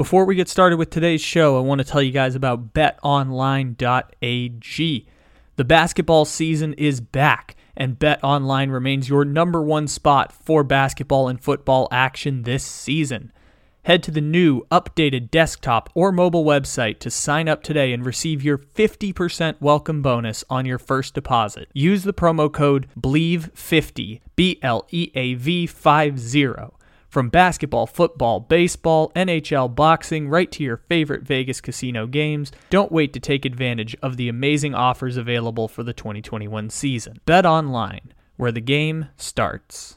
[0.00, 3.76] Before we get started with today's show, I want to tell you guys about betonline.ag.
[5.56, 11.38] The basketball season is back, and BetOnline remains your number one spot for basketball and
[11.38, 13.30] football action this season.
[13.82, 18.42] Head to the new, updated desktop or mobile website to sign up today and receive
[18.42, 21.68] your 50% welcome bonus on your first deposit.
[21.74, 26.79] Use the promo code BLEAV50, B L E A V 50.
[27.10, 33.12] From basketball, football, baseball, NHL, boxing, right to your favorite Vegas casino games, don't wait
[33.14, 37.18] to take advantage of the amazing offers available for the 2021 season.
[37.26, 39.96] Bet online, where the game starts.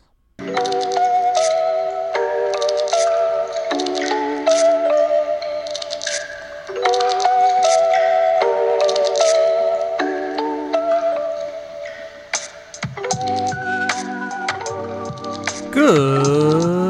[15.70, 16.83] Good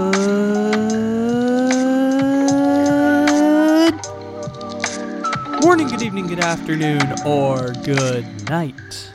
[5.83, 9.11] morning, good evening, good afternoon, or good night.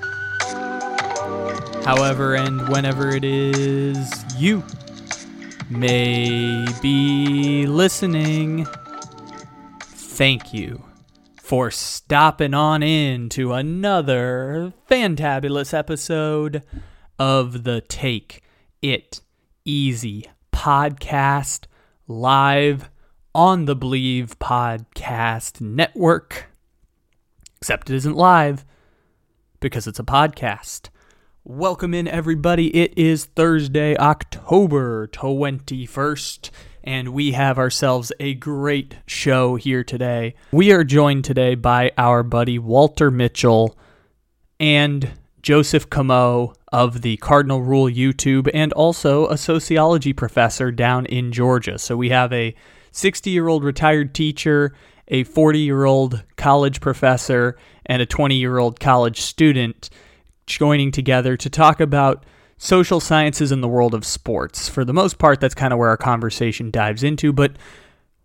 [1.85, 4.63] However and whenever it is you
[5.71, 8.67] may be listening,
[9.81, 10.85] thank you
[11.41, 16.63] for stopping on in to another fantabulous episode
[17.19, 18.43] of the Take
[18.83, 19.23] It
[19.65, 21.65] Easy podcast
[22.07, 22.91] live
[23.35, 26.48] on the Bleav Podcast Network.
[27.61, 28.65] Except it isn't live
[29.59, 30.91] because it's a podcast.
[31.43, 32.69] Welcome in, everybody.
[32.69, 36.51] It is Thursday, October 21st,
[36.85, 40.37] and we have ourselves a great show here today.
[40.53, 43.77] We are joined today by our buddy Walter Mitchell
[44.61, 45.11] and
[45.43, 51.77] Joseph Camo of the Cardinal Rule YouTube and also a sociology professor down in Georgia.
[51.81, 52.55] So we have a
[52.93, 54.73] 60 year old retired teacher,
[55.09, 57.57] a 40 year old college professor,
[57.87, 59.91] and a 20 year old college student
[60.47, 62.25] joining together to talk about
[62.57, 64.69] social sciences in the world of sports.
[64.69, 67.53] For the most part, that's kind of where our conversation dives into, but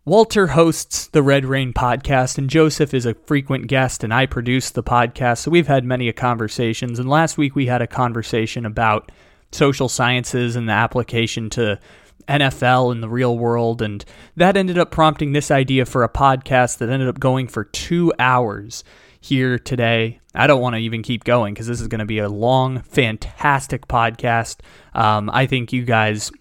[0.06, 4.70] Walter hosts the Red Rain podcast, and Joseph is a frequent guest, and I produce
[4.70, 5.40] the podcast.
[5.40, 7.00] So we've had many conversations.
[7.00, 9.14] And last week we had a conversation about
[9.54, 11.80] social sciences and the application to
[12.28, 13.82] NFL in the real world.
[13.82, 14.04] And
[14.36, 18.14] that ended up prompting this idea for a podcast that ended up going for two
[18.20, 18.84] hours
[19.20, 20.20] here today.
[20.36, 22.82] I don't want to even keep going because this is going to be a long,
[22.82, 24.58] fantastic podcast.
[24.94, 26.32] Um, I think you guys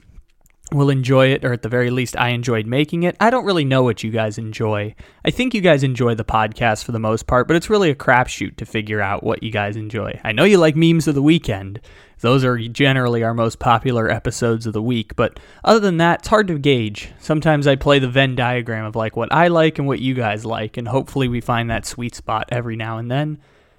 [0.75, 3.17] will enjoy it, or at the very least, I enjoyed making it.
[3.21, 4.95] I don't really know what you guys enjoy.
[5.25, 7.95] I think you guys enjoy the podcast for the most part, but it's really a
[7.95, 10.19] crapshoot to figure out what you guys enjoy.
[10.25, 11.81] I know you like memes of the weekend.
[12.21, 16.29] Those are generally our most popular episodes of the week, but other than that, it's
[16.29, 17.13] hard to gauge.
[17.19, 20.45] Sometimes I play the Venn diagram of like what I like and what you guys
[20.45, 23.39] like, and hopefully we find that sweet spot every now and then.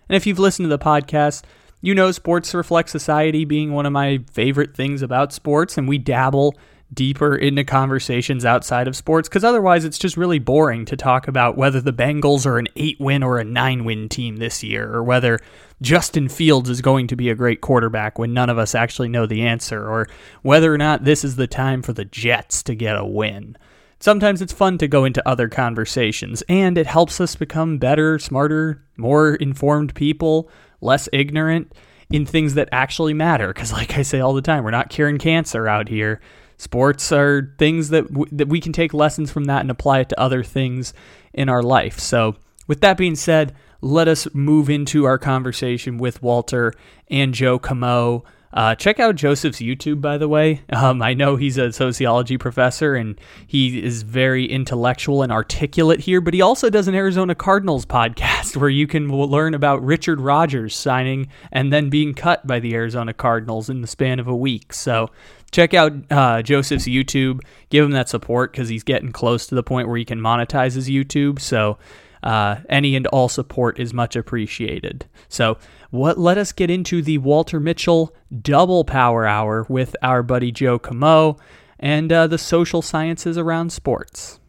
[0.09, 1.43] And if you've listened to the podcast,
[1.79, 5.97] you know sports reflect society being one of my favorite things about sports, and we
[5.97, 6.55] dabble
[6.93, 11.57] deeper into conversations outside of sports because otherwise it's just really boring to talk about
[11.57, 15.03] whether the Bengals are an 8 win or a 9 win team this year or
[15.03, 15.39] whether
[15.81, 19.25] Justin Fields is going to be a great quarterback when none of us actually know
[19.25, 20.07] the answer or
[20.41, 23.57] whether or not this is the time for the Jets to get a win.
[23.99, 28.83] Sometimes it's fun to go into other conversations and it helps us become better, smarter,
[28.97, 30.49] more informed people,
[30.81, 31.73] less ignorant
[32.09, 35.17] in things that actually matter because like I say all the time, we're not curing
[35.17, 36.19] cancer out here
[36.63, 40.09] Sports are things that w- that we can take lessons from that and apply it
[40.09, 40.93] to other things
[41.33, 41.99] in our life.
[41.99, 42.37] So,
[42.67, 46.73] with that being said, let us move into our conversation with Walter
[47.09, 48.23] and Joe Camo.
[48.53, 50.61] Uh, check out Joseph's YouTube, by the way.
[50.71, 56.21] Um, I know he's a sociology professor and he is very intellectual and articulate here,
[56.21, 60.75] but he also does an Arizona Cardinals podcast where you can learn about Richard Rodgers
[60.75, 64.71] signing and then being cut by the Arizona Cardinals in the span of a week.
[64.71, 65.09] So
[65.53, 67.39] check out uh, Joseph's YouTube.
[67.69, 70.73] Give him that support because he's getting close to the point where he can monetize
[70.73, 71.39] his YouTube.
[71.39, 71.77] So
[72.23, 75.05] uh, any and all support is much appreciated.
[75.29, 75.57] So
[75.91, 76.17] what?
[76.17, 81.37] Let us get into the Walter Mitchell Double Power Hour with our buddy Joe Camo
[81.79, 84.39] and uh, the social sciences around sports.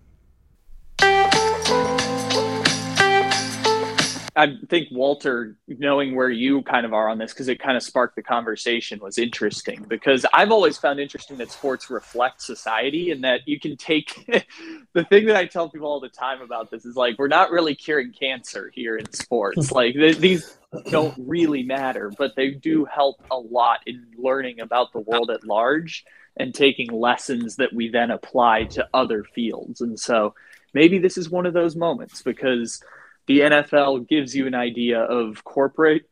[4.37, 7.83] I think Walter, knowing where you kind of are on this, because it kind of
[7.85, 9.87] sparked the conversation, was interesting.
[9.89, 14.27] Because I've always found interesting that sports reflect society, and that you can take
[14.93, 17.51] the thing that I tell people all the time about this is like we're not
[17.51, 19.71] really curing cancer here in sports.
[19.73, 20.59] like th- these
[20.91, 25.45] don't really matter, but they do help a lot in learning about the world at
[25.45, 26.05] large
[26.37, 29.81] and taking lessons that we then apply to other fields.
[29.81, 30.35] And so
[30.73, 32.83] maybe this is one of those moments because
[33.27, 36.09] the NFL gives you an idea of corporate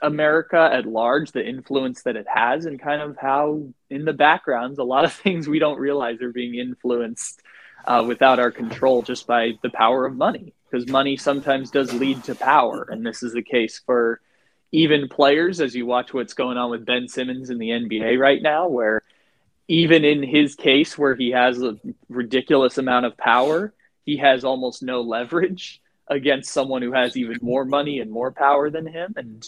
[0.00, 4.78] America at large, the influence that it has, and kind of how in the backgrounds,
[4.78, 7.40] a lot of things we don't realize are being influenced
[7.86, 10.54] uh, without our control just by the power of money.
[10.70, 12.86] Because money sometimes does lead to power.
[12.90, 14.20] And this is the case for
[14.70, 18.40] even players, as you watch what's going on with Ben Simmons in the NBA right
[18.40, 19.02] now, where
[19.68, 21.76] even in his case, where he has a
[22.08, 23.74] ridiculous amount of power,
[24.04, 28.70] he has almost no leverage against someone who has even more money and more power
[28.70, 29.14] than him.
[29.16, 29.44] And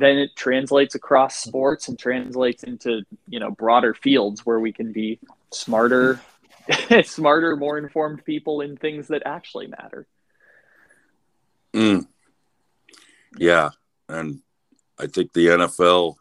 [0.00, 4.92] then it translates across sports and translates into you know broader fields where we can
[4.92, 5.18] be
[5.52, 6.20] smarter
[7.04, 10.06] smarter more informed people in things that actually matter
[11.74, 12.06] mm.
[13.36, 13.70] yeah
[14.08, 14.40] and
[14.98, 16.14] i think the nfl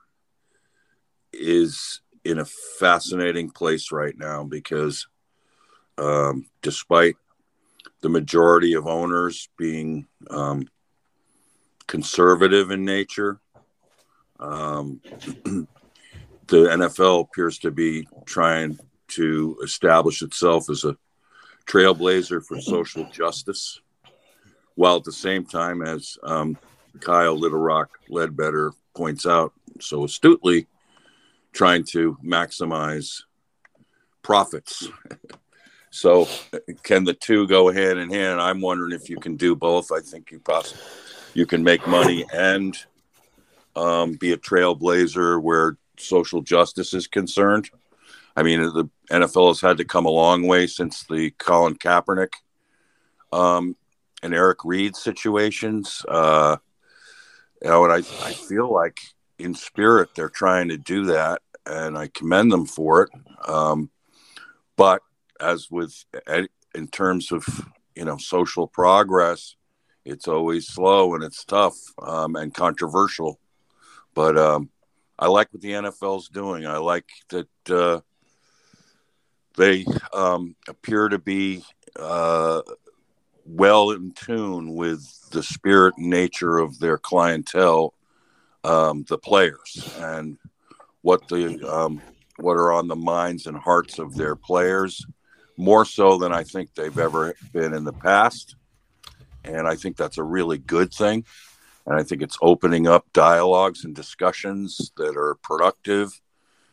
[1.31, 5.07] is in a fascinating place right now because
[5.98, 7.15] um, despite
[8.01, 10.68] the majority of owners being um,
[11.88, 13.40] conservative in nature
[14.40, 15.01] um,
[16.48, 18.80] the NFL appears to be trying
[19.10, 20.96] to establish itself as a
[21.66, 23.81] trailblazer for social justice,
[24.75, 26.57] while at the same time, as um,
[27.00, 30.68] Kyle Little Rock Ledbetter points out so astutely,
[31.51, 33.24] trying to maximize
[34.22, 34.88] profits.
[35.91, 36.27] so,
[36.83, 38.39] can the two go hand in hand?
[38.39, 39.91] I'm wondering if you can do both.
[39.91, 40.81] I think you possibly
[41.33, 42.77] you can make money and
[43.75, 47.69] um, be a trailblazer where social justice is concerned.
[48.36, 52.33] I mean, the NFL has had to come a long way since the Colin Kaepernick
[53.31, 53.75] um,
[54.24, 56.03] and Eric Reid situations.
[56.07, 56.57] Uh,
[57.62, 59.00] you know, and I, I feel like
[59.38, 63.50] in spirit they're trying to do that, and I commend them for it.
[63.50, 63.89] Um,
[64.77, 65.01] but
[65.39, 66.03] as with
[66.75, 67.45] in terms of
[67.95, 69.56] you know social progress,
[70.06, 73.39] it's always slow and it's tough um, and controversial.
[74.13, 74.69] But um,
[75.18, 76.65] I like what the NFL's doing.
[76.65, 78.01] I like that uh,
[79.57, 81.63] they um, appear to be
[81.97, 82.62] uh,
[83.45, 87.94] well in tune with the spirit and nature of their clientele,
[88.63, 90.38] um, the players, and
[91.01, 92.01] what the um,
[92.38, 95.06] what are on the minds and hearts of their players,
[95.60, 98.56] more so than I think they've ever been in the past.
[99.44, 101.26] And I think that's a really good thing
[101.90, 106.12] and I think it's opening up dialogues and discussions that are productive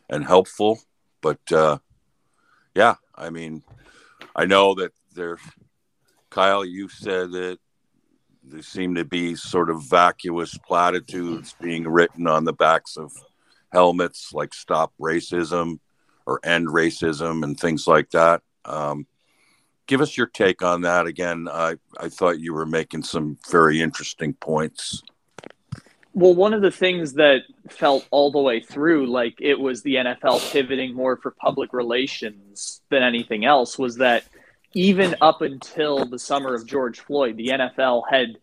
[0.09, 0.79] and helpful.
[1.21, 1.79] But uh,
[2.75, 3.63] yeah, I mean,
[4.35, 5.39] I know that there,
[6.29, 7.57] Kyle, you said that
[8.43, 13.11] there seem to be sort of vacuous platitudes being written on the backs of
[13.71, 15.79] helmets, like "Stop Racism"
[16.27, 18.43] or "End Racism" and things like that.
[18.67, 19.07] Um,
[19.87, 21.47] give us your take on that again.
[21.51, 25.01] I, I thought you were making some very interesting points.
[26.13, 29.95] Well, one of the things that felt all the way through like it was the
[29.95, 34.23] NFL pivoting more for public relations than anything else was that
[34.73, 38.37] even up until the summer of George Floyd, the NFL had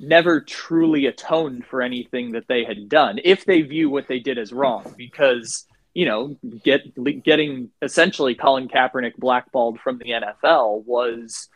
[0.00, 4.38] never truly atoned for anything that they had done if they view what they did
[4.38, 5.66] as wrong because
[5.98, 11.48] you know, get getting essentially Colin Kaepernick blackballed from the NFL was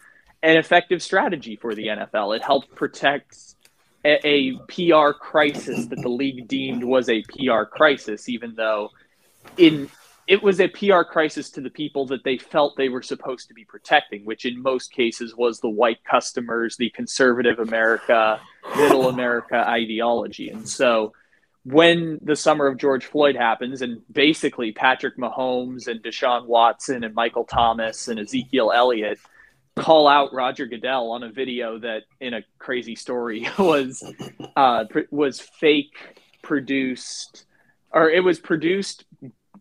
[0.43, 2.35] an effective strategy for the NFL.
[2.35, 3.37] It helped protect
[4.05, 8.91] a, a PR crisis that the league deemed was a PR crisis, even though
[9.59, 9.89] in
[10.27, 13.55] it was a PR crisis to the people that they felt they were supposed to
[13.55, 18.41] be protecting, which in most cases was the white customers, the conservative America,
[18.77, 20.51] middle America ideology.
[20.51, 21.13] And so
[21.65, 27.15] when the summer of George Floyd happens, and basically Patrick Mahomes and Deshaun Watson and
[27.15, 29.19] Michael Thomas and Ezekiel Elliott
[29.77, 34.03] call out Roger Goodell on a video that, in a crazy story, was
[34.57, 37.47] uh, was fake produced,
[37.93, 39.05] or it was produced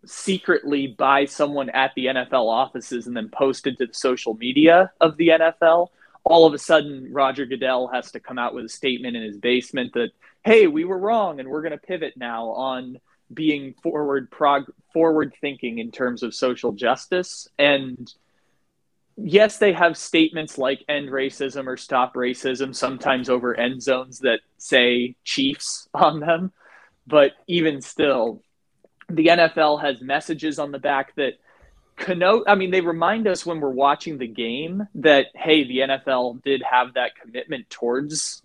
[0.05, 5.17] secretly by someone at the NFL offices and then posted to the social media of
[5.17, 5.89] the NFL.
[6.23, 9.37] All of a sudden, Roger Goodell has to come out with a statement in his
[9.37, 10.11] basement that
[10.43, 12.99] hey, we were wrong and we're going to pivot now on
[13.33, 17.47] being forward prog- forward thinking in terms of social justice.
[17.57, 18.11] And
[19.17, 24.39] yes they have statements like end racism or stop racism sometimes over end zones that
[24.57, 26.51] say chiefs on them.
[27.07, 28.41] But even still
[29.09, 31.33] the NFL has messages on the back that
[31.97, 36.41] connote I mean they remind us when we're watching the game that hey the NFL
[36.43, 38.41] did have that commitment towards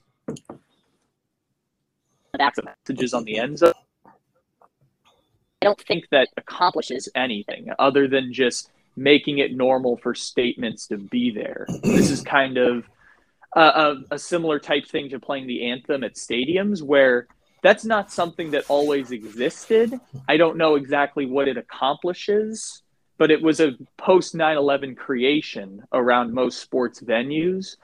[2.39, 3.73] messages on the end zone.
[4.07, 10.97] I don't think that accomplishes anything other than just making it normal for statements to
[10.97, 11.67] be there.
[11.83, 12.85] This is kind of
[13.55, 17.27] a, a, similar type thing to playing the anthem at stadiums where
[17.63, 19.99] that's not something that always existed.
[20.29, 22.83] I don't know exactly what it accomplishes,
[23.19, 27.77] but it was a post 9 11 creation around most sports venues.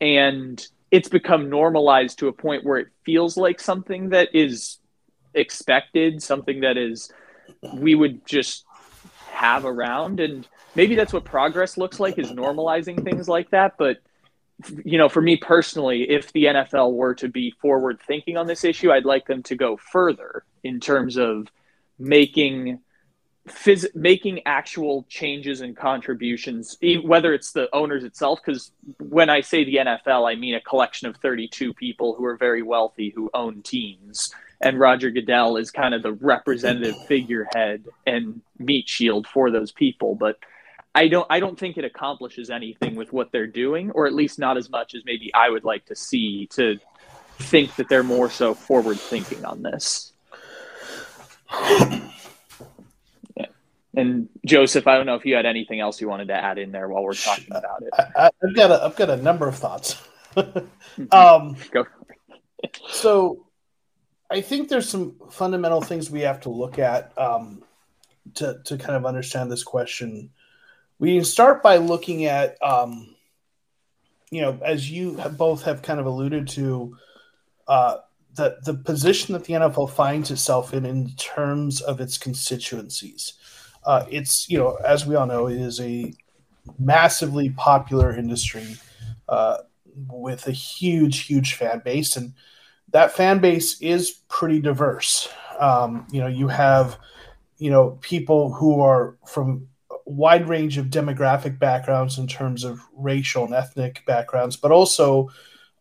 [0.00, 4.78] And it's become normalized to a point where it feels like something that is
[5.34, 7.10] expected, something that is
[7.72, 8.64] we would just
[9.32, 10.20] have around.
[10.20, 10.46] And
[10.76, 13.72] maybe that's what progress looks like is normalizing things like that.
[13.76, 14.02] But
[14.84, 18.62] you know, for me personally, if the NFL were to be forward thinking on this
[18.62, 21.48] issue, I'd like them to go further in terms of
[21.98, 22.78] making
[23.48, 28.40] phys- making actual changes and contributions, whether it's the owners itself.
[28.44, 32.36] Because when I say the NFL, I mean a collection of 32 people who are
[32.36, 34.30] very wealthy who own teams.
[34.60, 40.14] And Roger Goodell is kind of the representative figurehead and meat shield for those people.
[40.14, 40.38] But
[40.94, 44.38] I don't I don't think it accomplishes anything with what they're doing, or at least
[44.38, 46.78] not as much as maybe I would like to see to
[47.38, 50.12] think that they're more so forward thinking on this.
[53.96, 56.72] And Joseph, I don't know if you had anything else you wanted to add in
[56.72, 57.90] there while we're talking about it.
[58.16, 60.02] I, have got a I've got a number of thoughts.
[61.12, 61.86] um, Go.
[62.88, 63.46] so,
[64.30, 67.62] I think there's some fundamental things we have to look at um,
[68.34, 70.30] to to kind of understand this question
[70.98, 73.14] we can start by looking at, um,
[74.30, 76.96] you know, as you have both have kind of alluded to,
[77.68, 77.98] uh,
[78.34, 83.34] the the position that the NFL finds itself in in terms of its constituencies.
[83.84, 86.12] Uh, it's you know, as we all know, it is a
[86.78, 88.76] massively popular industry
[89.28, 89.58] uh,
[90.08, 92.32] with a huge, huge fan base, and
[92.90, 95.28] that fan base is pretty diverse.
[95.58, 96.98] Um, you know, you have
[97.58, 99.68] you know people who are from
[100.06, 105.30] wide range of demographic backgrounds in terms of racial and ethnic backgrounds, but also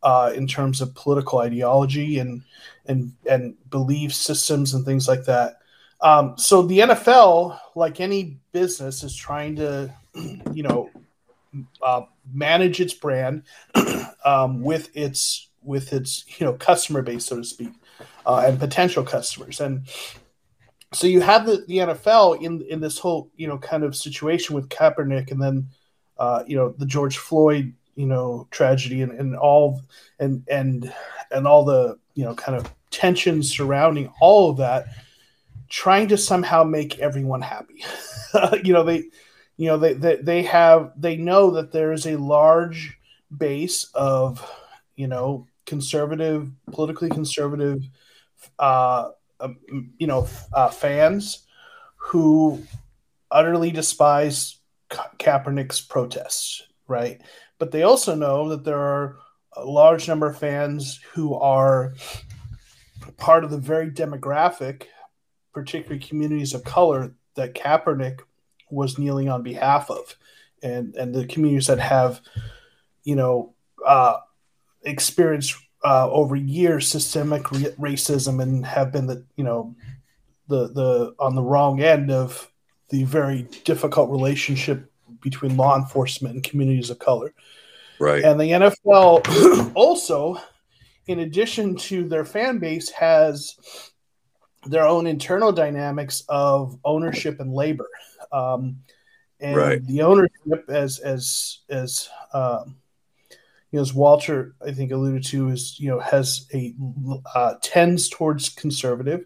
[0.01, 2.41] uh, in terms of political ideology and
[2.85, 5.57] and and belief systems and things like that.
[6.03, 9.93] Um, so the NFL, like any business, is trying to,
[10.53, 10.89] you know,
[11.81, 13.43] uh, manage its brand
[14.25, 17.71] um, with its with its you know customer base, so to speak,
[18.25, 19.61] uh, and potential customers.
[19.61, 19.87] And
[20.93, 24.55] so you have the, the NFL in in this whole you know kind of situation
[24.55, 25.67] with Kaepernick, and then
[26.17, 29.81] uh, you know the George Floyd you know tragedy, and, and all
[30.19, 30.93] and and
[31.31, 34.87] and all the you know kind of tensions surrounding all of that,
[35.73, 37.83] trying to somehow make everyone happy.
[38.63, 39.05] you know they
[39.57, 42.97] you know they, they they have they know that there is a large
[43.35, 44.47] base of
[44.95, 47.81] you know conservative politically conservative
[48.59, 49.09] uh
[49.43, 49.57] um,
[49.97, 51.45] you know, uh, fans
[51.97, 52.63] who
[53.29, 57.21] utterly despise Ka- Kaepernick's protests, right?
[57.59, 59.17] But they also know that there are
[59.53, 61.93] a large number of fans who are
[63.17, 64.83] part of the very demographic,
[65.53, 68.19] particularly communities of color, that Kaepernick
[68.69, 70.17] was kneeling on behalf of,
[70.61, 72.21] and and the communities that have,
[73.03, 73.53] you know,
[73.85, 74.17] uh,
[74.83, 79.75] experienced uh, over years systemic re- racism and have been the you know
[80.47, 82.49] the the on the wrong end of
[82.89, 84.91] the very difficult relationship
[85.21, 87.33] between law enforcement and communities of color.
[87.99, 88.23] Right.
[88.23, 90.39] And the NFL also,
[91.07, 93.57] in addition to their fan base, has
[94.65, 97.89] their own internal dynamics of ownership and labor.
[98.31, 98.77] Um,
[99.39, 99.85] and right.
[99.85, 102.77] the ownership, as as as um,
[103.71, 106.73] you know, as Walter I think alluded to, is you know has a
[107.35, 109.25] uh, tends towards conservative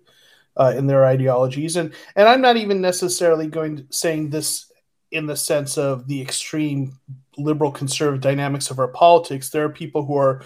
[0.56, 4.72] uh, in their ideologies, and and I'm not even necessarily going to saying this
[5.12, 6.98] in the sense of the extreme
[7.38, 9.50] liberal conservative dynamics of our politics.
[9.50, 10.42] There are people who are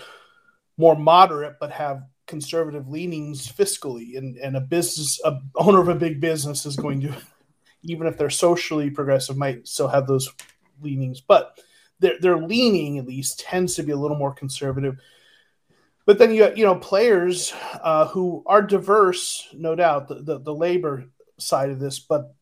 [0.77, 5.95] more moderate but have conservative leanings fiscally, and and a business a owner of a
[5.95, 7.13] big business is going to,
[7.83, 10.33] even if they're socially progressive, might still have those
[10.81, 11.59] leanings, but
[11.99, 14.95] their their leaning at least tends to be a little more conservative.
[16.05, 20.55] But then you you know players uh, who are diverse, no doubt, the, the, the
[20.55, 21.05] labor
[21.37, 22.33] side of this, but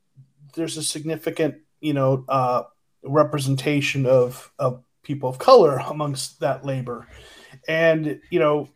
[0.54, 2.64] there's a significant you know uh,
[3.04, 7.08] representation of of people of color amongst that labor,
[7.68, 8.70] and you know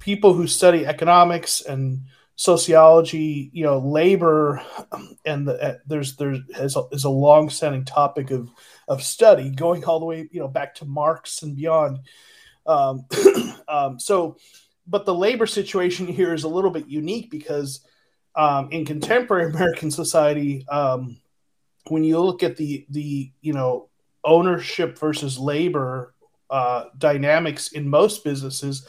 [0.00, 2.02] people who study economics and
[2.34, 4.62] sociology, you know, labor,
[5.24, 8.50] and the, uh, there's there's is a, is a long-standing topic of
[8.88, 12.00] of study, going all the way, you know, back to Marx and beyond.
[12.66, 13.06] Um,
[13.68, 14.38] um, so,
[14.86, 17.86] but the labor situation here is a little bit unique because
[18.34, 21.20] um, in contemporary American society, um,
[21.88, 23.90] when you look at the the you know
[24.24, 26.14] ownership versus labor
[26.48, 28.86] uh, dynamics in most businesses,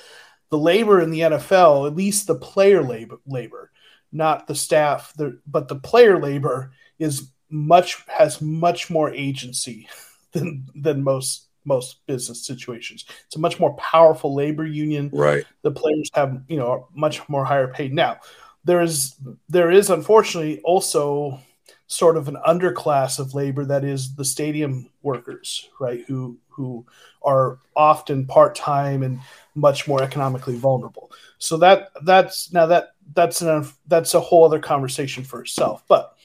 [0.52, 3.72] the labor in the NFL, at least the player labor, labor
[4.12, 9.88] not the staff, the, but the player labor is much has much more agency
[10.32, 13.06] than than most most business situations.
[13.28, 15.10] It's a much more powerful labor union.
[15.14, 15.46] Right.
[15.62, 18.20] The players have you know much more higher paid now.
[18.64, 19.16] There is
[19.50, 21.40] there is unfortunately also
[21.88, 26.04] sort of an underclass of labor that is the stadium workers, right?
[26.08, 26.86] Who who
[27.24, 29.20] are often part time and
[29.56, 31.12] much more economically vulnerable.
[31.38, 35.84] So that that's now that that's an that's a whole other conversation for itself.
[35.88, 36.16] But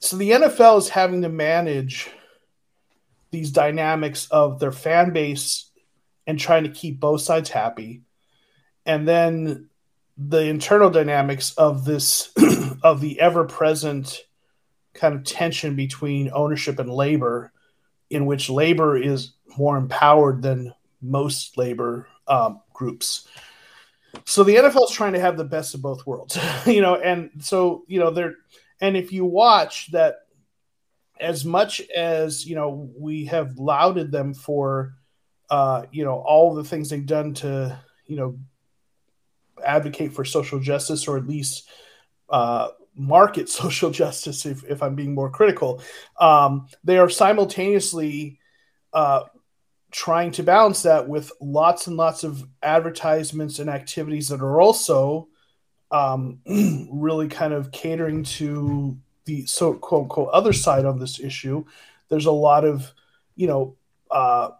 [0.00, 2.08] so the NFL is having to manage
[3.30, 5.70] these dynamics of their fan base
[6.26, 8.02] and trying to keep both sides happy,
[8.86, 9.68] and then
[10.16, 12.32] the internal dynamics of this
[12.82, 14.20] of the ever present
[14.94, 17.52] kind of tension between ownership and labor,
[18.10, 23.28] in which labor is more empowered than most labor um, groups.
[24.24, 27.30] So the NFL is trying to have the best of both worlds, you know, and
[27.40, 28.34] so you know they're
[28.80, 30.16] and if you watch that,
[31.20, 34.94] as much as you know we have lauded them for,
[35.50, 38.38] uh, you know, all the things they've done to you know
[39.64, 41.68] advocate for social justice or at least
[42.30, 45.82] uh, market social justice, if, if I'm being more critical,
[46.20, 48.40] um, they are simultaneously
[48.92, 49.22] uh,
[49.90, 55.28] trying to balance that with lots and lots of advertisements and activities that are also
[55.90, 56.40] um,
[56.92, 61.64] really kind of catering to the so quote unquote other side of this issue.
[62.08, 62.92] There's a lot of,
[63.36, 63.76] you know,
[64.10, 64.50] uh,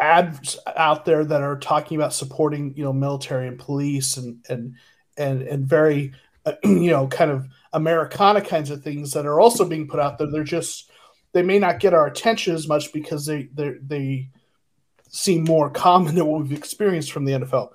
[0.00, 4.74] ads out there that are talking about supporting, you know, military and police and and
[5.16, 6.12] and and very,
[6.46, 10.18] uh, you know, kind of Americana kinds of things that are also being put out
[10.18, 10.30] there.
[10.30, 10.90] They're just
[11.32, 14.28] they may not get our attention as much because they they they
[15.12, 17.72] seem more common than what we've experienced from the NFL.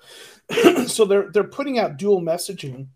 [0.90, 2.88] so they're they're putting out dual messaging,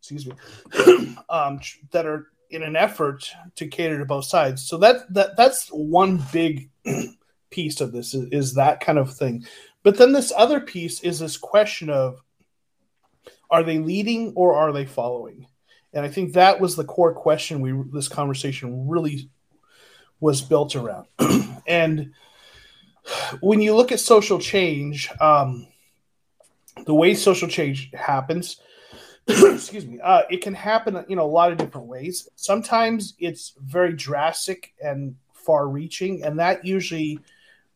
[0.00, 0.34] excuse me,
[1.28, 1.60] um,
[1.92, 4.66] that are in an effort to cater to both sides.
[4.66, 6.70] So that that that's one big
[7.50, 9.44] piece of this is, is that kind of thing.
[9.82, 12.20] But then this other piece is this question of
[13.50, 15.46] are they leading or are they following?
[15.92, 19.28] And I think that was the core question we this conversation really
[20.20, 21.06] was built around.
[21.66, 22.12] and
[23.40, 25.66] when you look at social change, um,
[26.86, 28.60] the way social change happens,
[29.26, 32.28] excuse me, uh, it can happen in a lot of different ways.
[32.36, 37.20] Sometimes it's very drastic and far-reaching, and that usually,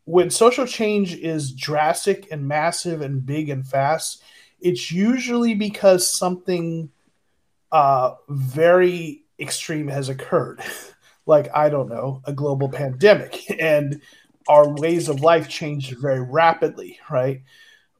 [0.05, 4.23] when social change is drastic and massive and big and fast,
[4.61, 6.91] it's usually because something
[7.73, 10.63] uh, very extreme has occurred,
[11.27, 14.01] like I don't know, a global pandemic, and
[14.49, 17.43] our ways of life changed very rapidly, right?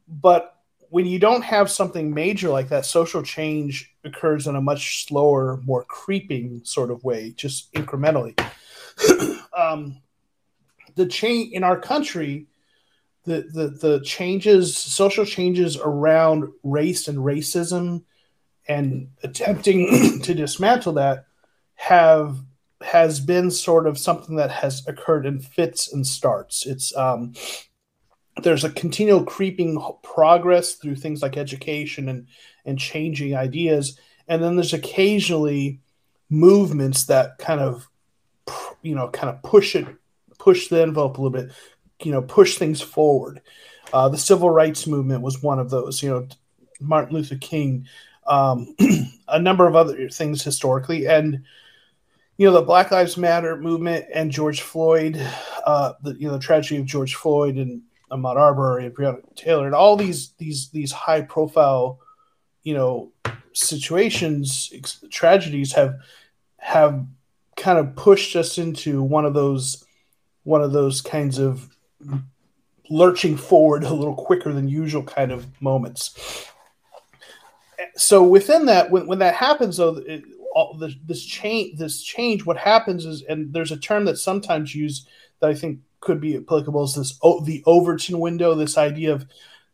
[0.09, 0.55] But
[0.91, 5.61] when you don't have something major like that, social change occurs in a much slower,
[5.65, 8.39] more creeping sort of way, just incrementally.
[9.57, 10.01] um,
[10.95, 12.47] the change in our country,
[13.25, 18.05] the, the the changes, social changes around race and racism
[18.69, 21.27] and attempting to dismantle that
[21.75, 22.39] have
[22.85, 26.67] has been sort of something that has occurred in fits and starts.
[26.67, 27.35] It's um,
[28.43, 32.27] there's a continual creeping progress through things like education and
[32.65, 35.81] and changing ideas, and then there's occasionally
[36.31, 37.89] movements that kind of
[38.83, 39.87] you know kind of push it
[40.39, 41.53] push the envelope a little bit,
[42.03, 43.41] you know, push things forward.
[43.93, 46.03] Uh, the civil rights movement was one of those.
[46.03, 46.29] You know,
[46.81, 47.87] Martin Luther King
[48.27, 48.75] um,
[49.29, 51.45] a number of other things historically, and
[52.37, 55.21] you know the Black Lives Matter movement and George Floyd,
[55.65, 59.67] uh, the you know the tragedy of George Floyd and Ahmaud Arbery and Breonna Taylor,
[59.67, 62.01] and all these these these high profile,
[62.63, 63.13] you know,
[63.53, 65.97] situations, ex- tragedies have
[66.59, 67.07] have
[67.57, 69.85] kind of pushed us into one of those
[70.43, 71.69] one of those kinds of
[72.91, 76.49] lurching forward a little quicker than usual kind of moments.
[77.97, 82.47] So within that, when, when that happens, though, it, all, this, this change, this change,
[82.47, 85.09] what happens is, and there's a term that's sometimes used
[85.41, 88.55] that I think could be applicable is this oh, the Overton window.
[88.55, 89.27] This idea of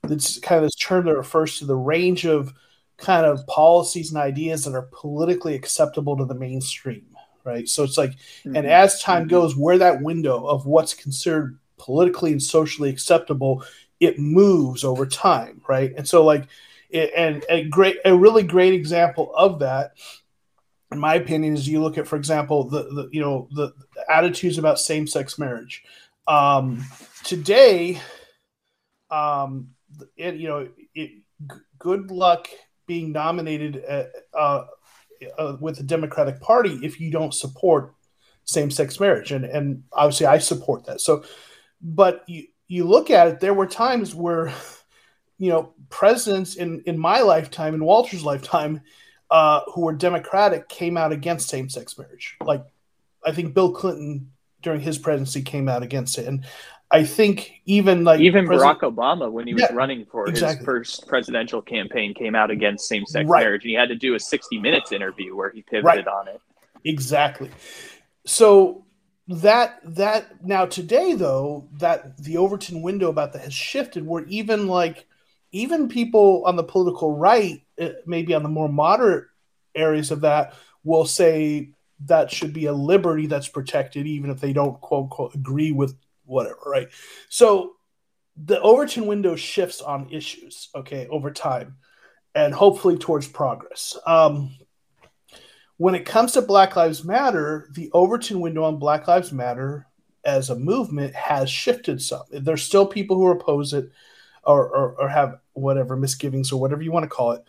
[0.02, 2.52] this kind of this term that refers to the range of
[2.96, 7.04] kind of policies and ideas that are politically acceptable to the mainstream,
[7.44, 7.68] right?
[7.68, 8.56] So it's like, mm-hmm.
[8.56, 9.30] and as time mm-hmm.
[9.30, 13.64] goes, where that window of what's considered politically and socially acceptable,
[13.98, 15.92] it moves over time, right?
[15.96, 16.46] And so like
[16.92, 19.92] and a great a really great example of that
[20.92, 24.12] in my opinion, is you look at, for example, the, the you know the, the
[24.12, 25.84] attitudes about same sex marriage.
[26.26, 26.84] Um,
[27.24, 28.00] today,
[29.10, 29.70] um,
[30.16, 31.10] it, you know, it,
[31.78, 32.48] good luck
[32.86, 34.04] being nominated uh,
[34.36, 34.64] uh,
[35.38, 37.94] uh, with the Democratic Party if you don't support
[38.44, 41.00] same-sex marriage, and and obviously I support that.
[41.00, 41.24] So,
[41.80, 44.52] but you you look at it, there were times where,
[45.38, 48.80] you know, presidents in in my lifetime, in Walter's lifetime,
[49.30, 52.36] uh, who were Democratic came out against same-sex marriage.
[52.42, 52.64] Like,
[53.24, 56.44] I think Bill Clinton during his presidency came out against it, and
[56.90, 60.58] I think even like even Barack Obama, when he was yeah, running for exactly.
[60.58, 63.44] his first presidential campaign, came out against same-sex right.
[63.44, 66.08] marriage, and he had to do a 60 minutes interview where he pivoted right.
[66.08, 66.40] on it.
[66.84, 67.50] Exactly.
[68.26, 68.84] So
[69.28, 74.66] that that now today though that the Overton window about that has shifted, where even
[74.66, 75.06] like
[75.52, 77.62] even people on the political right,
[78.06, 79.26] maybe on the more moderate
[79.74, 81.70] areas of that, will say
[82.06, 85.94] that should be a liberty that's protected, even if they don't quote unquote agree with
[86.24, 86.88] whatever, right?
[87.28, 87.72] So
[88.36, 91.76] the Overton window shifts on issues, okay, over time,
[92.34, 93.98] and hopefully towards progress.
[94.06, 94.56] Um,
[95.76, 99.86] when it comes to Black Lives Matter, the Overton window on Black Lives Matter
[100.24, 102.22] as a movement has shifted some.
[102.30, 103.90] There's still people who oppose it
[104.44, 107.44] or, or, or have whatever misgivings or whatever you want to call it.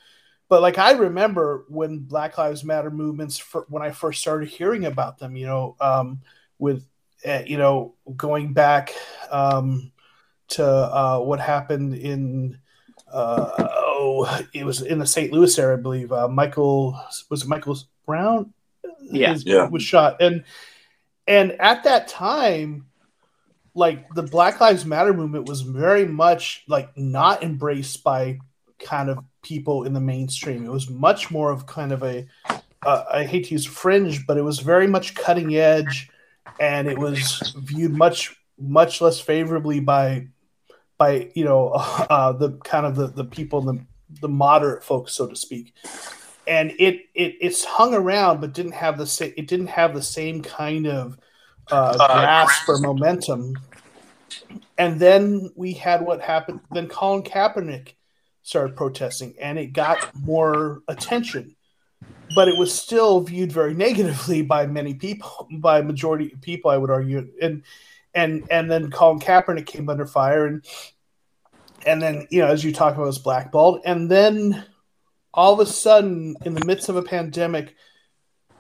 [0.52, 4.84] But like I remember when Black Lives Matter movements, for, when I first started hearing
[4.84, 6.20] about them, you know, um,
[6.60, 6.86] with
[7.26, 8.94] uh, you know, going back
[9.30, 9.94] um,
[10.50, 12.60] to uh, what happened in
[13.10, 15.32] uh, oh, it was in the St.
[15.32, 16.12] Louis area, I believe.
[16.12, 18.54] Uh, Michael was it Michael Brown?
[19.00, 20.44] Yeah, yeah, was shot, and
[21.28, 22.88] and at that time,
[23.74, 28.40] like the Black Lives Matter movement was very much like not embraced by
[28.82, 30.66] kind of people in the mainstream.
[30.66, 32.26] It was much more of kind of a
[32.84, 36.10] uh, I hate to use fringe, but it was very much cutting edge
[36.60, 40.28] and it was viewed much much less favorably by
[40.98, 41.70] by you know
[42.10, 43.80] uh, the kind of the, the people the
[44.22, 45.74] the moderate folks so to speak
[46.48, 50.02] and it it it's hung around but didn't have the same it didn't have the
[50.02, 51.18] same kind of
[51.72, 53.54] uh, grasp or momentum
[54.78, 57.94] and then we had what happened then Colin Kaepernick
[58.52, 61.56] started protesting and it got more attention
[62.36, 66.78] but it was still viewed very negatively by many people, by majority of people, I
[66.78, 67.30] would argue.
[67.42, 67.64] And
[68.14, 70.66] and and then Colin Kaepernick came under fire, and
[71.86, 74.66] and then you know, as you talk about, was blackballed, and then
[75.34, 77.76] all of a sudden, in the midst of a pandemic,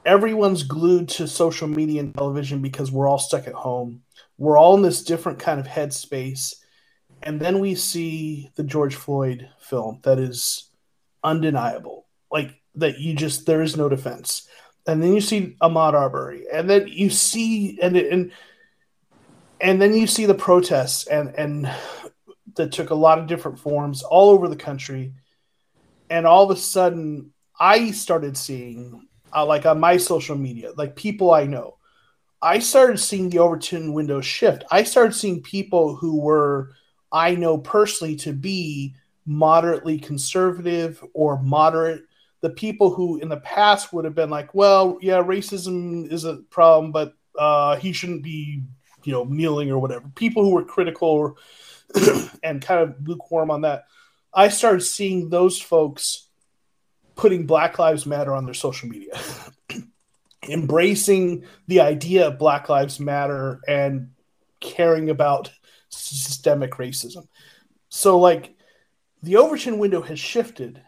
[0.06, 4.02] everyone's glued to social media and television because we're all stuck at home.
[4.38, 6.56] We're all in this different kind of headspace,
[7.24, 10.70] and then we see the George Floyd film that is
[11.24, 12.08] undeniable.
[12.32, 14.48] Like that you just there is no defense.
[14.88, 18.32] And then you see Ahmaud Arbery, and then you see and and
[19.60, 21.72] and then you see the protests and and
[22.56, 25.14] that took a lot of different forms all over the country.
[26.10, 30.96] And all of a sudden, I started seeing, uh, like on my social media, like
[30.96, 31.78] people I know,
[32.42, 34.64] I started seeing the Overton window shift.
[34.72, 36.72] I started seeing people who were
[37.12, 38.96] I know personally to be
[39.26, 42.04] moderately conservative or moderate
[42.42, 46.38] the people who in the past would have been like, well, yeah, racism is a
[46.50, 48.64] problem, but uh, he shouldn't be,
[49.04, 50.10] you know, kneeling or whatever.
[50.16, 51.38] People who were critical
[52.44, 53.86] and kind of lukewarm on that.
[54.34, 56.28] I started seeing those folks
[57.16, 59.20] putting Black Lives Matter on their social media,
[60.50, 64.12] embracing the idea of Black Lives Matter and
[64.60, 65.52] caring about
[65.92, 67.28] systemic racism.
[67.90, 68.56] So, like,
[69.24, 70.82] the Overton window has shifted,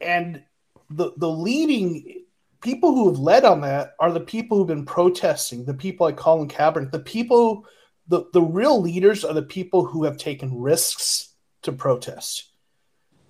[0.00, 0.42] and
[0.88, 2.24] the the leading
[2.60, 6.16] people who have led on that are the people who've been protesting, the people like
[6.16, 7.64] Colin Kaepernick, the people,
[8.08, 12.50] the, the real leaders are the people who have taken risks to protest.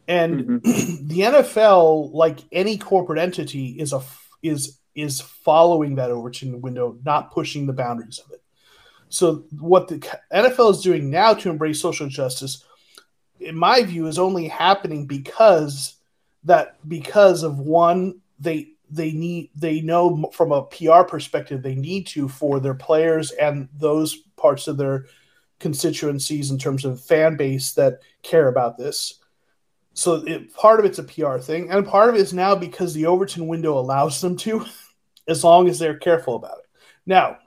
[0.09, 1.07] And mm-hmm.
[1.09, 4.03] the NFL, like any corporate entity, is a
[4.43, 8.40] is is following that Overton window, not pushing the boundaries of it.
[9.11, 9.99] So what the
[10.33, 12.65] NFL is doing now to embrace social justice,
[13.39, 15.97] in my view, is only happening because
[16.45, 22.07] that because of one they they need they know from a PR perspective they need
[22.07, 25.07] to for their players and those parts of their
[25.59, 29.21] constituencies in terms of fan base that care about this.
[29.93, 32.95] So it, part of it's a PR thing, and part of it is now because
[32.95, 34.65] the Overton window allows them to,
[35.29, 36.67] as long as they're careful about it.
[37.07, 37.39] Now,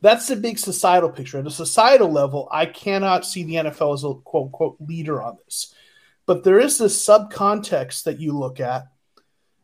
[0.00, 1.38] that's the big societal picture.
[1.38, 5.36] At a societal level, I cannot see the NFL as a quote unquote leader on
[5.44, 5.74] this.
[6.26, 8.88] But there is this subcontext that you look at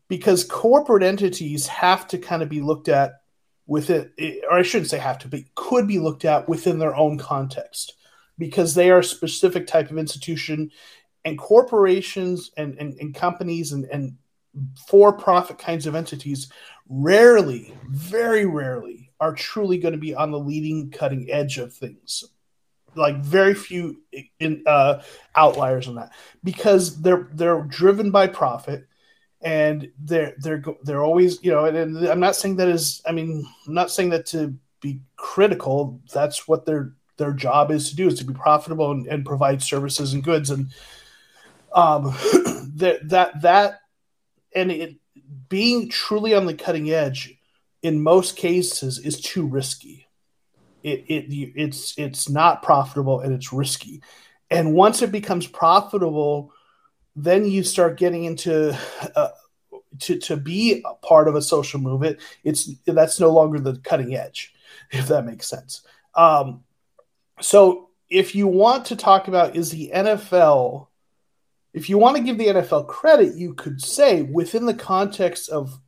[0.09, 3.23] because corporate entities have to kind of be looked at
[3.67, 4.11] within,
[4.49, 7.95] or I shouldn't say have to, but could be looked at within their own context
[8.39, 10.71] because they are a specific type of institution
[11.25, 14.17] and corporations and, and, and companies and, and
[14.89, 16.49] for-profit kinds of entities
[16.89, 22.25] rarely very rarely are truly going to be on the leading cutting edge of things.
[22.95, 24.03] Like very few
[24.39, 25.03] in, uh,
[25.35, 26.11] outliers on that.
[26.45, 28.87] Because they're they're driven by profit
[29.41, 33.11] and they're they're they're always you know and, and i'm not saying that is i
[33.11, 36.03] mean i'm not saying that to be critical.
[36.13, 39.63] That's what their their job is to do is to be profitable and, and provide
[39.63, 40.51] services and goods.
[40.51, 40.67] And
[41.75, 42.05] um
[42.75, 43.81] that that that
[44.55, 44.97] and it
[45.49, 47.39] being truly on the cutting edge
[47.83, 50.07] in most cases is too risky.
[50.83, 54.03] It, it it's it's not profitable and it's risky.
[54.51, 56.53] And once it becomes profitable
[57.15, 58.77] then you start getting into
[59.15, 59.29] uh,
[60.01, 64.15] to to be a part of a social movement it's that's no longer the cutting
[64.15, 64.55] edge
[64.91, 65.83] if that makes sense.
[66.15, 66.65] Um,
[67.41, 70.87] so if you want to talk about is the NFL
[71.73, 75.81] if you want to give the NFL credit you could say within the context of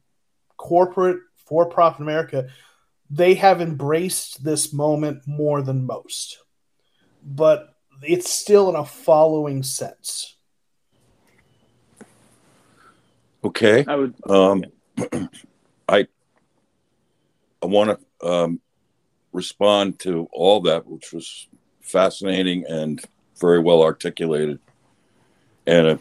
[0.56, 2.48] corporate for profit America
[3.10, 6.38] they have embraced this moment more than most
[7.22, 10.34] but it's still in a following sense
[13.44, 13.84] Okay.
[13.86, 14.14] I would.
[14.28, 14.64] Um,
[15.88, 16.06] I
[17.62, 18.60] I want to um,
[19.32, 21.46] respond to all that, which was
[21.82, 23.04] fascinating and
[23.38, 24.60] very well articulated,
[25.66, 25.98] and a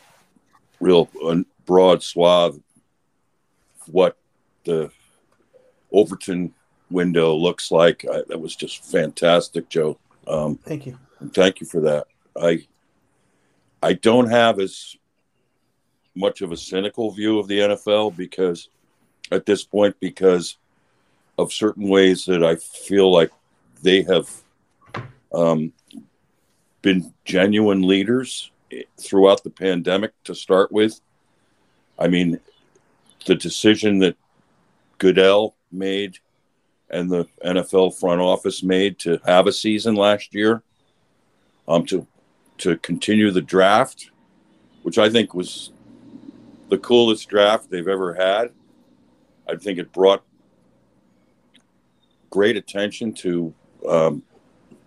[0.80, 1.10] real
[1.66, 2.58] broad swath
[3.88, 4.18] what
[4.64, 4.90] the
[5.94, 6.54] Overton
[6.90, 8.06] window looks like.
[8.12, 9.98] I, that was just fantastic, Joe.
[10.28, 10.98] Um, thank you.
[11.34, 12.08] Thank you for that.
[12.40, 12.66] I
[13.82, 14.96] I don't have as
[16.16, 18.70] much of a cynical view of the NFL because
[19.32, 20.58] at this point because
[21.38, 23.32] of certain ways that I feel like
[23.82, 24.30] they have
[25.34, 25.74] um,
[26.82, 28.52] been genuine leaders
[29.00, 31.02] throughout the pandemic to start with.
[31.98, 32.40] I mean,
[33.26, 34.16] the decision that
[34.98, 36.20] Goodell made
[36.90, 40.62] and the NFL front office made to have a season last year,
[41.68, 42.08] um, to
[42.60, 44.12] to continue the draft,
[44.84, 45.72] which I think was
[46.70, 48.52] the coolest draft they've ever had.
[49.50, 50.24] I think it brought
[52.30, 53.54] great attention to,
[53.88, 54.24] um,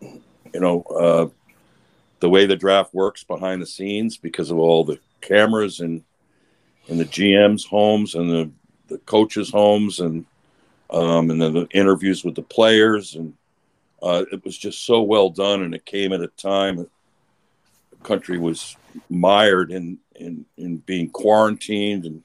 [0.00, 1.28] you know, uh,
[2.20, 6.02] the way the draft works behind the scenes because of all the cameras and
[6.88, 8.50] and the GM's homes and the,
[8.86, 10.24] the coaches' homes and
[10.90, 13.34] um, and then the interviews with the players and
[14.02, 16.88] uh, it was just so well done and it came at a time the
[18.02, 18.76] country was
[19.08, 22.22] mired in in in being quarantined and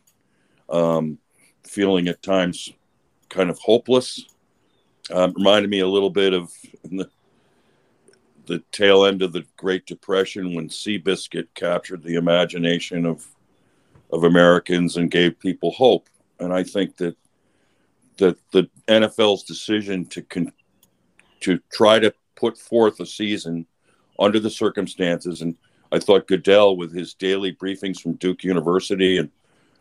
[0.69, 1.17] um,
[1.63, 2.71] feeling at times
[3.29, 4.25] kind of hopeless.
[5.11, 7.09] Um, reminded me a little bit of the
[8.45, 13.27] the tail end of the Great Depression when Seabiscuit captured the imagination of
[14.11, 16.07] of Americans and gave people hope.
[16.39, 17.15] And I think that
[18.21, 20.53] that the NFL's decision to con-
[21.41, 23.67] to try to put forth a season
[24.17, 25.55] under the circumstances and
[25.91, 29.29] I thought Goodell with his daily briefings from Duke University, and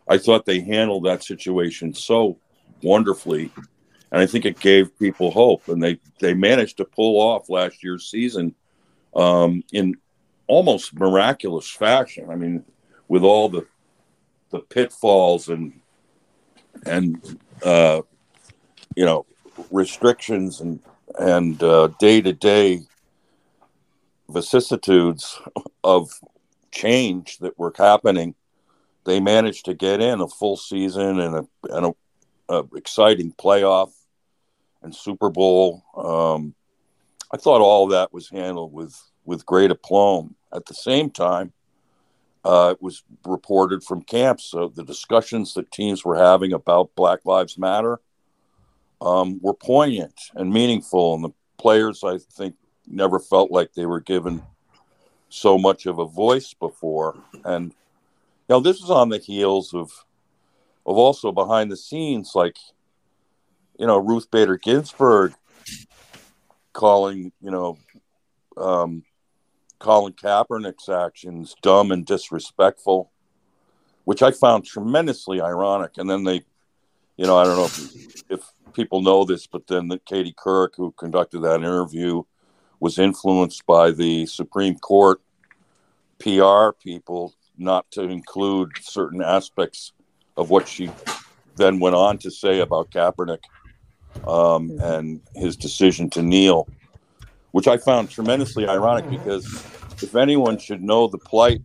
[0.07, 2.37] I thought they handled that situation so
[2.83, 3.51] wonderfully.
[4.11, 7.81] And I think it gave people hope, and they they managed to pull off last
[7.81, 8.53] year's season
[9.15, 9.95] um, in
[10.47, 12.29] almost miraculous fashion.
[12.29, 12.65] I mean,
[13.07, 13.65] with all the
[14.49, 15.79] the pitfalls and
[16.85, 18.01] and uh,
[18.95, 19.25] you know
[19.69, 20.79] restrictions and
[21.19, 21.59] and
[21.99, 22.81] day to day
[24.29, 25.39] vicissitudes
[25.83, 26.09] of
[26.71, 28.35] change that were happening,
[29.05, 33.91] they managed to get in a full season and a, and a, a exciting playoff
[34.81, 35.83] and Super Bowl.
[35.95, 36.55] Um,
[37.31, 40.35] I thought all that was handled with with great aplomb.
[40.53, 41.53] At the same time,
[42.43, 47.19] uh, it was reported from camps so the discussions that teams were having about Black
[47.25, 47.99] Lives Matter
[49.01, 52.55] um, were poignant and meaningful, and the players I think
[52.87, 54.43] never felt like they were given
[55.29, 57.17] so much of a voice before.
[57.43, 59.91] And you know, this is on the heels of
[60.85, 62.57] of also behind the scenes, like
[63.79, 65.33] you know, Ruth Bader Ginsburg
[66.73, 67.77] calling, you know,
[68.57, 69.03] um,
[69.79, 73.11] Colin Kaepernick's actions dumb and disrespectful,
[74.03, 75.97] which I found tremendously ironic.
[75.97, 76.43] And then they,
[77.17, 80.75] you know, I don't know if, if people know this, but then the Katie Couric,
[80.75, 82.23] who conducted that interview,
[82.79, 85.21] was influenced by the Supreme Court
[86.19, 89.93] PR people not to include certain aspects
[90.37, 90.89] of what she
[91.55, 93.43] then went on to say about Kaepernick
[94.27, 94.79] um, mm-hmm.
[94.81, 96.67] and his decision to kneel,
[97.51, 99.45] which I found tremendously ironic because
[100.01, 101.61] if anyone should know the plight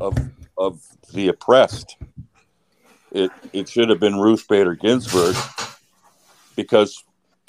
[0.00, 0.16] of
[0.56, 0.80] of
[1.12, 1.96] the oppressed,
[3.10, 5.34] it it should have been Ruth Bader Ginsburg
[6.62, 7.04] because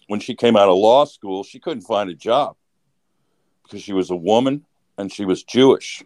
[0.08, 2.56] when she came out of law school, she couldn't find a job
[3.64, 4.66] because she was a woman
[4.98, 6.04] and she was Jewish,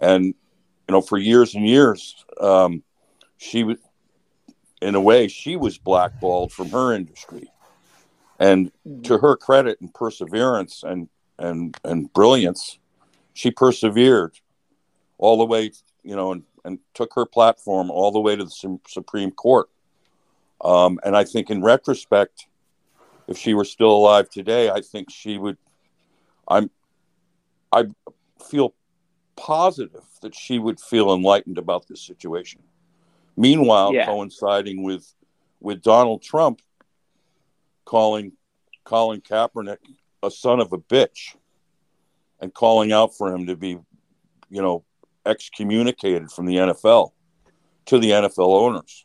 [0.00, 2.82] and you know for years and years um,
[3.38, 3.78] she was
[4.80, 7.50] in a way, she was blackballed from her industry.
[8.38, 9.02] And mm-hmm.
[9.02, 12.78] to her credit and perseverance and and and brilliance,
[13.34, 14.38] she persevered
[15.18, 18.78] all the way, you know, and, and took her platform all the way to the
[18.86, 19.68] Supreme Court.
[20.60, 22.46] Um, and I think, in retrospect,
[23.28, 25.56] if she were still alive today, I think she would.
[26.48, 26.70] I'm.
[27.72, 27.86] I
[28.44, 28.74] feel
[29.36, 32.62] positive that she would feel enlightened about this situation.
[33.36, 34.06] Meanwhile, yeah.
[34.06, 35.14] coinciding with
[35.60, 36.60] with Donald Trump
[37.84, 38.32] calling
[38.84, 39.78] calling Kaepernick
[40.22, 41.36] a son of a bitch
[42.40, 43.78] and calling out for him to be,
[44.50, 44.84] you know,
[45.26, 47.12] excommunicated from the NFL
[47.86, 49.04] to the NFL owners,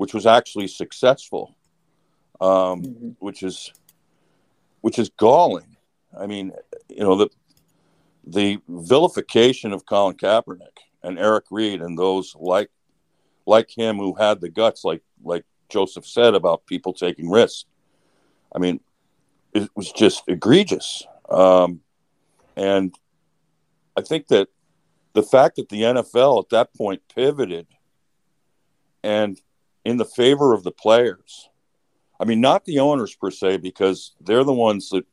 [0.00, 1.54] which was actually successful,
[2.40, 3.08] um, mm-hmm.
[3.18, 3.70] which is
[4.80, 5.76] which is galling.
[6.18, 6.52] I mean,
[6.88, 7.28] you know, the
[8.26, 12.70] the vilification of Colin Kaepernick and Eric Reid and those like
[13.44, 17.66] like him who had the guts, like like Joseph said about people taking risks.
[18.56, 18.80] I mean,
[19.52, 21.06] it was just egregious.
[21.28, 21.82] Um,
[22.56, 22.94] and
[23.98, 24.48] I think that
[25.12, 27.66] the fact that the NFL at that point pivoted
[29.02, 29.38] and
[29.84, 31.48] in the favor of the players,
[32.18, 35.06] I mean, not the owners per se, because they're the ones that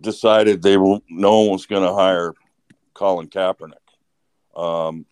[0.00, 2.34] decided they were no one was going to hire
[2.94, 3.74] Colin Kaepernick.
[4.56, 5.06] Um,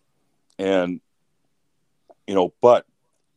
[0.57, 0.99] and
[2.25, 2.85] you know, but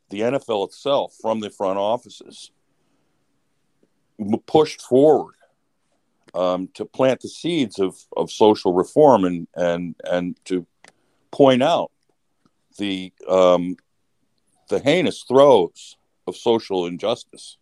[0.09, 2.51] the NFL itself, from the front offices,
[4.47, 5.35] pushed forward
[6.35, 10.67] um, to plant the seeds of, of social reform and and and to
[11.31, 11.91] point out
[12.79, 13.77] the um,
[14.71, 17.59] the heinous throes of social injustice.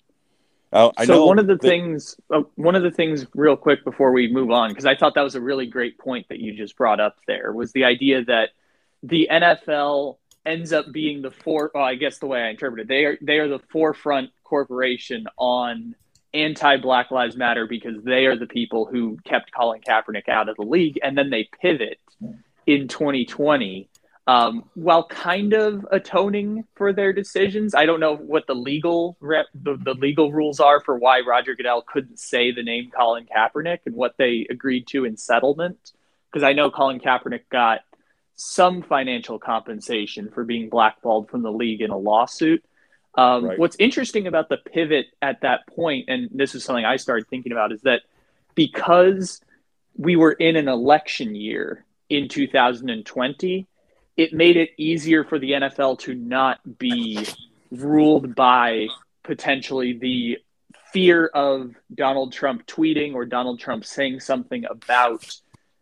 [0.72, 4.12] Now, so one of the that, things, uh, one of the things, real quick before
[4.12, 6.76] we move on, because I thought that was a really great point that you just
[6.76, 7.16] brought up.
[7.26, 8.50] There was the idea that
[9.02, 11.70] the NFL ends up being the four.
[11.74, 15.26] Well, I guess the way I interpret it, they are they are the forefront corporation
[15.38, 15.94] on
[16.34, 20.56] anti Black Lives Matter because they are the people who kept Colin Kaepernick out of
[20.56, 21.98] the league, and then they pivot
[22.66, 23.88] in 2020.
[24.28, 29.46] Um, while kind of atoning for their decisions, I don't know what the legal rep,
[29.54, 33.78] the, the legal rules are for why Roger Goodell couldn't say the name Colin Kaepernick
[33.86, 35.92] and what they agreed to in settlement.
[36.30, 37.80] Because I know Colin Kaepernick got
[38.34, 42.62] some financial compensation for being blackballed from the league in a lawsuit.
[43.14, 43.58] Um, right.
[43.58, 47.52] What's interesting about the pivot at that point, and this is something I started thinking
[47.52, 48.02] about, is that
[48.54, 49.40] because
[49.96, 53.66] we were in an election year in 2020,
[54.18, 57.24] it made it easier for the NFL to not be
[57.70, 58.88] ruled by
[59.22, 60.38] potentially the
[60.92, 65.24] fear of Donald Trump tweeting or Donald Trump saying something about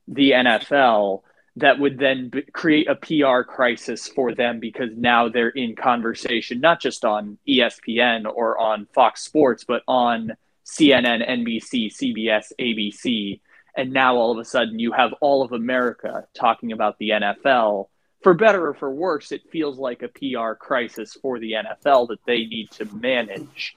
[0.06, 1.22] the NFL
[1.56, 6.60] that would then b- create a PR crisis for them because now they're in conversation,
[6.60, 13.40] not just on ESPN or on Fox Sports, but on CNN, NBC, CBS, ABC.
[13.74, 17.88] And now all of a sudden you have all of America talking about the NFL.
[18.26, 22.18] For better or for worse, it feels like a PR crisis for the NFL that
[22.26, 23.76] they need to manage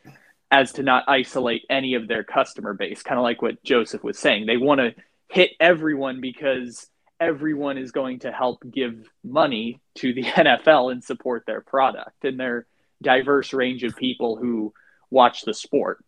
[0.49, 3.03] as to not isolate any of their customer base.
[3.03, 4.47] Kind of like what Joseph was saying.
[4.47, 4.95] They want to
[5.27, 6.87] hit everyone because
[7.19, 12.39] everyone is going to help give money to the NFL and support their product and
[12.39, 12.65] their
[13.03, 14.73] diverse range of people who
[15.11, 16.03] watch the sport.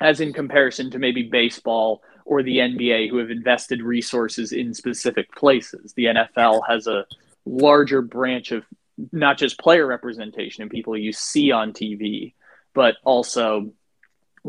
[0.00, 5.30] As in comparison to maybe baseball or the NBA, who have invested resources in specific
[5.36, 5.92] places.
[5.92, 7.06] The NFL has a
[7.44, 8.64] larger branch of
[9.12, 12.34] not just player representation and people you see on TV,
[12.74, 13.72] but also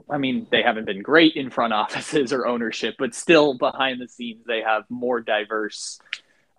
[0.09, 4.07] I mean, they haven't been great in front offices or ownership, but still behind the
[4.07, 5.99] scenes, they have more diverse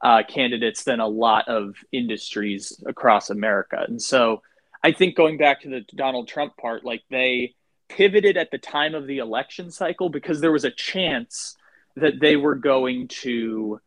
[0.03, 3.85] uh, candidates than a lot of industries across America.
[3.87, 4.43] And so
[4.83, 7.55] I think going back to the Donald Trump part, like they
[7.89, 11.57] pivoted at the time of the election cycle because there was a chance
[11.97, 13.81] that they were going to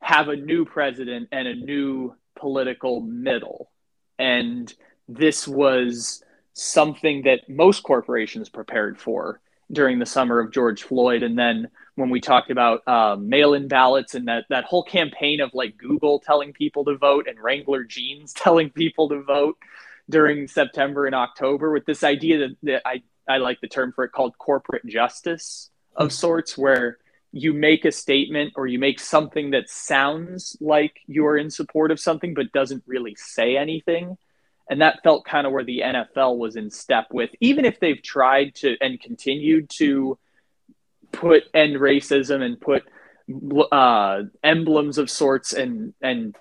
[0.00, 3.70] have a new president and a new political middle.
[4.18, 4.72] And
[5.08, 6.22] this was
[6.52, 9.40] something that most corporations prepared for
[9.70, 11.22] during the summer of George Floyd.
[11.22, 15.50] And then when we talked about uh, mail-in ballots and that that whole campaign of
[15.54, 19.56] like Google telling people to vote and Wrangler jeans telling people to vote,
[20.08, 24.04] during September and October with this idea that, that I, I like the term for
[24.04, 26.98] it called corporate justice of sorts, where
[27.36, 32.00] you make a statement or you make something that sounds like you're in support of
[32.00, 34.16] something but doesn't really say anything.
[34.70, 38.02] And that felt kind of where the NFL was in step with, even if they've
[38.02, 40.18] tried to and continued to
[41.12, 42.84] put end racism and put
[43.70, 46.34] uh, emblems of sorts and and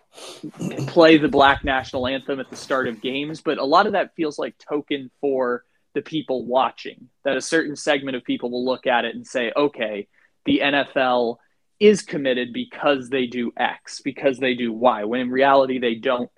[0.87, 4.15] play the black national anthem at the start of games, but a lot of that
[4.15, 7.09] feels like token for the people watching.
[7.25, 10.07] That a certain segment of people will look at it and say, "Okay,
[10.45, 11.37] the NFL
[11.79, 16.31] is committed because they do X, because they do Y." When in reality, they don't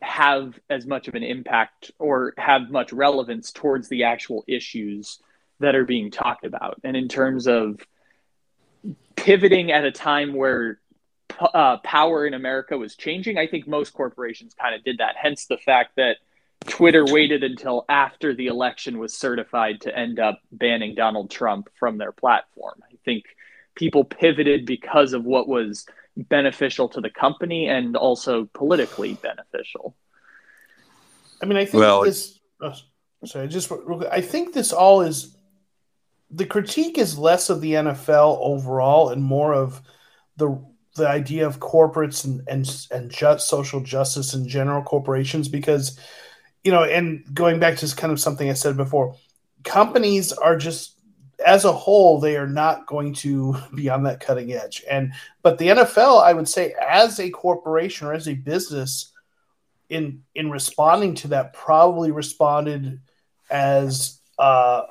[0.00, 5.18] have as much of an impact or have much relevance towards the actual issues
[5.58, 6.80] that are being talked about.
[6.84, 7.80] And in terms of
[9.16, 10.78] pivoting at a time where
[11.40, 13.38] uh, power in America was changing.
[13.38, 15.16] I think most corporations kind of did that.
[15.20, 16.16] Hence the fact that
[16.66, 21.98] Twitter waited until after the election was certified to end up banning Donald Trump from
[21.98, 22.82] their platform.
[23.08, 23.24] I think
[23.74, 25.86] people pivoted because of what was
[26.16, 29.96] beneficial to the company and also politically beneficial.
[31.42, 32.38] I mean, I think well, this.
[32.60, 32.74] Oh,
[33.24, 33.72] sorry, just
[34.10, 35.36] I think this all is
[36.30, 39.80] the critique is less of the NFL overall and more of
[40.36, 40.62] the
[40.96, 45.98] the idea of corporates and and and just social justice in general corporations because
[46.62, 49.14] you know and going back to kind of something I said before
[49.64, 50.97] companies are just
[51.44, 54.82] as a whole they are not going to be on that cutting edge.
[54.90, 55.12] And
[55.42, 59.12] but the NFL I would say as a corporation or as a business
[59.88, 63.00] in in responding to that probably responded
[63.50, 64.82] as uh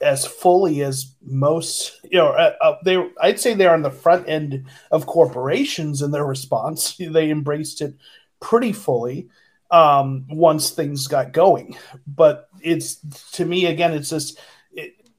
[0.00, 4.26] as fully as most you know uh, uh, they i'd say they're on the front
[4.26, 6.96] end of corporations in their response.
[6.98, 7.94] They embraced it
[8.40, 9.28] pretty fully
[9.70, 11.76] um, once things got going.
[12.06, 12.96] But it's
[13.32, 14.38] to me again it's just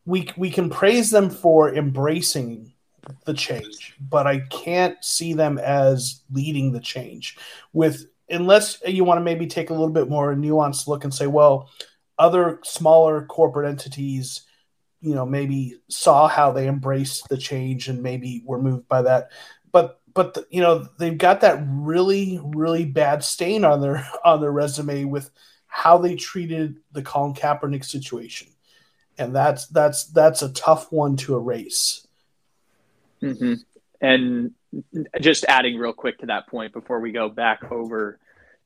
[0.08, 2.74] we we can praise them for embracing
[3.26, 7.38] the change but i can't see them as leading the change
[7.72, 11.28] with unless you want to maybe take a little bit more nuanced look and say
[11.28, 11.70] well
[12.18, 14.48] other smaller corporate entities
[15.02, 19.32] you know maybe saw how they embraced the change and maybe were moved by that.
[19.72, 24.42] But but the, you know they've got that really really bad stain on their on
[24.42, 25.30] their resume with
[25.68, 28.48] how they treated the Colin Kaepernick situation
[29.18, 32.06] and that's that's that's a tough one to erase
[33.22, 33.54] mm-hmm.
[34.02, 34.52] and
[35.20, 38.20] just adding real quick to that point before we go back over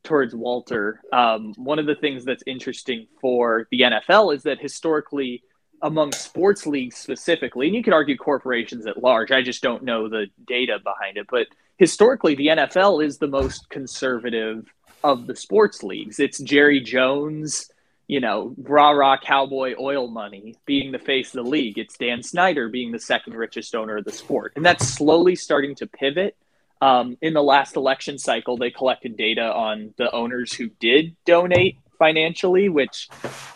[0.03, 5.43] towards Walter, um, one of the things that's interesting for the NFL is that historically
[5.81, 9.31] among sports leagues specifically, and you could argue corporations at large.
[9.31, 11.27] I just don't know the data behind it.
[11.29, 11.47] But
[11.77, 14.71] historically, the NFL is the most conservative
[15.03, 16.19] of the sports leagues.
[16.19, 17.70] It's Jerry Jones,
[18.11, 21.77] you know, rah rah cowboy oil money being the face of the league.
[21.77, 24.51] It's Dan Snyder being the second richest owner of the sport.
[24.57, 26.35] And that's slowly starting to pivot.
[26.81, 31.77] Um, in the last election cycle, they collected data on the owners who did donate
[31.97, 33.07] financially, which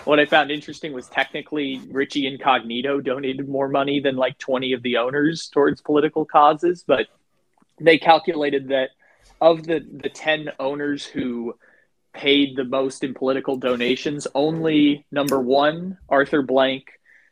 [0.05, 4.83] what I found interesting was technically Richie Incognito donated more money than like 20 of
[4.83, 6.81] the owners towards political causes.
[6.87, 7.07] But
[7.77, 8.91] they calculated that
[9.41, 11.55] of the, the 10 owners who
[12.15, 16.91] paid the most in political donations, only number one, Arthur Blank,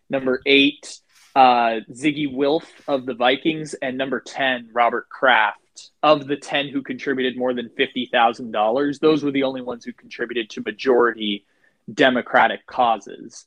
[0.09, 0.99] number eight,
[1.35, 5.59] uh, Zygi Wilf of the Vikings, and number 10, Robert Kraft.
[6.03, 10.51] Of the 10 who contributed more than $50,000, those were the only ones who contributed
[10.51, 11.45] to majority
[11.91, 13.45] Democratic causes.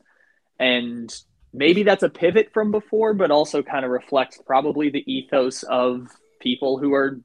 [0.58, 1.14] And
[1.52, 6.08] maybe that's a pivot from before, but also kind of reflects probably the ethos of
[6.40, 7.20] people who are,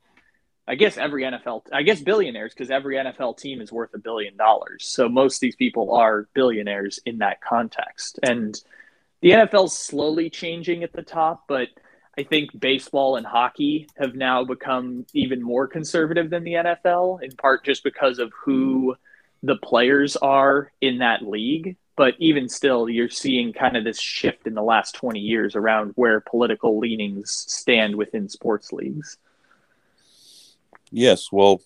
[0.68, 4.38] I guess, every NFL, I guess billionaires, because every NFL team is worth a billion
[4.38, 4.86] dollars.
[4.86, 8.20] So most of these people are billionaires in that context.
[8.24, 8.59] And
[9.22, 11.68] the NFL's slowly changing at the top, but–
[12.18, 17.32] I think baseball and hockey have now become even more conservative than the NFL, in
[17.32, 18.95] part just because of who
[19.43, 21.78] the players are in that league.
[21.95, 25.93] But even still, you're seeing kind of this shift in the last 20 years around
[25.95, 29.18] where political leanings stand within sports leagues.
[30.91, 31.61] Yes, well,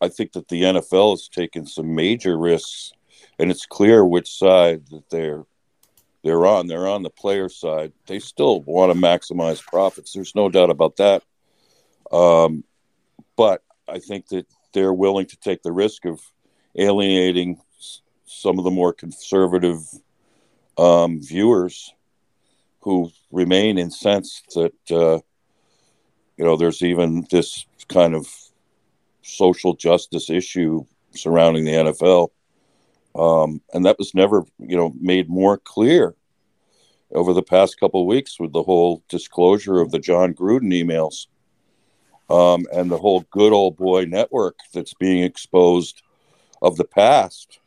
[0.00, 2.92] I think that the NFL has taken some major risks,
[3.38, 5.44] and it's clear which side that they're
[6.22, 6.66] they're on.
[6.66, 7.92] They're on the player side.
[8.06, 10.12] They still want to maximize profits.
[10.12, 11.22] There's no doubt about that.
[12.10, 12.64] Um,
[13.36, 16.20] but I think that they're willing to take the risk of
[16.76, 17.60] alienating
[18.26, 19.80] some of the more conservative
[20.76, 21.94] um, viewers
[22.80, 25.20] who remain incensed that uh,
[26.36, 28.28] you know there's even this kind of
[29.22, 32.28] social justice issue surrounding the NFL.
[33.14, 36.14] Um, and that was never, you know, made more clear
[37.12, 41.26] over the past couple of weeks with the whole disclosure of the Jon Gruden emails
[42.28, 46.02] um, and the whole good old boy network that's being exposed
[46.60, 47.60] of the past,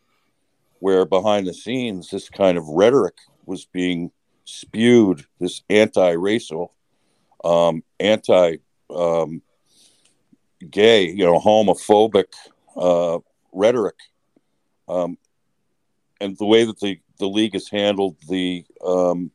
[0.80, 3.16] where behind the scenes this kind of rhetoric
[3.46, 4.12] was being
[4.46, 6.74] spewed, this anti-racial,
[7.44, 8.58] um, anti
[8.90, 9.42] um,
[10.70, 12.34] gay, you know, homophobic
[12.76, 13.20] uh,
[13.54, 13.96] rhetoric.
[14.88, 15.18] Um,
[16.20, 19.32] and the way that the, the league has handled the um,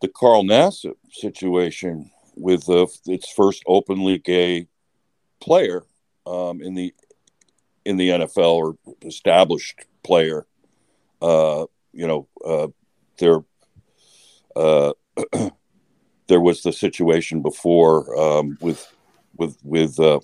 [0.00, 4.66] the Carl Nassib situation with the, its first openly gay
[5.40, 5.84] player
[6.26, 6.92] um, in the
[7.84, 10.46] in the NFL or established player.
[11.22, 12.68] Uh, you know, uh,
[13.18, 13.40] there
[14.56, 14.92] uh,
[16.26, 18.92] there was the situation before um, with
[19.36, 20.20] with with uh,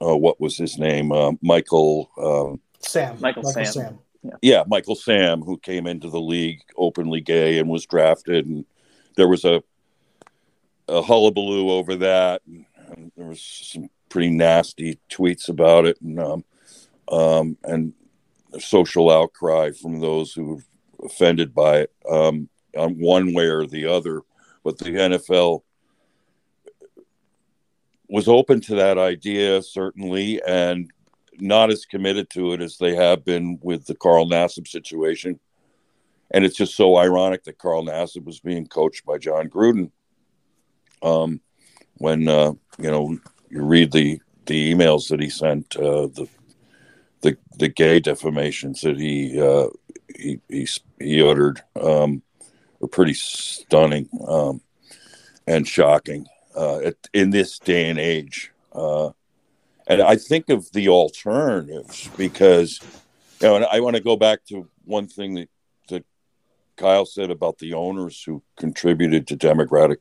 [0.00, 3.72] uh, what was his name, uh, Michael um, Sam, Michael, Michael Sam.
[3.72, 3.98] Sam.
[4.22, 4.36] Yeah.
[4.42, 8.64] yeah, Michael Sam, who came into the league openly gay and was drafted, and
[9.16, 9.62] there was a
[10.88, 12.42] a hullabaloo over that.
[12.46, 16.44] And, and there was some pretty nasty tweets about it, and um,
[17.10, 17.92] um, and
[18.58, 23.86] social outcry from those who were offended by it, um, on one way or the
[23.86, 24.22] other.
[24.68, 25.62] But the NFL
[28.06, 30.90] was open to that idea certainly, and
[31.40, 35.40] not as committed to it as they have been with the Carl Nassib situation.
[36.32, 39.90] And it's just so ironic that Carl Nassib was being coached by Jon Gruden.
[41.02, 41.40] Um,
[41.94, 46.28] when uh, you know you read the the emails that he sent, uh, the
[47.22, 49.68] the the gay defamations that he uh,
[50.14, 50.68] he, he
[51.00, 52.22] he uttered um,
[52.80, 54.60] were pretty stunning um,
[55.46, 56.26] and shocking
[56.56, 58.52] uh, at, in this day and age.
[58.72, 59.10] Uh,
[59.86, 62.80] and I think of the alternatives because,
[63.40, 65.48] you know, and I want to go back to one thing that,
[65.88, 66.04] that
[66.76, 70.00] Kyle said about the owners who contributed to democratic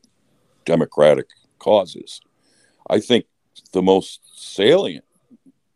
[0.65, 1.27] democratic
[1.59, 2.19] causes.
[2.89, 3.25] I think
[3.71, 5.05] the most salient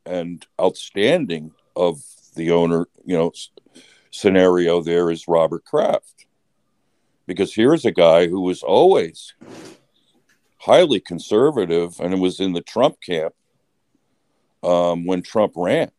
[0.06, 2.02] and outstanding of
[2.36, 3.32] the owner, you know,
[4.12, 6.26] scenario there is Robert Kraft.
[7.32, 9.34] Because here's a guy who was always
[10.58, 13.34] highly conservative and it was in the Trump camp
[14.64, 15.92] um, when Trump ran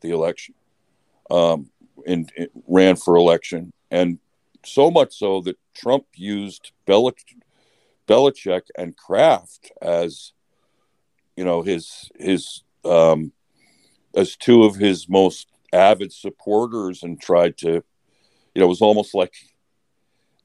[0.00, 0.54] the election,
[1.30, 1.68] um,
[2.06, 4.18] and, and, ran for election, and
[4.64, 7.36] so much so that Trump used Belich-
[8.06, 10.32] Belichick and Kraft as,
[11.36, 13.32] you know, his his um,
[14.16, 17.82] as two of his most avid supporters, and tried to, you
[18.56, 19.34] know, it was almost like,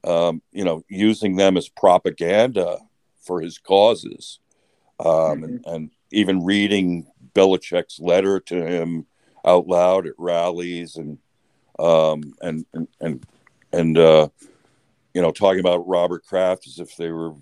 [0.04, 2.78] um, you know, using them as propaganda
[3.20, 4.38] for his causes,
[5.00, 5.44] um, mm-hmm.
[5.44, 9.06] and, and even reading Belichick's letter to him
[9.44, 11.18] out loud at rallies and
[11.78, 13.26] um, and and and,
[13.72, 14.28] and uh,
[15.12, 17.34] you know talking about Robert Kraft as if they were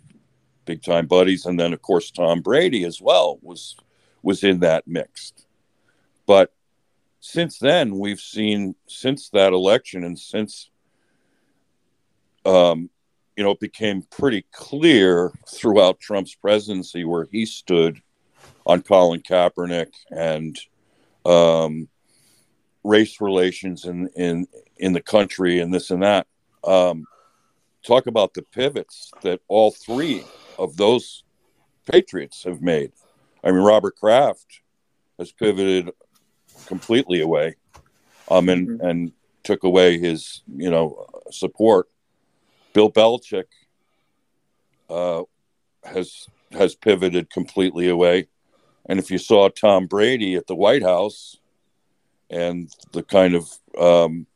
[0.64, 3.76] big time buddies, and then of course Tom Brady as well was
[4.22, 5.32] was in that mix.
[6.26, 6.52] But
[7.20, 10.70] since then, we've seen since that election and since
[12.44, 12.90] um,
[13.36, 18.00] you know it became pretty clear throughout Trump's presidency where he stood
[18.66, 20.58] on Colin Kaepernick and
[21.24, 21.88] um,
[22.84, 26.26] race relations in, in in the country and this and that.
[26.64, 27.06] Um,
[27.82, 30.24] talk about the pivots that all three
[30.58, 31.24] of those
[31.90, 32.92] patriots have made.
[33.42, 34.60] I mean, Robert Kraft
[35.18, 35.90] has pivoted
[36.66, 37.56] completely away,
[38.30, 38.86] um, and mm-hmm.
[38.86, 39.12] and
[39.42, 41.88] took away his you know support.
[42.72, 43.44] Bill Belichick
[44.90, 45.22] uh,
[45.84, 48.28] has has pivoted completely away.
[48.86, 51.36] And if you saw Tom Brady at the White House
[52.30, 53.48] and the kind of,
[53.78, 54.26] um,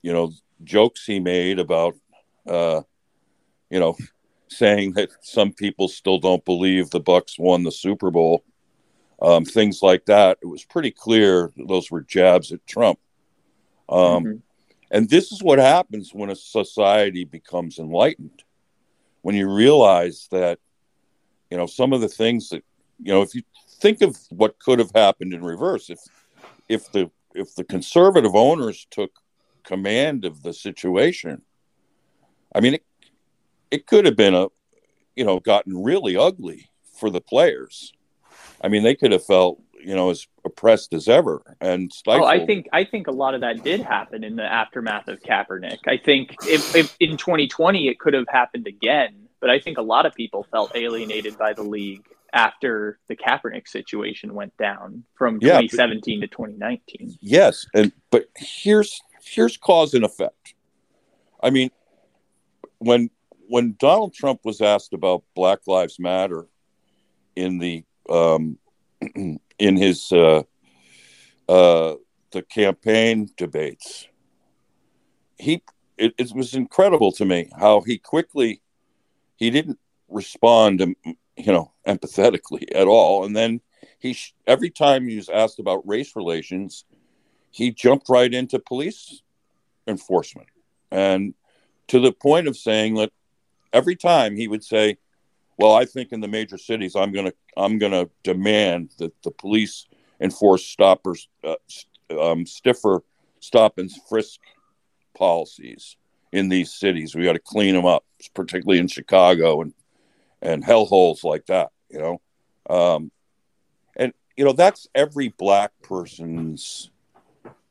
[0.00, 0.32] you know,
[0.64, 1.94] jokes he made about,
[2.46, 2.82] uh,
[3.68, 3.96] you know,
[4.48, 8.44] saying that some people still don't believe the Bucs won the Super Bowl,
[9.20, 12.98] um, things like that, it was pretty clear those were jabs at Trump.
[13.88, 14.36] Um, mm-hmm.
[14.90, 18.42] And this is what happens when a society becomes enlightened.
[19.22, 20.58] When you realize that,
[21.50, 22.64] you know, some of the things that
[23.00, 23.42] you know, if you
[23.80, 26.00] think of what could have happened in reverse, if
[26.68, 29.12] if the if the conservative owners took
[29.64, 31.42] command of the situation,
[32.54, 32.84] I mean, it
[33.70, 34.48] it could have been a,
[35.14, 37.92] you know, gotten really ugly for the players.
[38.62, 42.24] I mean, they could have felt you know as oppressed as ever and stifled.
[42.24, 45.20] Oh, I think I think a lot of that did happen in the aftermath of
[45.20, 45.78] Kaepernick.
[45.86, 49.82] I think if, if in 2020 it could have happened again, but I think a
[49.82, 55.38] lot of people felt alienated by the league after the Kaepernick situation went down from
[55.40, 57.18] yeah, 2017 but, to 2019.
[57.20, 60.54] Yes, and but here's here's cause and effect.
[61.42, 61.70] I mean,
[62.78, 63.10] when
[63.48, 66.46] when Donald Trump was asked about Black Lives Matter
[67.34, 68.58] in the um,
[69.58, 70.42] in his uh,
[71.48, 71.94] uh,
[72.32, 74.06] the campaign debates,
[75.38, 75.62] he
[75.96, 78.60] it, it was incredible to me how he quickly
[79.36, 79.78] he didn't
[80.08, 83.60] respond, um, you know, empathetically at all, and then
[83.98, 86.84] he every time he was asked about race relations,
[87.50, 89.22] he jumped right into police
[89.86, 90.48] enforcement.
[90.90, 91.34] And
[91.88, 93.12] to the point of saying that
[93.72, 94.98] every time he would say,
[95.58, 99.32] "Well, I think in the major cities, I'm going to I'm to demand that the
[99.32, 99.86] police
[100.20, 101.56] enforce stoppers uh,
[102.18, 103.02] um, stiffer
[103.40, 104.40] stop and frisk
[105.16, 105.96] policies
[106.32, 107.14] in these cities.
[107.14, 108.04] We got to clean them up,
[108.34, 109.74] particularly in Chicago and
[110.40, 111.70] and hellholes like that.
[111.90, 112.20] You know,
[112.70, 113.10] um,
[113.96, 116.90] and you know that's every black person's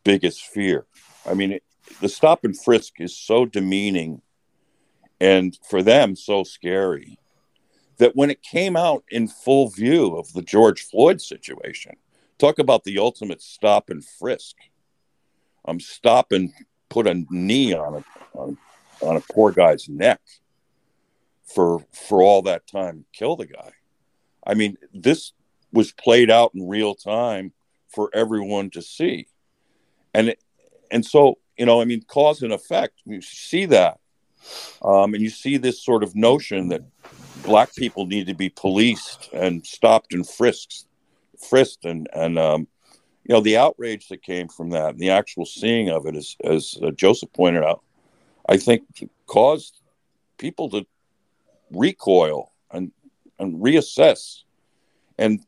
[0.03, 0.85] biggest fear.
[1.25, 1.63] I mean, it,
[2.01, 4.21] the stop and frisk is so demeaning
[5.19, 7.17] and for them so scary
[7.97, 11.95] that when it came out in full view of the George Floyd situation,
[12.37, 14.55] talk about the ultimate stop and frisk.
[15.65, 16.51] I'm um, stop and
[16.89, 18.57] put a knee on a on,
[19.01, 20.21] on a poor guy's neck
[21.45, 23.71] for for all that time, kill the guy.
[24.45, 25.33] I mean, this
[25.73, 27.51] was played out in real time
[27.89, 29.27] for everyone to see,
[30.13, 30.35] and
[30.91, 33.01] and so you know, I mean, cause and effect.
[33.05, 33.99] You see that
[34.81, 36.81] um, and you see this sort of notion that
[37.43, 40.85] black people need to be policed and stopped and frisked,
[41.49, 42.67] frisked, and and um,
[43.23, 46.35] you know the outrage that came from that, and the actual seeing of it, as
[46.43, 47.83] as uh, Joseph pointed out,
[48.47, 48.83] I think
[49.25, 49.79] caused
[50.37, 50.85] people to
[51.71, 52.91] recoil and
[53.39, 54.43] and reassess,
[55.17, 55.45] and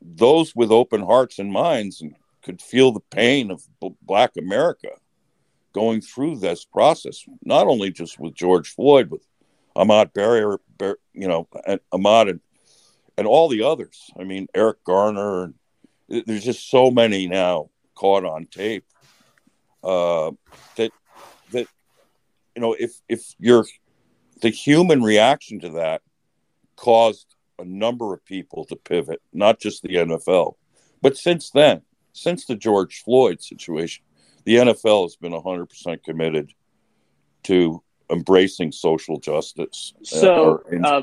[0.00, 3.62] those with open hearts and minds and could feel the pain of
[4.02, 4.88] Black America
[5.72, 9.22] going through this process, not only just with George Floyd, with
[9.76, 12.40] Ahmaud Arbery, you know, and Ahmaud and,
[13.16, 14.10] and all the others.
[14.18, 15.54] I mean, Eric Garner, and
[16.26, 18.84] there's just so many now caught on tape
[19.84, 20.32] uh,
[20.76, 20.90] that
[21.52, 21.66] that
[22.54, 23.66] you know, if if you're
[24.42, 26.02] the human reaction to that
[26.76, 30.54] caused a number of people to pivot, not just the NFL,
[31.02, 34.02] but since then, since the George Floyd situation,
[34.44, 36.52] the NFL has been 100% committed
[37.44, 39.94] to embracing social justice.
[40.02, 41.02] So, uh,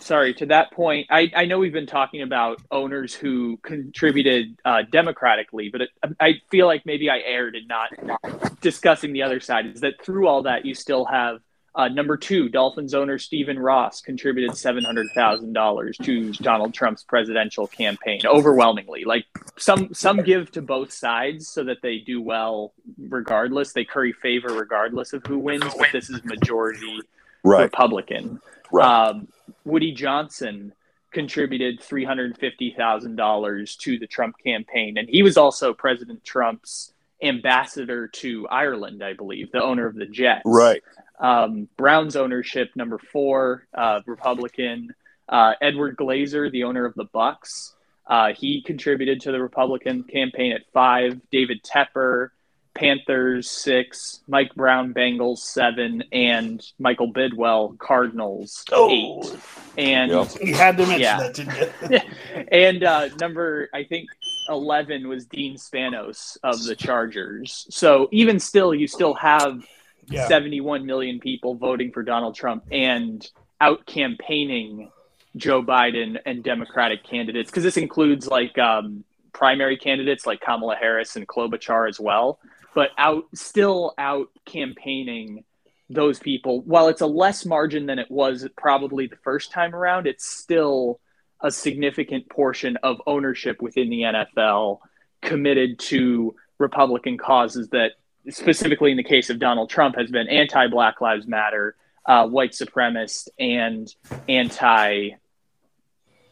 [0.00, 4.82] sorry, to that point, I, I know we've been talking about owners who contributed uh,
[4.90, 5.90] democratically, but it,
[6.20, 9.66] I feel like maybe I erred in not discussing the other side.
[9.66, 11.40] Is that through all that, you still have
[11.76, 19.04] uh, number two, Dolphins owner Stephen Ross contributed $700,000 to Donald Trump's presidential campaign, overwhelmingly.
[19.04, 19.24] Like
[19.56, 23.72] some some give to both sides so that they do well regardless.
[23.72, 27.00] They curry favor regardless of who wins, but this is majority
[27.42, 27.62] right.
[27.62, 28.40] Republican.
[28.70, 29.08] Right.
[29.08, 29.26] Um,
[29.64, 30.74] Woody Johnson
[31.10, 39.02] contributed $350,000 to the Trump campaign, and he was also President Trump's ambassador to Ireland,
[39.02, 40.42] I believe, the owner of the Jets.
[40.44, 40.82] Right.
[41.18, 44.94] Um, Browns ownership number four, uh, Republican.
[45.28, 47.72] Uh, Edward Glazer, the owner of the Bucs,
[48.06, 51.20] uh, he contributed to the Republican campaign at five.
[51.30, 52.28] David Tepper,
[52.74, 54.20] Panthers six.
[54.26, 58.90] Mike Brown, Bengals seven, and Michael Bidwill, Cardinals oh.
[58.90, 59.38] eight.
[59.78, 60.28] And yep.
[60.42, 61.18] you had to mention yeah.
[61.18, 62.00] that, didn't you?
[62.52, 64.08] and uh, number, I think
[64.48, 67.66] 11 was Dean Spanos of the Chargers.
[67.70, 69.64] So even still, you still have
[70.08, 70.28] yeah.
[70.28, 73.26] 71 million people voting for Donald Trump and
[73.60, 74.90] out campaigning
[75.36, 81.16] Joe Biden and Democratic candidates because this includes like um, primary candidates like Kamala Harris
[81.16, 82.38] and Klobuchar as well,
[82.74, 85.44] but out still out campaigning
[85.90, 86.62] those people.
[86.62, 91.00] While it's a less margin than it was probably the first time around, it's still
[91.40, 94.78] a significant portion of ownership within the NFL
[95.20, 97.92] committed to Republican causes that
[98.30, 102.52] specifically in the case of Donald Trump, has been anti Black Lives Matter, uh, white
[102.52, 103.94] supremacist, and
[104.28, 105.10] anti.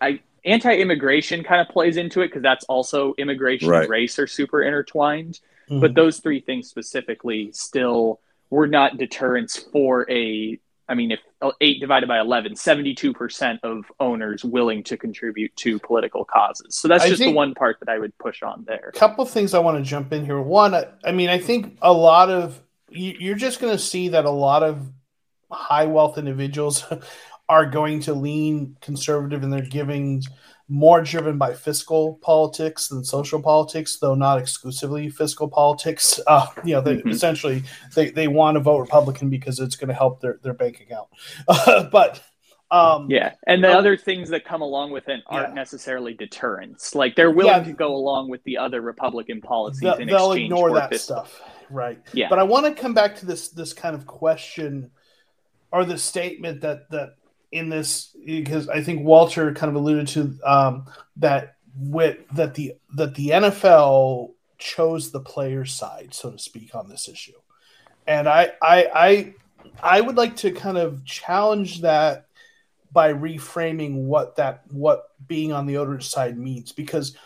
[0.00, 3.82] I anti immigration kind of plays into it because that's also immigration right.
[3.82, 5.40] and race are super intertwined.
[5.70, 5.80] Mm-hmm.
[5.80, 8.20] But those three things specifically still
[8.50, 11.20] were not deterrents for a I mean, if
[11.60, 16.76] eight divided by 11, 72% of owners willing to contribute to political causes.
[16.76, 18.92] So that's just the one part that I would push on there.
[18.94, 20.40] A couple things I want to jump in here.
[20.40, 20.74] One,
[21.04, 24.62] I mean, I think a lot of you're just going to see that a lot
[24.62, 24.90] of
[25.50, 26.84] high wealth individuals
[27.48, 30.22] are going to lean conservative and they're giving
[30.68, 36.20] more driven by fiscal politics than social politics, though not exclusively fiscal politics.
[36.32, 37.10] Uh, you know, they, mm-hmm.
[37.10, 37.62] essentially
[37.94, 41.08] they, they want to vote Republican because it's going to help their, their bank account.
[41.90, 42.22] but
[42.72, 45.54] um, yeah, and the um, other things that come along with it aren't yeah.
[45.54, 46.94] necessarily deterrents.
[46.94, 47.64] Like they're willing yeah.
[47.64, 49.80] to go along with the other Republican policies.
[49.80, 51.16] They'll, they'll ignore that fiscal.
[51.16, 52.00] stuff, right?
[52.14, 52.28] Yeah.
[52.30, 54.90] But I want to come back to this this kind of question
[55.70, 57.16] or the statement that that
[57.52, 60.86] in this because I think Walter kind of alluded to um,
[61.16, 66.88] that with that the that the NFL chose the player's side, so to speak, on
[66.88, 67.38] this issue,
[68.06, 69.34] and I I I
[69.82, 72.26] I would like to kind of challenge that
[72.90, 76.72] by reframing what that what being on the owner's side means.
[76.72, 77.16] Because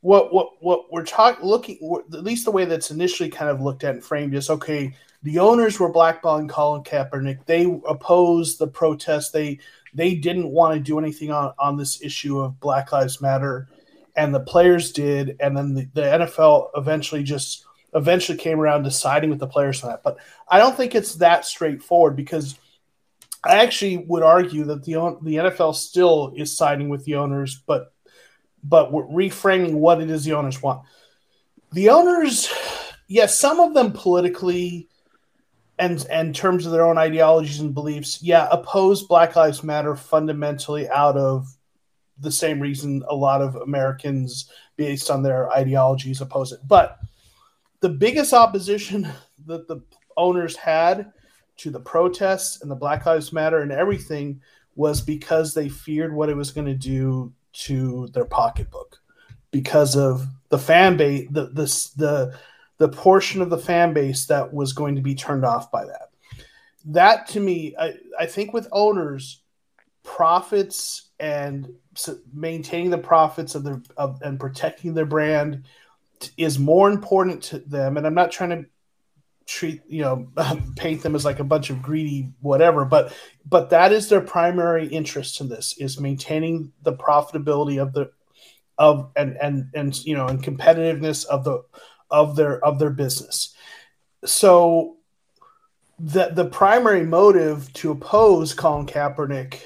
[0.00, 1.78] what what what we're talking looking
[2.12, 4.94] at least the way that's initially kind of looked at and framed is okay
[5.24, 7.46] the owners were blackballing Colin Kaepernick.
[7.46, 9.32] They opposed the protest.
[9.32, 9.58] They
[9.94, 13.68] they didn't want to do anything on on this issue of Black Lives Matter
[14.16, 17.64] and the players did and then the, the NFL eventually just
[17.94, 20.02] eventually came around deciding with the players on that.
[20.02, 22.58] But I don't think it's that straightforward because
[23.42, 27.94] I actually would argue that the the NFL still is siding with the owners, but
[28.62, 30.82] but reframing what it is the owners want.
[31.72, 32.52] The owners,
[33.08, 34.88] yes, some of them politically
[35.78, 40.88] and and terms of their own ideologies and beliefs, yeah, oppose Black Lives Matter fundamentally
[40.88, 41.48] out of
[42.18, 46.60] the same reason a lot of Americans, based on their ideologies, oppose it.
[46.66, 46.98] But
[47.80, 49.08] the biggest opposition
[49.46, 49.80] that the
[50.16, 51.12] owners had
[51.56, 54.40] to the protests and the Black Lives Matter and everything
[54.76, 59.00] was because they feared what it was going to do to their pocketbook
[59.52, 62.38] because of the fan base the, the the
[62.78, 66.10] the portion of the fan base that was going to be turned off by that.
[66.86, 69.40] That to me i, I think with owners
[70.02, 71.72] profits and
[72.32, 75.64] maintaining the profits of their of, and protecting their brand
[76.36, 77.96] is more important to them.
[77.96, 78.66] And i'm not trying to
[79.46, 80.28] treat you know
[80.76, 83.14] paint them as like a bunch of greedy whatever but
[83.46, 88.10] but that is their primary interest in this is maintaining the profitability of the
[88.78, 91.62] of and and and you know and competitiveness of the
[92.10, 93.54] of their of their business
[94.24, 94.96] so
[95.98, 99.60] the the primary motive to oppose Colin Kaepernick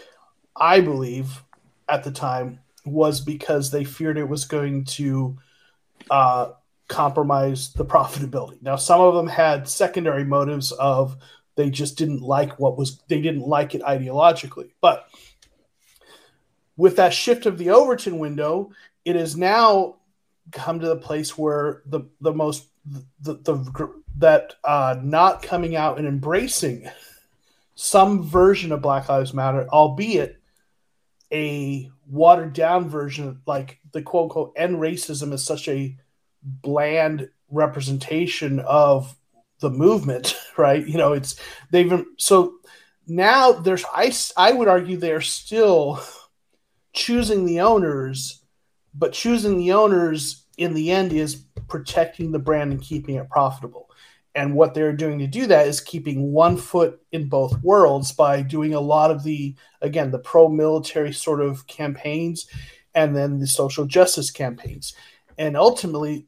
[0.55, 1.43] I believe
[1.89, 5.39] at the time was because they feared it was going to
[6.11, 6.53] uh,
[6.89, 8.61] compromise the profitability.
[8.63, 11.17] Now, some of them had secondary motives of
[11.55, 14.71] they just didn't like what was they didn't like it ideologically.
[14.81, 15.09] But
[16.77, 18.71] with that shift of the Overton window,
[19.05, 19.97] it is now
[20.53, 22.69] come to the place where the the most
[23.21, 26.89] the, the that uh, not coming out and embracing
[27.75, 30.41] some version of Black Lives Matter, albeit
[31.33, 35.97] a watered down version, like the quote unquote end racism is such a
[36.43, 39.15] bland representation of
[39.61, 40.87] the movement, right?
[40.87, 41.37] You know, it's
[41.71, 42.55] they've so
[43.07, 46.01] now there's I I would argue they're still
[46.93, 48.38] choosing the owners,
[48.99, 53.89] but choosing the owners in the end is protecting the brand and keeping it profitable.
[54.35, 58.43] And what they're doing to do that is keeping one foot in both worlds by
[58.43, 62.47] doing a lot of the again the pro military sort of campaigns
[62.95, 64.95] and then the social justice campaigns.
[65.39, 66.27] And ultimately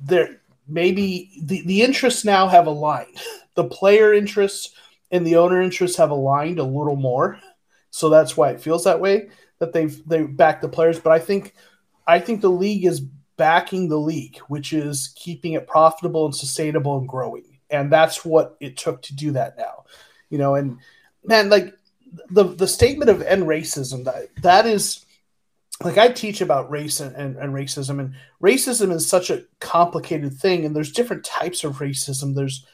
[0.00, 3.16] there maybe the, the interests now have aligned.
[3.54, 4.72] The player interests
[5.10, 7.40] and the owner interests have aligned a little more.
[7.90, 11.00] So that's why it feels that way that they've they back the players.
[11.00, 11.54] But i think
[12.08, 13.02] i think the league is
[13.38, 17.44] backing the league which is keeping it profitable and sustainable and growing.
[17.70, 19.84] And that's what it took to do that now.
[20.28, 20.78] You know and
[21.24, 21.74] man like
[22.30, 25.04] the the statement of end racism that that is
[25.84, 30.34] like I teach about race and, and, and, racism, and racism is such a complicated
[30.34, 32.34] thing, and there's different types of racism.
[32.34, 32.66] There's,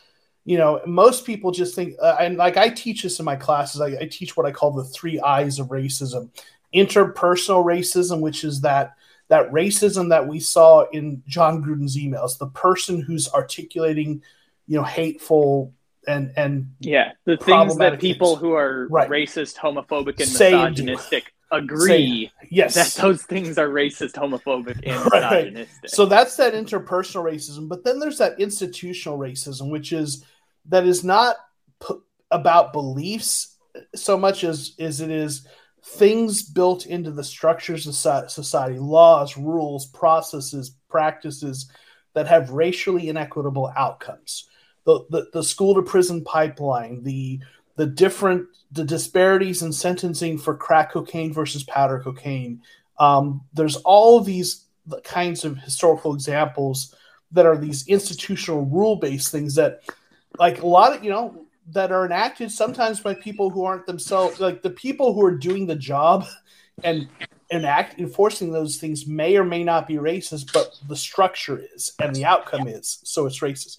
[0.46, 3.82] you know, most people just think, uh, and like I teach this in my classes,
[3.82, 6.30] I, I teach what I call the three eyes of racism:
[6.74, 8.96] interpersonal racism, which is that
[9.34, 14.22] that racism that we saw in Jon Gruden's emails, the person who's articulating,
[14.68, 15.72] you know, hateful
[16.06, 18.40] and and yeah, the things that people things.
[18.42, 19.10] who are right.
[19.10, 22.74] racist, homophobic, and misogynistic agree Say, yes.
[22.74, 25.46] that those things are racist, homophobic, and right.
[25.46, 25.90] misogynistic.
[25.90, 27.68] So that's that interpersonal racism.
[27.68, 30.24] But then there's that institutional racism, which is
[30.68, 31.36] that is not
[31.84, 31.98] p-
[32.30, 33.56] about beliefs
[33.96, 35.48] so much as, as it is
[35.84, 37.94] things built into the structures of
[38.30, 41.70] society, laws, rules, processes, practices
[42.14, 44.48] that have racially inequitable outcomes.
[44.86, 47.40] The, the, the school to prison pipeline, the
[47.76, 52.62] the different the disparities in sentencing for crack cocaine versus powder cocaine.
[52.98, 54.66] Um, there's all these
[55.02, 56.94] kinds of historical examples
[57.32, 59.80] that are these institutional rule based things that,
[60.38, 64.40] like a lot of you know, that are enacted sometimes by people who aren't themselves
[64.40, 66.26] like the people who are doing the job
[66.82, 67.08] and
[67.50, 72.14] enact enforcing those things may or may not be racist, but the structure is and
[72.14, 73.78] the outcome is so it's racist.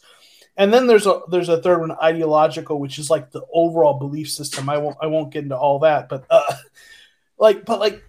[0.57, 4.29] And then there's a there's a third one, ideological, which is like the overall belief
[4.31, 4.69] system.
[4.69, 6.53] I won't I won't get into all that, but uh,
[7.37, 8.03] like but like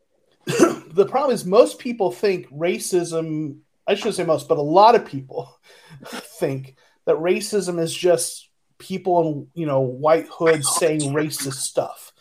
[0.46, 3.60] the problem is most people think racism.
[3.86, 5.58] I shouldn't say most, but a lot of people
[6.04, 8.49] think that racism is just
[8.80, 12.12] people in you know white hoods saying racist stuff.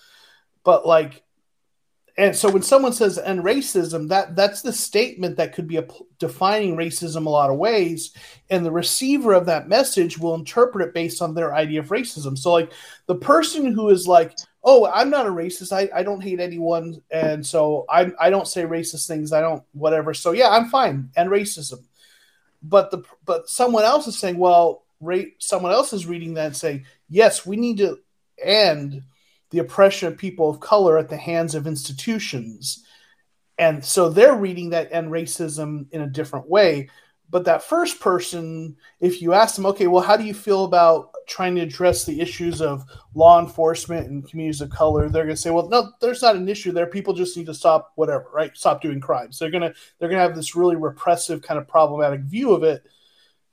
[0.64, 1.24] But like
[2.20, 5.88] and so when someone says "and racism," that that's the statement that could be a,
[6.18, 8.14] defining racism a lot of ways,
[8.50, 12.38] and the receiver of that message will interpret it based on their idea of racism.
[12.38, 12.74] So, like
[13.06, 15.72] the person who is like, "Oh, I'm not a racist.
[15.72, 19.32] I, I don't hate anyone, and so I I don't say racist things.
[19.32, 20.14] I don't whatever.
[20.14, 21.86] So yeah, I'm fine and racism."
[22.62, 26.58] But the but someone else is saying, "Well, rate." Someone else is reading that and
[26.58, 28.00] saying, "Yes, we need to
[28.42, 29.04] end."
[29.52, 32.84] the oppression of people of color at the hands of institutions.
[33.58, 36.90] And so they're reading that and racism in a different way.
[37.32, 41.12] But that first person, if you ask them, okay, well, how do you feel about
[41.28, 42.84] trying to address the issues of
[43.14, 45.10] law enforcement and communities of color?
[45.10, 46.88] They're going to say, well, no, there's not an issue there.
[46.88, 48.56] People just need to stop whatever, right?
[48.56, 49.38] Stop doing crimes.
[49.38, 52.64] They're going to they're going to have this really repressive kind of problematic view of
[52.64, 52.84] it.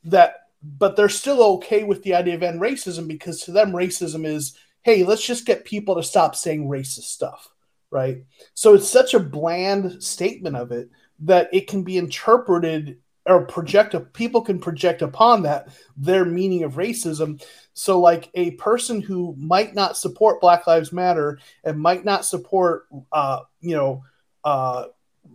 [0.05, 0.46] That,
[0.79, 4.57] but they're still okay with the idea of end racism because to them, racism is
[4.83, 7.49] hey, let's just get people to stop saying racist stuff,
[7.91, 8.19] right?
[8.55, 10.91] So it's such a bland statement of it
[11.21, 16.75] that it can be interpreted or project people can project upon that their meaning of
[16.75, 17.43] racism
[17.75, 22.87] so like a person who might not support black lives matter and might not support
[23.13, 24.05] uh you know
[24.45, 24.85] uh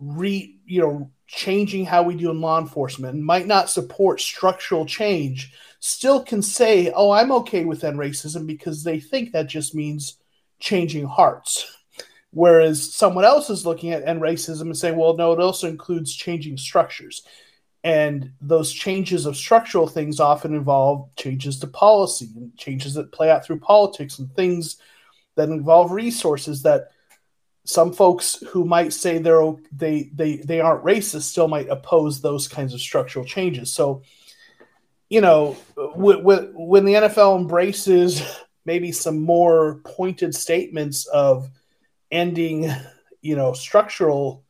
[0.00, 4.84] re you know changing how we do in law enforcement and might not support structural
[4.84, 9.74] change still can say, "Oh, I'm okay with end racism," because they think that just
[9.74, 10.18] means
[10.60, 11.66] changing hearts.
[12.32, 16.14] Whereas someone else is looking at end racism and saying, "Well, no, it also includes
[16.14, 17.22] changing structures."
[17.82, 23.30] And those changes of structural things often involve changes to policy and changes that play
[23.30, 24.76] out through politics and things
[25.34, 26.91] that involve resources that
[27.64, 32.48] some folks who might say they're they they they aren't racist still might oppose those
[32.48, 33.72] kinds of structural changes.
[33.72, 34.02] So
[35.08, 38.22] you know, when when the NFL embraces
[38.64, 41.50] maybe some more pointed statements of
[42.10, 42.70] ending,
[43.20, 44.42] you know, structural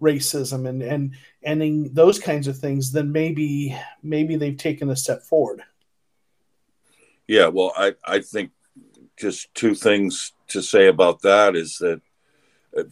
[0.00, 1.14] racism and and
[1.44, 5.62] ending those kinds of things, then maybe maybe they've taken a step forward.
[7.28, 8.50] Yeah, well, I I think
[9.16, 12.00] just two things to say about that is that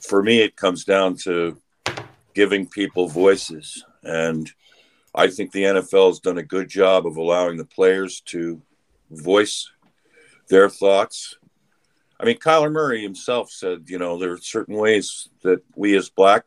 [0.03, 1.61] for me it comes down to
[2.35, 4.51] giving people voices and
[5.17, 8.61] I think the NFL has done a good job of allowing the players to
[9.11, 9.71] voice
[10.49, 11.39] their thoughts.
[12.21, 16.11] I mean, Kyler Murray himself said, you know, there are certain ways that we as
[16.11, 16.45] black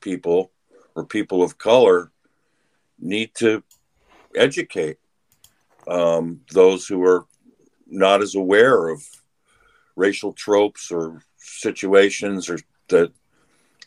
[0.00, 0.50] people
[0.96, 2.10] or people of color
[2.98, 3.62] need to
[4.34, 4.98] educate
[5.86, 7.26] um, those who are
[7.86, 9.02] not as aware of
[9.94, 13.12] racial tropes or situations or that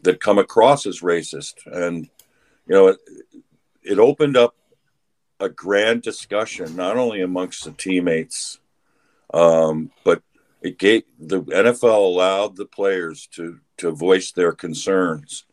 [0.03, 2.09] that come across as racist and
[2.68, 2.95] you know
[3.84, 4.55] it opened up
[5.41, 8.59] a grand discussion, not only amongst the teammates,
[9.34, 10.22] um, but
[10.62, 15.45] it gave the NFL allowed the players to to voice their concerns.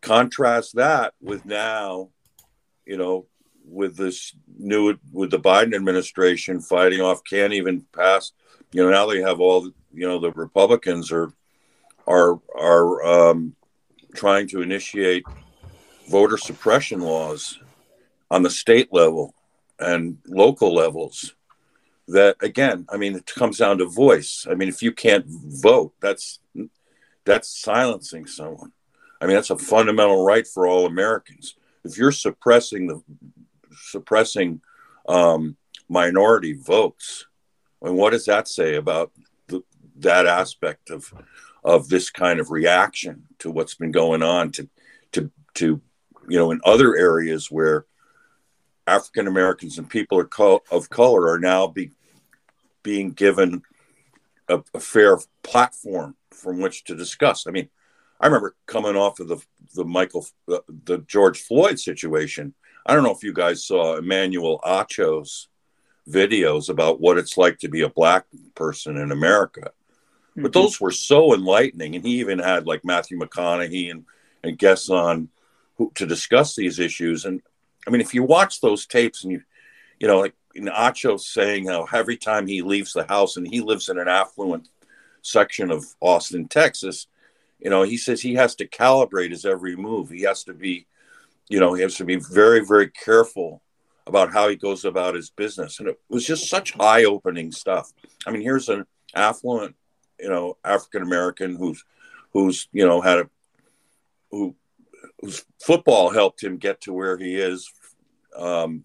[0.00, 2.10] Contrast that with now,
[2.86, 3.26] you know,
[3.64, 8.32] with this new with the Biden administration fighting off, can't even pass.
[8.70, 11.32] You know, now they have all you know the Republicans are
[12.06, 13.54] are are um,
[14.14, 15.24] trying to initiate
[16.08, 17.58] voter suppression laws
[18.30, 19.34] on the state level
[19.78, 21.34] and local levels
[22.08, 24.46] that again i mean it comes down to voice.
[24.50, 26.40] I mean if you can't vote that's
[27.24, 28.72] that's silencing someone.
[29.20, 31.56] I mean that's a fundamental right for all americans.
[31.84, 33.02] If you're suppressing the
[33.72, 34.60] suppressing
[35.08, 35.56] um,
[35.88, 37.26] minority votes
[37.84, 39.12] mean, what does that say about
[39.98, 41.12] that aspect of
[41.64, 44.68] of this kind of reaction to what's been going on to
[45.12, 45.80] to to
[46.28, 47.86] you know, in other areas where
[48.86, 50.20] African Americans and people
[50.70, 51.90] of color are now be,
[52.82, 53.62] being given
[54.48, 57.46] a, a, fair platform from which to discuss.
[57.46, 57.68] I mean,
[58.20, 59.38] I remember coming off of the
[59.74, 62.54] the Michael the, the George Floyd situation.
[62.86, 65.48] I don't know if you guys saw Emmanuel Acho's
[66.08, 68.24] videos about what it's like to be a black
[68.54, 69.72] person in America.
[70.38, 70.44] Mm-hmm.
[70.44, 71.96] But those were so enlightening.
[71.96, 74.04] And he even had like Matthew McConaughey and,
[74.44, 75.28] and guests on
[75.76, 77.24] who, to discuss these issues.
[77.24, 77.42] And
[77.86, 79.42] I mean, if you watch those tapes and you,
[79.98, 83.60] you know, like in Acho saying how every time he leaves the house and he
[83.60, 84.68] lives in an affluent
[85.22, 87.08] section of Austin, Texas,
[87.58, 90.10] you know, he says he has to calibrate his every move.
[90.10, 90.86] He has to be,
[91.48, 93.60] you know, he has to be very, very careful
[94.06, 95.80] about how he goes about his business.
[95.80, 97.92] And it was just such eye opening stuff.
[98.26, 99.74] I mean, here's an affluent,
[100.18, 101.84] you know, African American who's,
[102.32, 103.30] who's, you know, had a,
[104.30, 104.54] who,
[105.20, 107.72] whose football helped him get to where he is.
[108.36, 108.84] Um,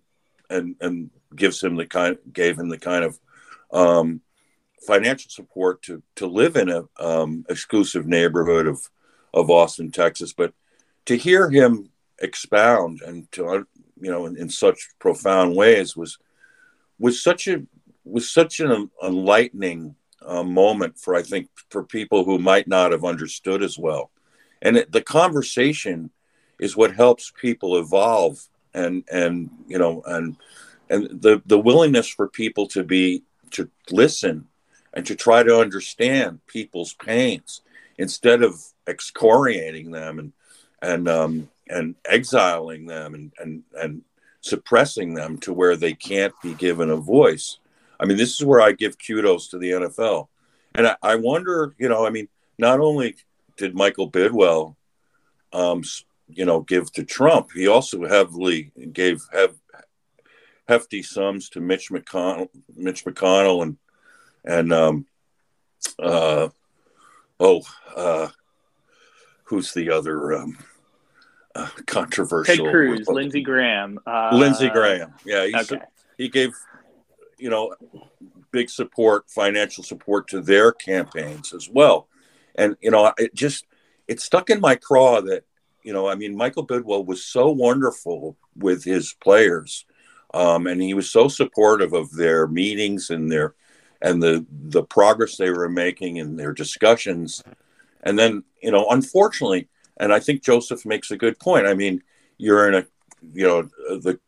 [0.50, 3.20] and, and gives him the kind, gave him the kind of,
[3.72, 4.22] um,
[4.86, 8.90] financial support to to live in a um, exclusive neighborhood of
[9.34, 10.34] of Austin, Texas.
[10.34, 10.54] But
[11.06, 13.66] to hear him expound and to
[14.00, 16.18] you know in, in such profound ways was
[17.00, 17.64] was such a
[18.06, 19.96] was such an enlightening
[20.26, 24.12] uh, moment for I think for people who might not have understood as well.
[24.62, 26.12] And it, the conversation
[26.60, 30.36] is what helps people evolve and and you know and
[30.90, 34.48] and the the willingness for people to be to listen
[34.94, 37.62] and to try to understand people's pains
[37.98, 40.34] instead of excoriating them and
[40.82, 44.02] and um, and exiling them and, and and
[44.42, 47.60] suppressing them to where they can't be given a voice.
[48.04, 50.28] I mean, this is where I give kudos to the NFL,
[50.76, 52.28] and I, I wonder, you know, I mean,
[52.58, 53.16] not only
[53.56, 54.76] did Michael Bidwill,
[55.54, 55.84] um,
[56.28, 59.56] you know, give to Trump, he also heavily gave have
[60.68, 63.78] hefty sums to Mitch McConnell, Mitch McConnell, and
[64.44, 65.06] and um,
[65.98, 66.50] uh,
[67.40, 67.62] oh,
[67.96, 68.28] uh,
[69.46, 70.58] who's the other um,
[71.56, 72.66] uh, controversial?
[72.66, 73.98] Ted Cruz, Lindsey Graham.
[74.06, 75.14] Uh, Lindsey Graham.
[75.26, 75.80] Yeah, okay.
[76.18, 76.54] he gave
[77.44, 77.76] you know
[78.52, 82.08] big support, financial support to their campaigns as well,
[82.56, 83.66] and you know it just
[84.08, 85.44] it stuck in my craw that
[85.84, 89.86] you know I mean Michael Bidwill was so wonderful with his players.
[90.36, 93.54] Um, and he was so supportive of their meetings and their
[94.02, 97.44] and the the progress they were making in their discussions
[98.04, 99.68] and then you know unfortunately
[99.98, 102.04] and i think joseph makes a good point i mean
[102.38, 102.86] you're in a
[103.34, 103.62] you know
[104.02, 104.20] the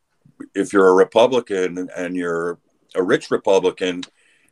[0.54, 2.58] if you're a republican and you're
[2.96, 4.02] a rich republican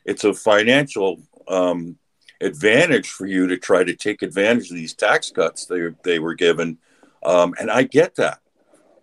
[0.06, 1.98] it's a financial um,
[2.42, 6.34] advantage for you to try to take advantage of these tax cuts they, they were
[6.34, 6.78] given.
[7.24, 8.40] Um, and i get that.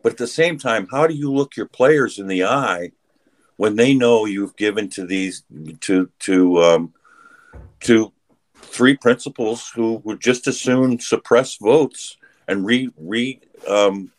[0.02, 2.92] But at the same time how do you look your players in the eye
[3.56, 5.44] when they know you've given to these
[5.80, 6.94] to to um,
[7.80, 8.12] to
[8.56, 12.16] three principals who would just as soon suppress votes
[12.46, 14.12] and re re um,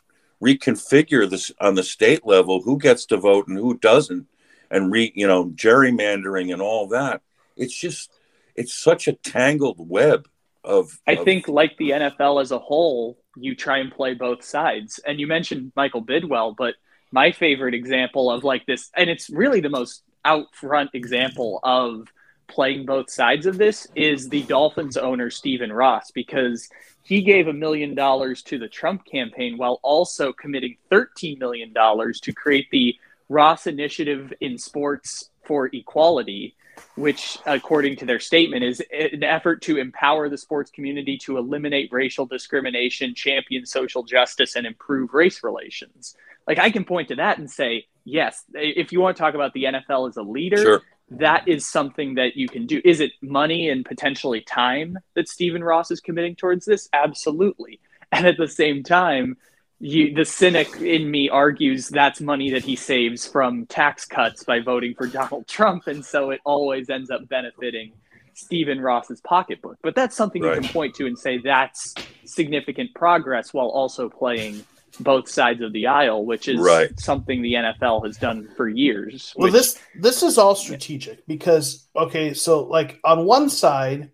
[0.44, 4.28] reconfigure this on the state level who gets to vote and who doesn't
[4.72, 7.22] and re you know gerrymandering and all that
[7.56, 8.12] it's just
[8.56, 10.28] it's such a tangled web
[10.64, 14.44] of i of, think like the nfl as a whole you try and play both
[14.44, 15.00] sides.
[15.06, 16.76] And you mentioned michael bidwill but
[17.12, 22.08] my favorite example of like this, and it's really the most out front example of
[22.48, 26.70] playing both sides of this is the Dolphins owner Stephen Ross because
[27.04, 32.34] he gave a million dollars to the Trump campaign while also committing $13 million to
[32.34, 32.96] create the
[33.32, 36.56] Ross Initiative in Sports for Equality,
[36.96, 41.92] which, according to their statement, is an effort to empower the sports community to eliminate
[41.92, 46.16] racial discrimination, champion social justice, and improve race relations
[46.48, 49.54] like I can point to that and say, yes, if you want to talk about
[49.54, 50.82] the NFL as a leader, sure.
[51.12, 52.82] that is something that you can do.
[52.84, 56.90] Is it money and potentially time that Stephen Ross is committing towards this?
[56.94, 57.80] Absolutely.
[58.12, 59.38] And at the same time,
[59.82, 64.60] you, the cynic in me argues that's money that he saves from tax cuts by
[64.60, 67.92] voting for Donald Trump, and so it always ends up benefiting
[68.36, 69.78] Stephen Ross's pocketbook.
[69.82, 70.56] But that's something right.
[70.56, 74.64] you can point to and say that's significant progress while also playing
[75.00, 76.98] both sides of the aisle, which is right.
[77.00, 79.34] something the NFL has done for years.
[79.36, 84.12] Well, this this is all strategic because okay, so like on one side,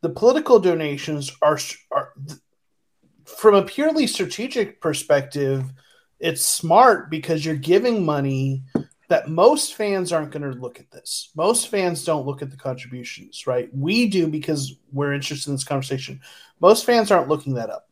[0.00, 1.58] the political donations are
[1.90, 2.14] are
[3.26, 5.64] from a purely strategic perspective,
[6.18, 8.62] it's smart because you're giving money
[9.08, 11.30] that most fans aren't going to look at this.
[11.36, 13.68] Most fans don't look at the contributions, right?
[13.72, 16.20] We do because we're interested in this conversation.
[16.60, 17.86] Most fans aren't looking that up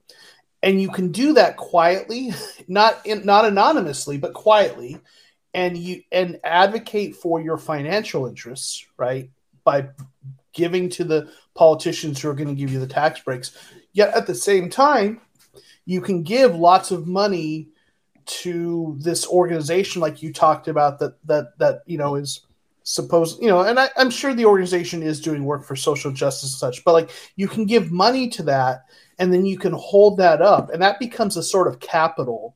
[0.65, 2.33] and you can do that quietly
[2.69, 4.99] not in, not anonymously but quietly
[5.53, 9.31] and you and advocate for your financial interests right
[9.63, 9.89] by
[10.53, 13.57] giving to the politicians who are going to give you the tax breaks
[13.95, 15.21] yet at the same time
[15.87, 17.69] you can give lots of money
[18.27, 22.43] to this organization like you talked about that that that you know is
[22.83, 26.53] supposed you know and I, i'm sure the organization is doing work for social justice
[26.53, 28.85] and such but like you can give money to that
[29.19, 32.55] and then you can hold that up and that becomes a sort of capital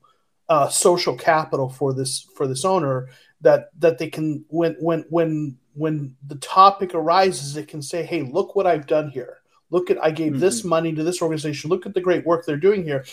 [0.50, 3.08] uh, social capital for this for this owner
[3.40, 8.22] that that they can when when when when the topic arises it can say hey
[8.22, 9.37] look what i've done here
[9.70, 10.40] look at i gave mm-hmm.
[10.40, 13.04] this money to this organization look at the great work they're doing here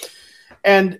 [0.63, 0.99] and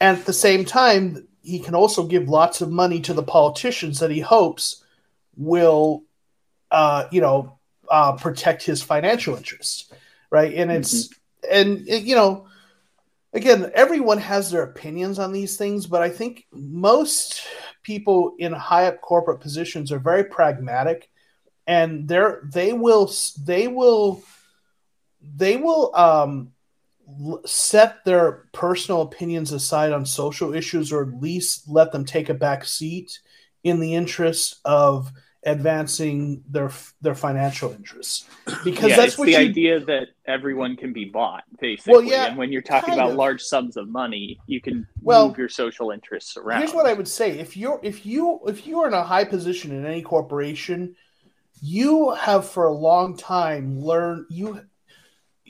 [0.00, 3.98] and at the same time he can also give lots of money to the politicians
[4.00, 4.84] that he hopes
[5.36, 6.04] will
[6.70, 7.58] uh, you know
[7.90, 9.92] uh, protect his financial interests
[10.30, 11.48] right and it's mm-hmm.
[11.50, 12.46] and you know
[13.32, 17.42] again everyone has their opinions on these things but i think most
[17.82, 21.10] people in high up corporate positions are very pragmatic
[21.66, 23.12] and they're they will
[23.44, 24.22] they will
[25.36, 26.52] they will um
[27.44, 32.34] set their personal opinions aside on social issues or at least let them take a
[32.34, 33.18] back seat
[33.64, 35.12] in the interest of
[35.44, 36.70] advancing their
[37.00, 38.26] their financial interests.
[38.64, 41.92] Because yeah, that's what the you, idea that everyone can be bought basically.
[41.92, 43.16] Well, yeah, and when you're talking about of.
[43.16, 46.60] large sums of money you can well, move your social interests around.
[46.60, 47.38] here's what i would say.
[47.38, 50.94] If you're if you if you're in a high position in any corporation
[51.60, 54.60] you have for a long time learned you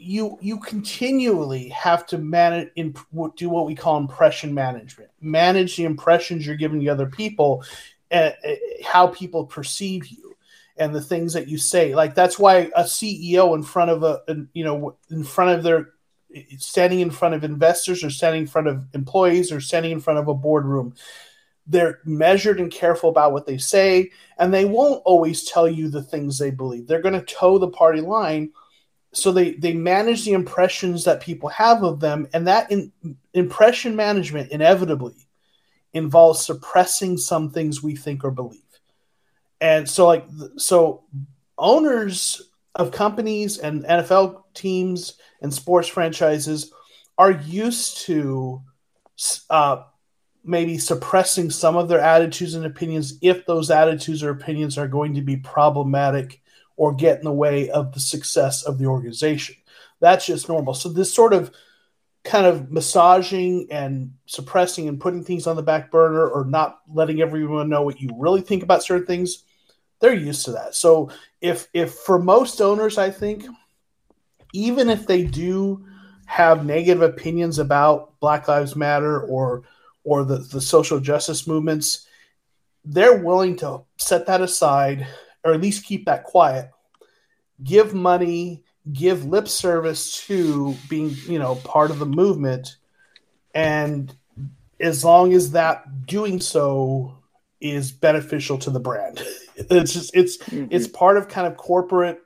[0.02, 2.94] you you continually have to manage in
[3.36, 5.10] do what we call impression management.
[5.20, 7.64] Manage the impressions you're giving to other people
[8.10, 8.52] and uh,
[8.84, 10.36] how people perceive you
[10.76, 11.94] and the things that you say.
[11.94, 15.62] Like that's why a ceo in front of a, a you know in front of
[15.62, 15.90] their
[16.58, 20.18] standing in front of investors or standing in front of employees or standing in front
[20.18, 20.94] of a boardroom
[21.66, 26.02] they're measured and careful about what they say and they won't always tell you the
[26.02, 26.86] things they believe.
[26.86, 28.52] They're going to toe the party line
[29.12, 32.92] so they they manage the impressions that people have of them and that in,
[33.34, 35.28] impression management inevitably
[35.92, 38.60] involves suppressing some things we think or believe.
[39.60, 41.04] And so like so
[41.58, 46.72] owners of companies and nfl teams and sports franchises
[47.18, 48.62] are used to
[49.50, 49.82] uh,
[50.42, 55.14] maybe suppressing some of their attitudes and opinions if those attitudes or opinions are going
[55.14, 56.41] to be problematic
[56.76, 59.56] or get in the way of the success of the organization.
[60.00, 60.74] That's just normal.
[60.74, 61.52] So this sort of
[62.24, 67.20] kind of massaging and suppressing and putting things on the back burner or not letting
[67.20, 69.44] everyone know what you really think about certain things,
[70.00, 70.74] they're used to that.
[70.74, 71.10] So
[71.40, 73.44] if if for most owners, I think,
[74.52, 75.84] even if they do
[76.26, 79.62] have negative opinions about Black Lives Matter or
[80.04, 82.06] or the, the social justice movements,
[82.84, 85.06] they're willing to set that aside
[85.44, 86.70] or at least keep that quiet.
[87.62, 92.76] Give money, give lip service to being, you know, part of the movement.
[93.54, 94.12] And
[94.80, 97.18] as long as that doing so
[97.60, 99.22] is beneficial to the brand,
[99.56, 100.66] it's just it's mm-hmm.
[100.70, 102.20] it's part of kind of corporate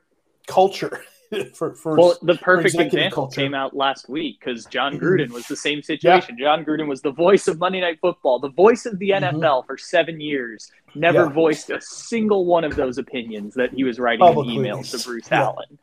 [0.47, 1.01] culture.
[1.53, 3.41] for, for well, the perfect example culture.
[3.41, 5.05] came out last week because Jon mm-hmm.
[5.05, 6.37] Gruden was the same situation.
[6.37, 6.45] Yeah.
[6.45, 9.67] Jon Gruden was the voice of Monday Night Football, the voice of the NFL mm-hmm.
[9.67, 10.71] for seven years.
[10.95, 11.29] Never yeah.
[11.29, 15.05] voiced a single one of those opinions that he was writing Public in emails to
[15.05, 15.43] Bruce yeah.
[15.43, 15.77] Allen.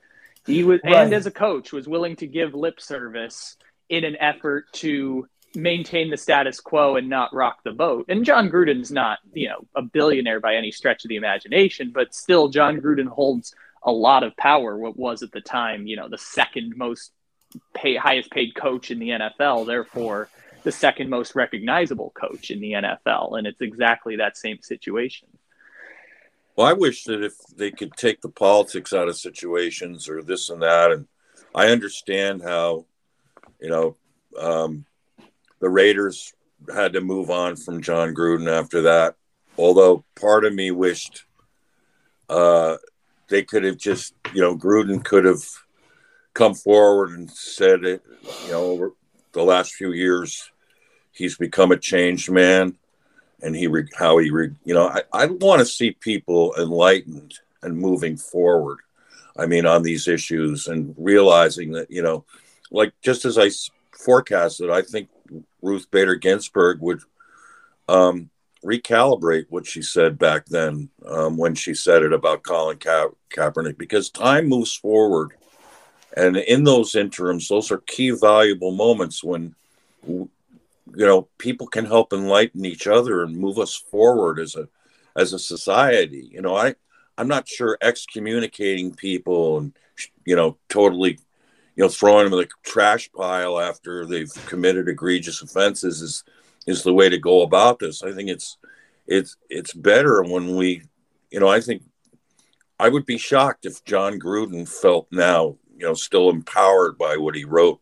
[0.47, 0.95] He was, right.
[0.95, 3.57] and as a coach, was willing to give lip service
[3.89, 5.27] in an effort to
[5.57, 8.07] maintain the status quo and not rock the boat.
[8.09, 12.15] And Jon Gruden's not, you know, a billionaire by any stretch of the imagination, but
[12.15, 13.55] still, Jon Gruden holds
[13.85, 14.77] a lot of power.
[14.77, 17.13] What was at the time, you know, the second most
[17.75, 20.29] pay, highest paid coach in the NFL, therefore
[20.65, 25.29] the second most recognizable coach in the NFL, and it's exactly that same situation.
[26.57, 30.49] Well, I wish that if they could take the politics out of situations or this
[30.49, 31.07] and that, and
[31.55, 32.87] I understand how,
[33.61, 33.97] you know,
[34.39, 34.87] um,
[35.61, 36.33] the Raiders
[36.73, 39.17] had to move on from Jon Gruden after that.
[39.59, 41.25] Although part of me wished
[42.29, 42.77] uh,
[43.35, 45.43] they could have just, you know, Gruden could have
[46.35, 48.01] come forward and said it,
[48.47, 48.93] you know, over
[49.33, 50.53] the last few years,
[51.11, 52.79] he's become a changed man
[53.43, 58.17] and he, how he, you know, I, I want to see people enlightened and moving
[58.17, 58.79] forward.
[59.37, 62.25] I mean, on these issues and realizing that, you know,
[62.71, 63.51] like just as I
[63.99, 65.09] forecasted, I think
[65.61, 67.01] Ruth Bader Ginsburg would
[67.89, 68.31] um,
[68.65, 73.79] recalibrate what she said back then um, when she said it about Colin Ka- Kaepernick
[73.79, 75.33] because time moves forward.
[76.17, 79.55] And in those interims, those are key valuable moments when,
[80.07, 80.31] you
[80.87, 84.69] know, people can help enlighten each other and move us forward as a,
[85.17, 86.31] as a society.
[86.33, 86.77] You know, I,
[87.19, 89.73] I'm not sure excommunicating people and,
[90.25, 91.19] you know, totally,
[91.77, 96.25] you know, throwing them in the trash pile after they've committed egregious offenses is
[96.67, 98.03] is the way to go about this.
[98.03, 98.59] I think it's
[99.07, 100.83] it's it's better when we,
[101.31, 101.83] you know, I think
[102.79, 107.35] I would be shocked if Jon Gruden felt now, you know, still empowered by what
[107.35, 107.81] he wrote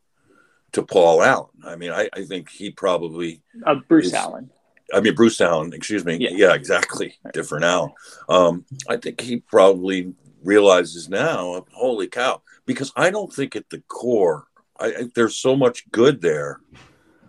[0.72, 1.50] to Paul Allen.
[1.64, 4.50] I mean, I, I think he probably uh, Bruce is, Allen.
[4.92, 6.16] I mean, Bruce Allen, excuse me.
[6.16, 7.14] Yeah, yeah exactly.
[7.32, 7.94] Different Al.
[8.28, 13.82] Um, I think he probably realizes now, holy cow, because I don't think at the
[13.88, 14.48] core,
[14.78, 16.60] I, I, there's so much good there.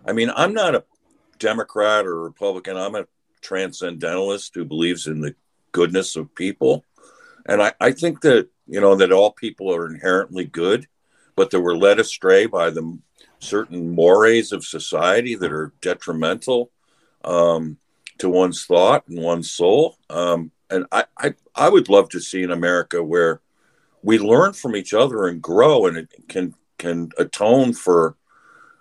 [0.06, 0.84] I mean, I'm not a
[1.44, 2.78] Democrat or Republican.
[2.78, 3.08] I'm a
[3.42, 5.36] transcendentalist who believes in the
[5.74, 6.86] goodness of people.
[7.46, 10.88] And I, I think that, you know, that all people are inherently good,
[11.36, 12.98] but that we're led astray by the
[13.40, 16.72] certain mores of society that are detrimental
[17.26, 17.78] um,
[18.20, 19.98] to one's thought and one's soul.
[20.10, 23.42] Um, and I, I, I would love to see an America where
[24.02, 28.16] we learn from each other and grow, and it can can atone for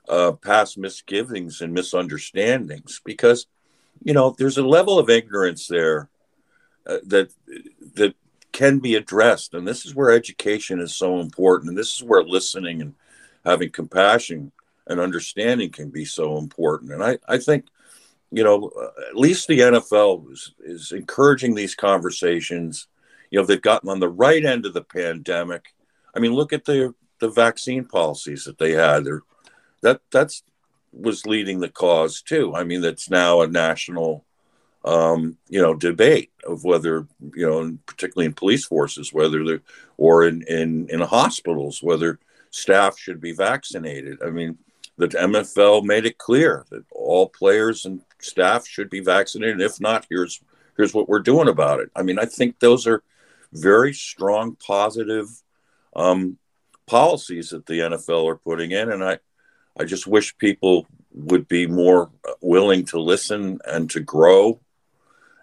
[0.09, 3.01] uh, past misgivings and misunderstandings.
[3.05, 3.47] Because
[4.03, 6.09] you know, there's a level of ignorance there
[6.87, 7.33] uh, that
[7.95, 8.15] that
[8.53, 12.23] can be addressed, and this is where education is so important, and this is where
[12.23, 12.95] listening and
[13.45, 14.53] having compassion
[14.87, 16.93] and understanding can be so important.
[16.93, 17.66] And I, I think
[18.33, 18.70] you know,
[19.11, 22.89] at least the NFL is, is encouraging these conversations.
[23.31, 25.74] You know, they've gotten on the right end of the pandemic.
[26.16, 29.05] I mean, look at the the vaccine policies that they had.
[29.05, 29.23] They're,
[29.83, 30.43] that that's
[30.93, 32.55] was leading the cause too.
[32.55, 34.25] I mean, that's now a national,
[34.85, 39.61] um, you know, debate of whether you know, particularly in police forces, whether they
[39.97, 42.19] or in in in hospitals, whether
[42.51, 44.19] staff should be vaccinated.
[44.23, 44.59] I mean,
[44.99, 49.61] the NFL made it clear that all players and staff should be vaccinated.
[49.61, 50.41] If not, here's
[50.77, 51.91] here's what we're doing about it.
[51.97, 53.03] I mean, I think those are
[53.53, 55.29] very strong, positive
[55.95, 56.39] um,
[56.87, 59.19] policies that the NFL are putting in, and I
[59.78, 64.61] I just wish people would be more willing to listen and to grow.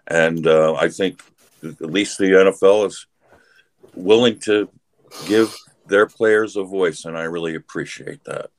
[0.06, 1.22] And uh, I think
[1.62, 3.06] at least the NFL is
[3.94, 4.68] willing to
[5.26, 5.54] give
[5.86, 8.50] their players a voice, and I really appreciate that.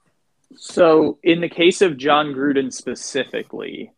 [0.58, 3.94] So, in the case of Jon Gruden specifically,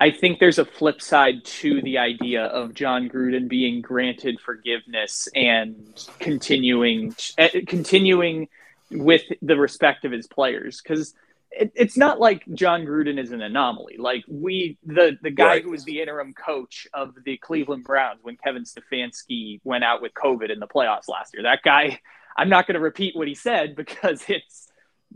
[0.00, 5.28] I think there's a flip side to the idea of Jon Gruden being granted forgiveness
[5.34, 8.48] and continuing uh, continuing
[8.92, 11.14] with the respect of his players because
[11.50, 13.96] it, it's not like Jon Gruden is an anomaly.
[13.98, 15.62] Like we, the the guy right.
[15.62, 20.12] who was the interim coach of the Cleveland Browns when Kevin Stefanski went out with
[20.14, 21.42] COVID in the playoffs last year.
[21.42, 22.00] That guy,
[22.36, 24.68] I'm not going to repeat what he said because it's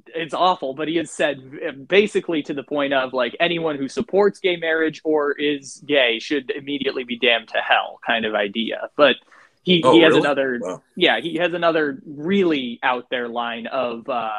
[0.08, 4.38] it's awful, but he has said basically to the point of like anyone who supports
[4.38, 8.90] gay marriage or is gay should immediately be damned to hell kind of idea.
[8.96, 9.16] But
[9.66, 10.20] he, oh, he has really?
[10.20, 10.82] another, wow.
[10.94, 14.30] yeah, he has another really out there line of, uh,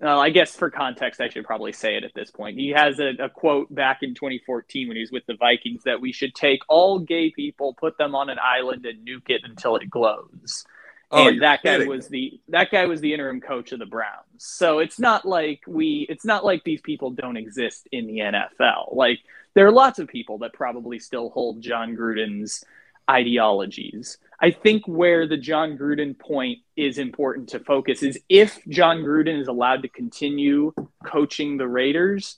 [0.00, 2.58] well, I guess for context, I should probably say it at this point.
[2.58, 6.00] He has a, a quote back in 2014 when he was with the Vikings that
[6.00, 9.76] we should take all gay people, put them on an island, and nuke it until
[9.76, 10.64] it glows.
[11.12, 14.24] Oh, and that guy was the that guy was the interim coach of the Browns.
[14.38, 18.96] So it's not like we it's not like these people don't exist in the NFL.
[18.96, 19.20] Like
[19.54, 22.64] there are lots of people that probably still hold Jon Gruden's
[23.08, 24.18] ideologies.
[24.44, 29.40] I think where the Jon Gruden point is important to focus is if Jon Gruden
[29.40, 32.36] is allowed to continue coaching the Raiders,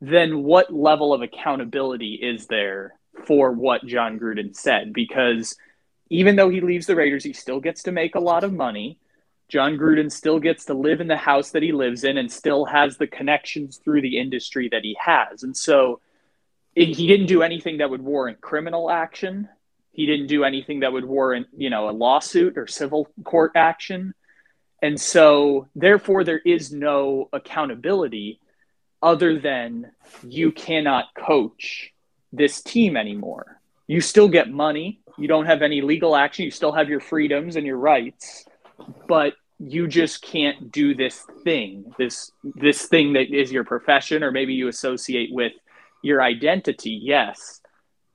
[0.00, 2.94] then what level of accountability is there
[3.24, 4.92] for what Jon Gruden said?
[4.92, 5.54] Because
[6.10, 8.98] even though he leaves the Raiders, he still gets to make a lot of money.
[9.48, 12.64] Jon Gruden still gets to live in the house that he lives in and still
[12.64, 15.44] has the connections through the industry that he has.
[15.44, 16.00] And so
[16.74, 19.48] he didn't do anything that would warrant criminal action.
[19.98, 24.14] He didn't do anything that would warrant, you know, a lawsuit or civil court action.
[24.80, 28.38] And so therefore there is no accountability
[29.02, 29.90] other than
[30.22, 31.92] you cannot coach
[32.32, 33.60] this team anymore.
[33.88, 36.44] You still get money, you don't have any legal action.
[36.44, 38.44] You still have your freedoms and your rights,
[39.08, 44.30] but you just can't do this thing, this this thing that is your profession, or
[44.30, 45.54] maybe you associate with
[46.02, 47.00] your identity.
[47.02, 47.57] Yes,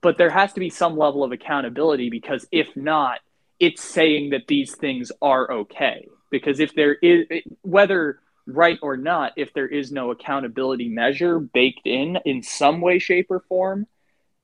[0.04, 3.20] but there has to be some level of accountability because if not,
[3.58, 6.06] it's saying that these things are okay.
[6.30, 7.24] Because if there is,
[7.62, 12.98] whether right or not, if there is no accountability measure baked in in some way,
[12.98, 13.86] shape, or form,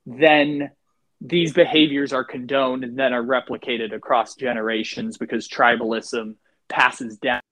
[0.07, 0.71] then
[1.21, 6.37] these behaviors are condoned and then are replicated across generations because tribalism
[6.71, 7.43] passes down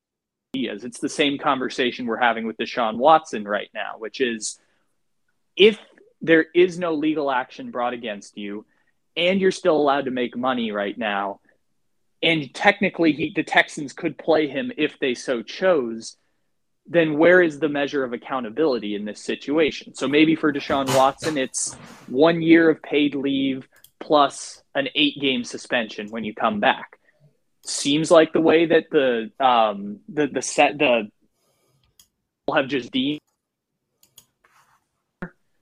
[0.57, 0.83] ideas.
[0.83, 4.59] It's the same conversation we're having with Deshaun Watson right now, which is
[5.57, 5.79] if
[6.21, 8.65] there is no legal action brought against you
[9.19, 11.41] and you're still allowed to make money right now,
[12.23, 16.17] and technically he, the Texans could play him if they so chose,
[16.87, 19.95] then where is the measure of accountability in this situation?
[19.95, 21.75] So maybe for Deshaun Watson, it's
[22.07, 23.69] one year of paid leave
[24.01, 26.99] plus an eight game suspension when you come back.
[27.67, 31.11] Seems like the way that the um, the the set the
[32.55, 33.21] have just deemed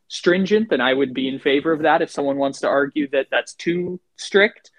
[0.09, 2.03] stringent, then I would be in favor of that.
[2.03, 4.71] If someone wants to argue that that's too strict,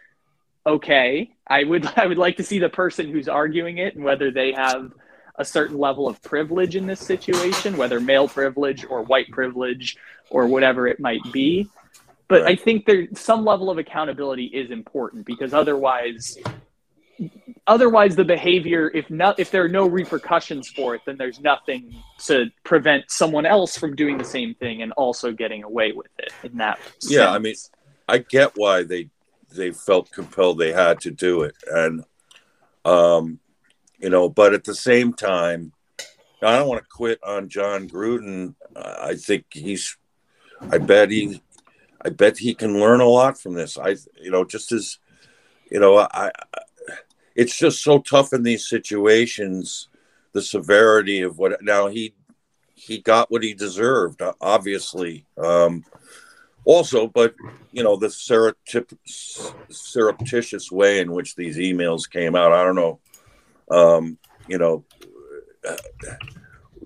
[0.66, 1.32] okay.
[1.48, 4.52] I would I would like to see the person who's arguing it and whether they
[4.54, 4.92] have
[5.40, 9.98] a certain level of privilege in this situation, whether male privilege or white privilege
[10.30, 11.70] or whatever it might be.
[12.28, 12.60] But right.
[12.60, 16.38] I think there some level of accountability is important because otherwise
[17.68, 21.94] otherwise the behavior if not if there are no repercussions for it then there's nothing
[22.18, 26.32] to prevent someone else from doing the same thing and also getting away with it
[26.44, 27.36] in that yeah sense.
[27.36, 27.56] i mean
[28.08, 29.10] i get why they
[29.54, 31.56] they felt compelled they had to do it.
[31.68, 32.04] And
[32.86, 33.40] um
[33.98, 35.74] you know but at the same time
[36.42, 38.56] i don't want to quit on jon gruden.
[38.76, 39.98] I think he's
[40.72, 41.42] i bet he
[42.02, 43.78] i bet he can learn a lot from this.
[43.78, 45.00] I you know just as
[45.72, 46.32] you know i, I
[47.38, 49.88] it's just so tough in these situations
[50.34, 52.14] the severity of what now he
[52.74, 55.86] he got what he deserved obviously um
[56.66, 57.34] also but
[57.72, 58.10] you know the
[59.70, 63.00] surreptitious way in which these emails came out i don't know
[63.72, 64.84] um you know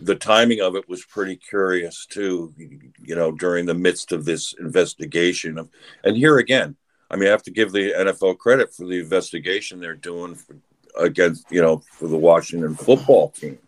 [0.01, 4.53] the timing of it was pretty curious too you know during the midst of this
[4.59, 5.69] investigation of
[6.03, 6.75] and here again
[7.11, 10.55] I mean, I have to give the NFL credit for the investigation they're doing for,
[10.97, 13.59] against, you know, for the Washington football team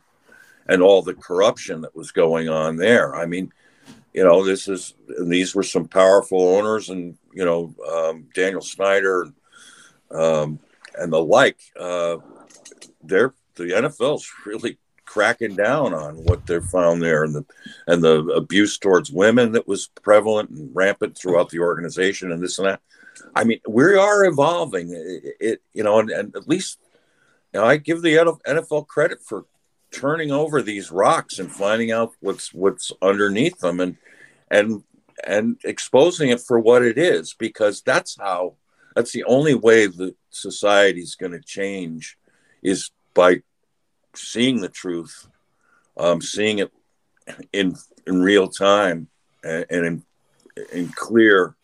[0.68, 3.14] and all the corruption that was going on there.
[3.14, 3.52] I mean,
[4.14, 4.94] you know, this is
[5.26, 9.28] these were some powerful owners, and you know, um, Daniel Snyder
[10.11, 10.60] um,
[10.98, 11.60] and the like.
[11.78, 12.18] Uh,
[13.03, 17.45] they're the NFL's really cracking down on what they found there, and the
[17.88, 22.60] and the abuse towards women that was prevalent and rampant throughout the organization, and this
[22.60, 22.82] and that.
[23.35, 24.91] I mean, we are evolving.
[24.91, 26.80] It, it you know, and, and, at least
[27.53, 28.15] you know, I give the
[28.48, 29.45] NFL credit for
[29.91, 33.98] turning over these rocks and finding out what's what's underneath them and
[34.49, 34.84] and
[35.26, 38.56] and exposing it for what it is because that's how
[38.95, 42.18] that's the only way that society's going to change
[42.64, 43.41] is by
[44.15, 45.27] seeing the truth
[45.98, 46.72] um, seeing it
[47.53, 47.76] in
[48.07, 49.07] in real time
[49.44, 50.03] and, and in,
[50.72, 51.56] in clear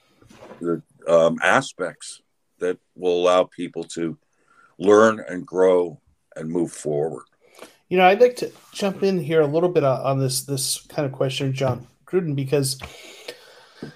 [0.61, 2.21] the um, aspects
[2.59, 4.17] that will allow people to
[4.77, 5.99] learn and grow
[6.35, 7.23] and move forward.
[7.89, 11.05] You know, I'd like to jump in here a little bit on this this kind
[11.05, 12.79] of question, Jon Gruden, because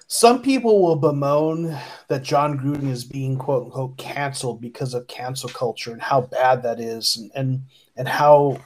[0.08, 1.78] some people will bemoan
[2.08, 6.64] that Jon Gruden is being quote unquote canceled because of cancel culture and how bad
[6.64, 7.62] that is, and and,
[7.96, 8.62] and how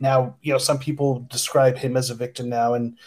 [0.00, 2.98] now you know some people describe him as a victim now, and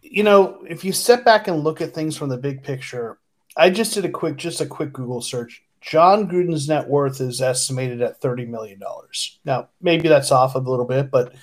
[0.00, 3.18] you know if you step back and look at things from the big picture,
[3.56, 5.62] I just did a quick, just a quick Google search.
[5.80, 9.40] Jon Gruden's net worth is estimated at thirty million dollars.
[9.44, 11.34] Now, maybe that's off a little bit, but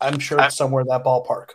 [0.00, 1.48] I'm sure it's somewhere in that ballpark.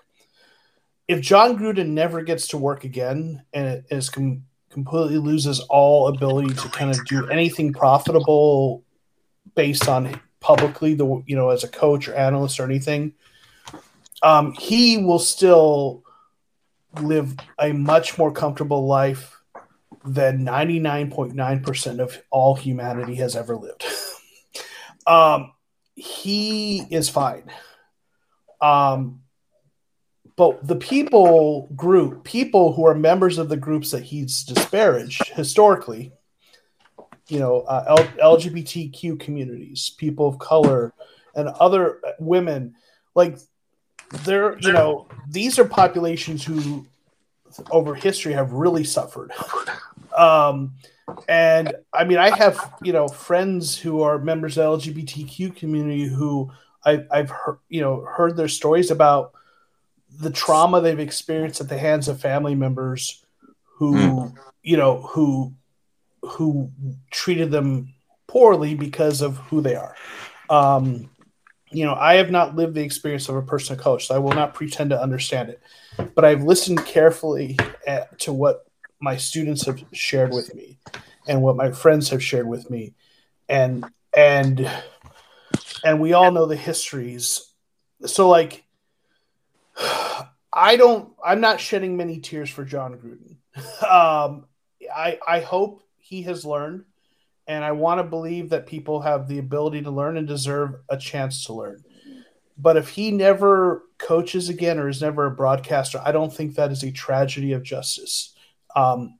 [1.07, 6.53] If Jon Gruden never gets to work again and is com- completely loses all ability
[6.53, 8.83] to kind of do anything profitable
[9.55, 13.13] based on publicly the you know as a coach or analyst or anything,
[14.21, 16.03] um, he will still
[17.01, 19.39] live a much more comfortable life
[20.05, 23.85] than 99.9% of all humanity has ever lived.
[25.07, 25.51] um,
[25.95, 27.51] he is fine.
[28.61, 29.21] Um,
[30.35, 36.11] but the people group, people who are members of the groups that he's disparaged historically,
[37.27, 40.93] you know, uh, L- LGBTQ communities, people of color,
[41.35, 42.75] and other women,
[43.15, 43.37] like
[44.23, 46.85] they're, you know, these are populations who
[47.71, 49.31] over history have really suffered.
[50.17, 50.75] Um,
[51.27, 56.05] and I mean, I have you know friends who are members of the LGBTQ community
[56.05, 56.51] who
[56.83, 59.33] I've, I've heard you know heard their stories about
[60.19, 63.23] the trauma they've experienced at the hands of family members
[63.65, 64.35] who mm.
[64.63, 65.53] you know who
[66.23, 66.71] who
[67.11, 67.93] treated them
[68.27, 69.95] poorly because of who they are.
[70.49, 71.09] Um,
[71.71, 74.19] you know, I have not lived the experience of a person of color, so I
[74.19, 75.61] will not pretend to understand it.
[76.13, 78.64] But I've listened carefully at, to what
[78.99, 80.79] my students have shared with me
[81.27, 82.93] and what my friends have shared with me.
[83.49, 83.85] And
[84.15, 84.69] and
[85.83, 87.51] and we all know the histories.
[88.05, 88.63] So like
[90.53, 93.35] i don't i'm not shedding many tears for jon gruden.
[93.83, 94.45] Um
[94.95, 96.85] i i hope he has learned
[97.47, 100.97] and i want to believe that people have the ability to learn and deserve a
[100.97, 101.83] chance to learn.
[102.57, 106.71] But if he never coaches again or is never a broadcaster, I don't think that
[106.71, 108.34] is a tragedy of justice.
[108.75, 109.19] Um,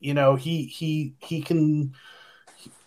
[0.00, 1.94] you know, he he he can.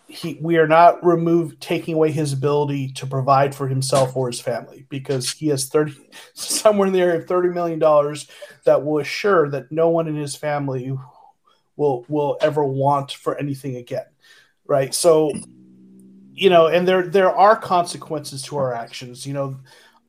[0.08, 4.40] He, we are not remove taking away his ability to provide for himself or his
[4.40, 5.94] family because he has 30
[6.34, 8.28] somewhere in the area of 30 million dollars
[8.64, 10.96] that will assure that no one in his family
[11.74, 14.06] will will ever want for anything again
[14.64, 15.32] right so
[16.32, 19.58] you know and there there are consequences to our actions you know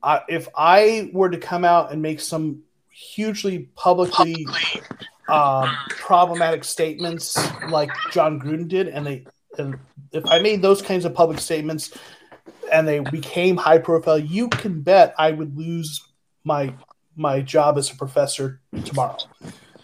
[0.04, 4.46] I, if I were to come out and make some hugely publicly
[5.28, 7.38] um, problematic statements
[7.70, 9.26] like Jon Gruden did, and they,
[9.58, 9.78] and
[10.12, 11.98] if I made those kinds of public statements
[12.72, 16.02] and they became high profile, you can bet I would lose
[16.44, 16.74] my
[17.16, 19.18] my job as a professor tomorrow.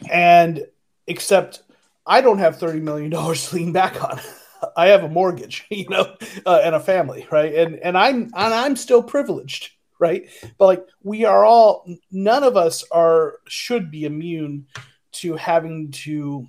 [0.10, 0.66] And
[1.08, 1.64] except
[2.06, 4.20] I don't have thirty million dollars to lean back on.
[4.78, 6.16] I have a mortgage, you know,
[6.46, 7.54] uh, and a family, right?
[7.54, 10.28] And and I'm and I'm still privileged right?
[10.58, 14.68] But like we are all none of us are should be immune
[15.14, 16.48] to having to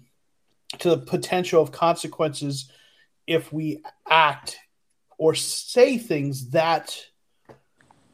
[0.78, 2.70] to the potential of consequences
[3.26, 4.58] if we act
[5.18, 6.98] or say things that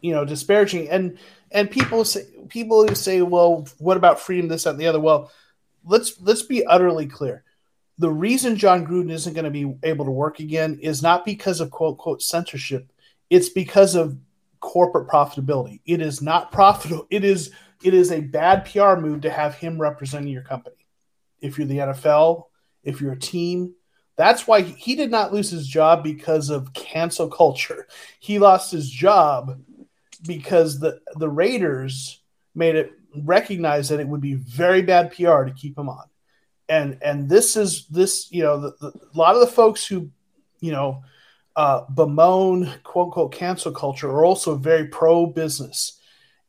[0.01, 1.19] you know disparaging and
[1.51, 5.01] and people say people who say well what about freedom this that and the other
[5.01, 5.31] well
[5.85, 7.45] let's let's be utterly clear
[7.99, 11.61] the reason jon gruden isn't going to be able to work again is not because
[11.61, 12.93] of quote unquote censorship
[13.31, 14.19] it's because of
[14.61, 15.81] corporate profitability.
[15.87, 17.07] It is not profitable.
[17.11, 17.51] It is
[17.82, 20.77] it is a bad PR move to have him representing your company.
[21.40, 22.44] If you're the NFL,
[22.85, 23.74] if you're a team,
[24.16, 27.86] that's why he did not lose his job because of cancel culture.
[28.19, 29.59] He lost his job
[30.27, 32.20] because the the Raiders
[32.55, 36.05] made it recognize that it would be very bad PR to keep him on.
[36.69, 40.11] And and this is this, you know, the, the, a lot of the folks who,
[40.61, 41.02] you know,
[41.57, 46.00] uh, bemoan quote unquote cancel culture are also very pro business.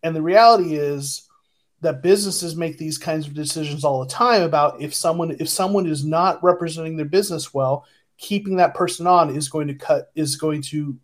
[0.03, 1.27] And the reality is
[1.81, 5.87] that businesses make these kinds of decisions all the time about if someone if someone
[5.87, 7.85] is not representing their business well,
[8.17, 10.97] keeping that person on is going to cut is going to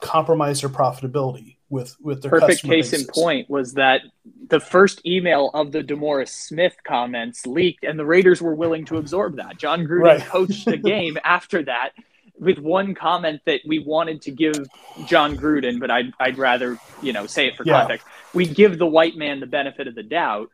[0.00, 3.06] compromise their profitability with with their perfect case bases.
[3.06, 4.02] in point was that
[4.48, 8.98] the first email of the DeMaurice Smith comments leaked and the Raiders were willing to
[8.98, 9.58] absorb that.
[9.58, 10.20] Jon Gruden right.
[10.20, 11.90] coached the game after that
[12.38, 14.66] with one comment that we wanted to give
[15.06, 17.80] Jon Gruden, but I'd, I'd rather, you know, say it for yeah.
[17.80, 18.06] context.
[18.36, 20.50] We give the white man the benefit of the doubt,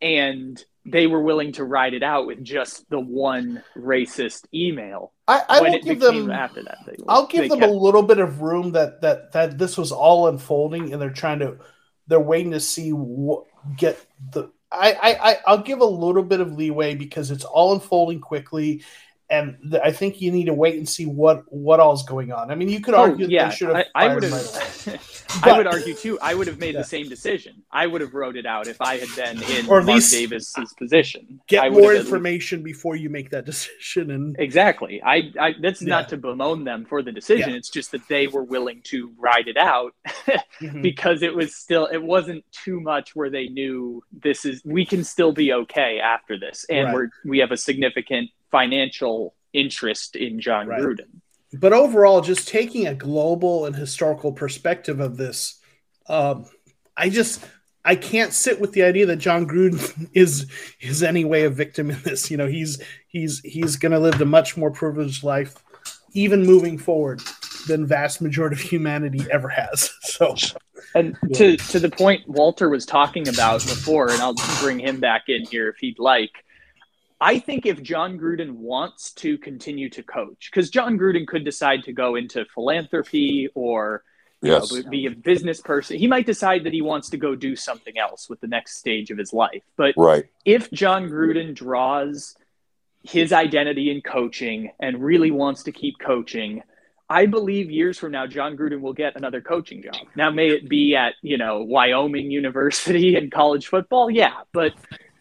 [0.00, 5.12] and they were willing to ride it out with just the one racist email.
[5.26, 6.78] I, I will give them after that.
[6.86, 9.92] They, I'll give them kept, a little bit of room that that that this was
[9.92, 11.58] all unfolding, and they're trying to,
[12.06, 13.44] they're waiting to see what
[13.76, 13.98] get
[14.32, 14.50] the.
[14.70, 18.82] I, I I'll give a little bit of leeway because it's all unfolding quickly
[19.28, 22.50] and th- I think you need to wait and see what what all's going on.
[22.50, 23.86] I mean, you could oh, argue yeah, they should have.
[23.94, 25.12] I, I would have.
[25.42, 26.18] I would argue too.
[26.20, 26.80] I would have made yeah.
[26.80, 27.62] the same decision.
[27.70, 30.12] I would have wrote it out if I had been in or at Mark least
[30.12, 31.40] Davis's position.
[31.48, 34.10] Get more information before you make that decision.
[34.10, 35.88] And exactly, I, I that's yeah.
[35.88, 37.54] not to bemoan them for the decision.
[37.54, 40.82] It's just that they were willing to ride it out mm-hmm.
[40.82, 45.02] because it was still it wasn't too much where they knew this is we can
[45.02, 46.94] still be okay after this, and right.
[46.94, 50.80] we're we have a significant financial interest in Jon right.
[50.80, 51.20] Gruden.
[51.52, 55.60] But overall, just taking a global and historical perspective of this,
[56.08, 56.46] um,
[56.96, 57.44] I just
[57.84, 60.50] I can't sit with the idea that Jon Gruden is
[60.80, 62.30] is any way a victim in this.
[62.30, 65.62] You know, he's he's he's going to live a much more privileged life,
[66.12, 67.22] even moving forward,
[67.68, 69.90] than vast majority of humanity ever has.
[70.02, 70.34] So,
[70.94, 71.36] and yeah.
[71.36, 75.44] to to the point Walter was talking about before, and I'll bring him back in
[75.44, 76.32] here if he'd like.
[77.20, 81.84] I think if Jon Gruden wants to continue to coach, because Jon Gruden could decide
[81.84, 84.02] to go into philanthropy or
[84.42, 84.70] yes.
[84.70, 87.96] know, be a business person, he might decide that he wants to go do something
[87.98, 89.62] else with the next stage of his life.
[89.76, 90.24] But right.
[90.44, 92.36] if Jon Gruden draws
[93.02, 96.62] his identity in coaching and really wants to keep coaching,
[97.08, 99.94] I believe years from now, Jon Gruden will get another coaching job.
[100.16, 104.10] Now, may it be at, you know, Wyoming University and college football?
[104.10, 104.34] Yeah.
[104.52, 104.72] But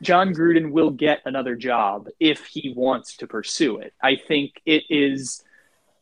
[0.02, 3.94] Jon Gruden will get another job if he wants to pursue it.
[4.02, 5.44] I think it is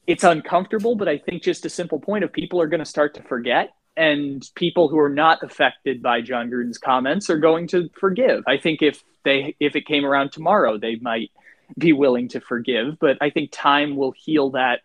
[0.06, 3.14] it's uncomfortable, but I think just a simple point of people are going to start
[3.16, 7.90] to forget and people who are not affected by Jon Gruden's comments are going to
[8.00, 8.44] forgive.
[8.48, 11.32] I think if they if it came around tomorrow, they might
[11.78, 14.82] be willing to forgive, but I think time will heal that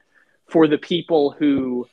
[0.48, 1.88] for the people who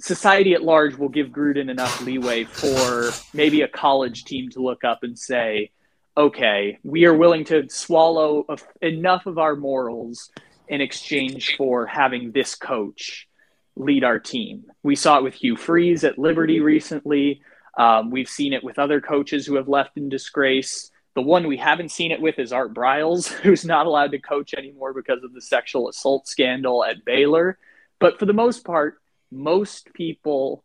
[0.00, 4.84] society at large will give Gruden enough leeway for maybe a college team to look
[4.84, 5.70] up and say,
[6.16, 8.46] okay, we are willing to swallow
[8.80, 10.30] enough of our morals
[10.68, 13.28] in exchange for having this coach
[13.76, 14.64] lead our team.
[14.82, 17.42] We saw it with Hugh Freeze at Liberty recently.
[17.78, 20.90] Um, we've seen it with other coaches who have left in disgrace.
[21.14, 24.54] The one we haven't seen it with is Art Briles, who's not allowed to coach
[24.54, 27.58] anymore because of the sexual assault scandal at Baylor.
[27.98, 28.98] But for the most part,
[29.30, 30.64] most people,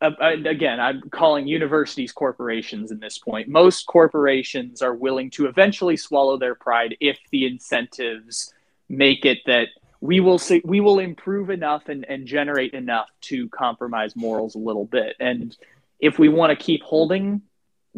[0.00, 3.48] uh, again, I'm calling universities corporations in this point.
[3.48, 8.52] Most corporations are willing to eventually swallow their pride if the incentives
[8.88, 9.68] make it that
[10.00, 14.58] we will see, we will improve enough and, and generate enough to compromise morals a
[14.58, 15.16] little bit.
[15.18, 15.56] And
[15.98, 17.42] if we want to keep holding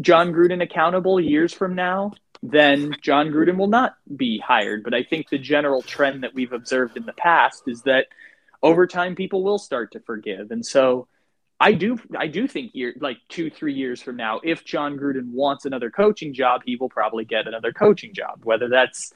[0.01, 4.85] Jon Gruden accountable years from now, then Jon Gruden will not be hired.
[4.85, 8.07] But I think the general trend that we've observed in the past is that
[8.63, 10.51] over time people will start to forgive.
[10.51, 11.09] And so
[11.61, 15.33] I do I do think year like two, three years from now, if Jon Gruden
[15.33, 18.41] wants another coaching job, he will probably get another coaching job.
[18.45, 19.13] Whether that's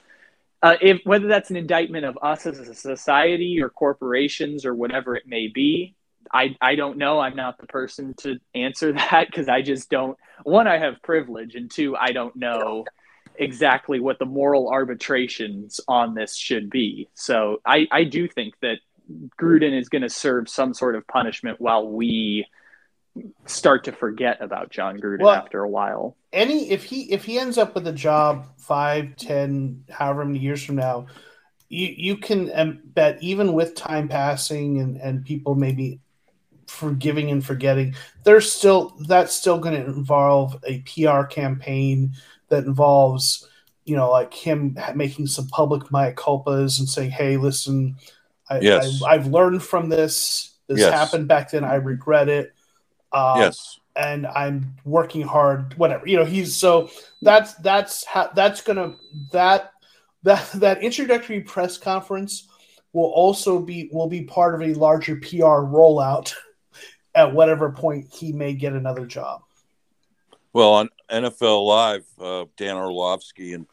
[0.62, 5.14] uh, if whether that's an indictment of us as a society or corporations or whatever
[5.16, 5.94] it may be,
[6.32, 7.20] I, I don't know.
[7.20, 10.16] I'm not the person to answer that because I just don't.
[10.44, 12.84] One, I have privilege, and two, I don't know
[13.36, 17.08] exactly what the moral arbitrations on this should be.
[17.14, 18.78] So I, I do think that
[19.40, 22.46] Gruden is going to serve some sort of punishment while we
[23.46, 26.16] start to forget about Jon Gruden well, after a while.
[26.32, 30.64] Any if he if he ends up with a job five, ten, however many years
[30.64, 31.06] from now,
[31.68, 36.00] you you can um, bet even with time passing and and people maybe
[36.66, 42.14] forgiving and forgetting, there's still that's still going to involve a PR campaign
[42.48, 43.46] that involves
[43.84, 47.96] you know like him making some public mea culpas and saying, hey, listen.
[48.52, 49.02] I, yes.
[49.02, 50.52] I, have learned from this.
[50.68, 50.92] This yes.
[50.92, 51.64] happened back then.
[51.64, 52.54] I regret it
[53.12, 53.78] um, yes.
[53.94, 55.74] And I'm working hard.
[55.76, 56.24] Whatever you know.
[56.24, 58.96] He's so that's that's how that's gonna
[59.32, 59.72] that
[60.22, 62.48] that that introductory press conference
[62.94, 66.32] will also be will be part of a larger PR rollout
[67.14, 69.42] at whatever point he may get another job.
[70.54, 73.66] Well, on NFL Live, uh, Dan Orlovsky and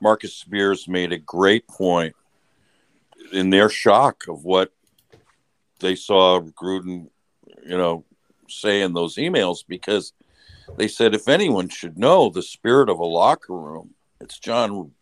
[0.00, 2.14] Marcus Spears made a great point
[3.32, 4.72] in their shock of what
[5.80, 7.08] they saw Gruden,
[7.64, 8.04] you know,
[8.48, 10.12] say in those emails because
[10.76, 14.92] they said if anyone should know the spirit of a locker room, it's Jon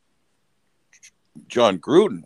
[1.49, 2.25] Jon Gruden.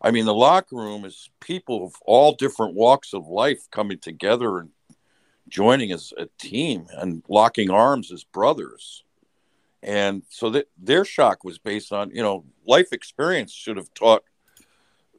[0.00, 4.58] I mean, the locker room is people of all different walks of life coming together
[4.58, 4.70] and
[5.48, 9.04] joining as a team and locking arms as brothers.
[9.82, 14.24] And so that their shock was based on, you know, life experience should have taught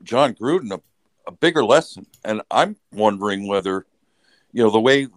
[0.03, 0.81] Jon Gruden a,
[1.27, 2.05] a bigger lesson.
[2.23, 3.85] And I'm wondering whether
[4.53, 5.07] you know, the way,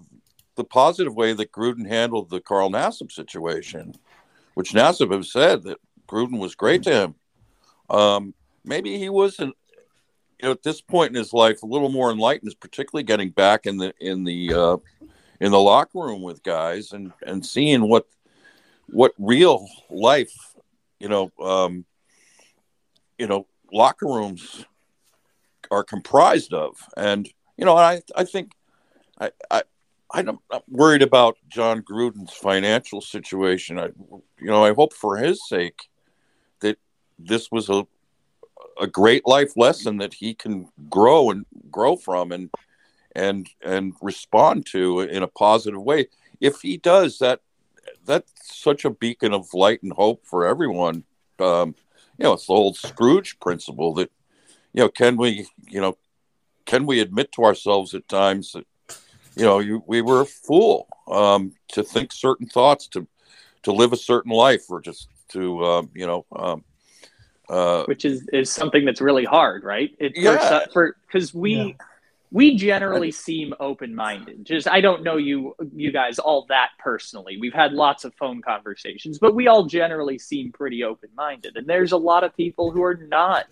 [0.57, 3.95] the positive way that Gruden handled the Carl Nassib situation,
[4.55, 7.15] which Nassib have said that Gruden was great to him.
[7.91, 8.35] Um,
[8.65, 9.55] maybe he wasn't,
[10.41, 13.67] you know, at this point in his life, a little more enlightened, particularly getting back
[13.67, 14.77] in the in the uh,
[15.41, 18.07] in the locker room with guys and and seeing what
[18.89, 20.55] what real life,
[20.99, 21.85] you know, um,
[23.19, 24.65] you know, locker rooms
[25.71, 28.53] are comprised of, and you know, I I think
[29.21, 29.63] I, I
[30.13, 30.39] I'm
[30.69, 33.79] worried about Jon Gruden's financial situation.
[33.79, 33.87] I,
[34.41, 35.89] you know, I hope for his sake
[36.61, 36.79] that
[37.19, 37.87] this was a
[38.81, 42.51] a great life lesson that he can grow and grow from and
[43.15, 46.07] and and respond to in a positive way.
[46.41, 47.41] If he does that,
[48.05, 51.05] that's such a beacon of light and hope for everyone.
[51.39, 51.75] Um,
[52.19, 54.11] you know, it's the old Scrooge principle that
[54.77, 55.97] you know, can we, you know,
[56.67, 58.67] can we admit to ourselves at times that
[59.35, 63.07] you know, you, we were a fool um, to think certain thoughts, to
[63.65, 66.65] to live a certain life, or just to um, you know, um,
[67.49, 69.91] uh, which is is something that's really hard, right?
[69.99, 70.67] It, yeah.
[70.73, 71.55] For because we.
[71.55, 71.73] Yeah.
[72.33, 74.45] We generally seem open-minded.
[74.45, 77.39] Just I don't know you you guys all that personally.
[77.39, 81.57] We've had lots of phone conversations, but we all generally seem pretty open-minded.
[81.57, 83.47] And there's a lot of people who are not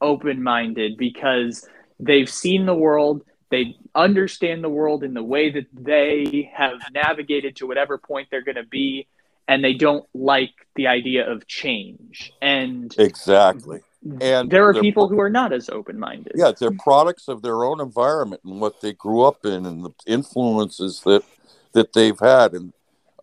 [0.00, 1.66] open-minded because
[2.00, 7.56] they've seen the world, they understand the world in the way that they have navigated
[7.56, 9.06] to whatever point they're going to be
[9.48, 12.32] and they don't like the idea of change.
[12.42, 13.80] And exactly.
[14.20, 16.32] And there are people who are not as open-minded.
[16.36, 19.90] Yeah they're products of their own environment and what they grew up in and the
[20.06, 21.24] influences that
[21.72, 22.52] that they've had.
[22.52, 22.72] And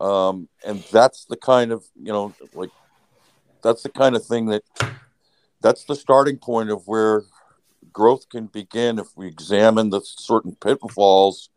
[0.01, 2.71] um and that's the kind of you know like
[3.61, 4.63] that's the kind of thing that
[5.65, 7.23] that's the starting point of where
[7.91, 11.49] growth can begin if we examine the certain pitfalls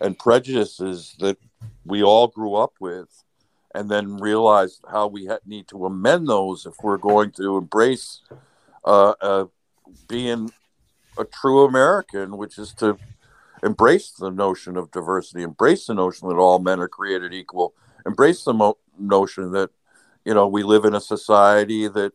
[0.00, 1.38] and prejudices that
[1.84, 3.22] we all grew up with
[3.72, 8.22] and then realize how we ha- need to amend those if we're going to embrace
[8.84, 9.44] uh, uh,
[10.08, 10.50] being
[11.16, 12.98] a true American, which is to
[13.62, 17.72] embrace the notion of diversity, embrace the notion that all men are created equal,
[18.04, 19.70] embrace the mo- notion that
[20.24, 22.12] you know we live in a society that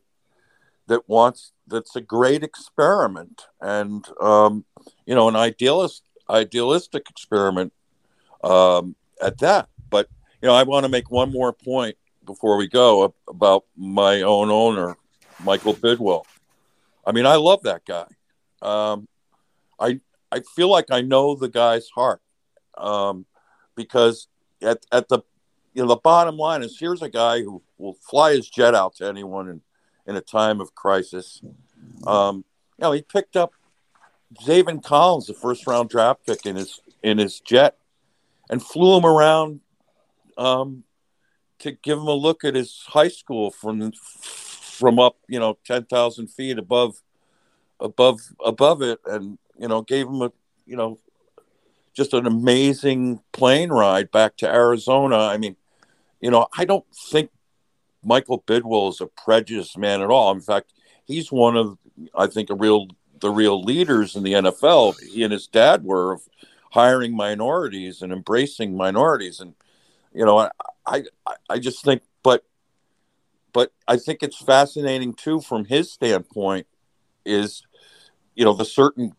[0.90, 4.66] that wants that's a great experiment and um,
[5.06, 7.72] you know an idealist idealistic experiment
[8.44, 9.70] um, at that.
[9.90, 10.10] But
[10.42, 11.96] you know, I want to make one more point
[12.26, 14.98] before we go about my own owner,
[15.44, 16.26] Michael Bidwill.
[17.06, 18.06] I mean, I love that guy.
[18.62, 19.08] Um,
[19.80, 20.00] I
[20.32, 22.22] I feel like I know the guy's heart
[22.78, 23.26] um,
[23.76, 24.28] because
[24.62, 25.20] at at the
[25.74, 28.96] you know the bottom line is here's a guy who will fly his jet out
[28.96, 29.62] to anyone in
[30.10, 31.42] in a time of crisis.
[32.08, 32.44] Um,
[32.78, 33.54] you know, he picked up
[34.44, 37.78] Zaven Collins, the first round draft pick, in his in his jet,
[38.50, 39.62] and flew him around
[40.38, 40.84] um,
[41.60, 45.86] to give him a look at his high school from from up, you know, ten
[45.86, 47.02] thousand feet above
[47.80, 50.32] above above it, and you know, gave him a
[50.66, 50.98] you know
[51.94, 55.18] just an amazing plane ride back to Arizona.
[55.18, 55.56] I mean,
[56.20, 57.30] you know, I don't think
[58.10, 60.32] Michael Bidwill is a prejudiced man at all.
[60.32, 60.74] In fact,
[61.06, 61.78] he's one of
[62.16, 62.88] I think a real
[63.20, 64.96] the real leaders in the NFL.
[65.14, 66.22] He and his dad were of
[66.72, 69.54] hiring minorities and embracing minorities, and
[70.12, 70.50] you know, I
[70.88, 72.44] I, I just think, but
[73.54, 76.66] but I think it's fascinating too from his standpoint
[77.26, 77.62] is
[78.34, 79.14] you know the certain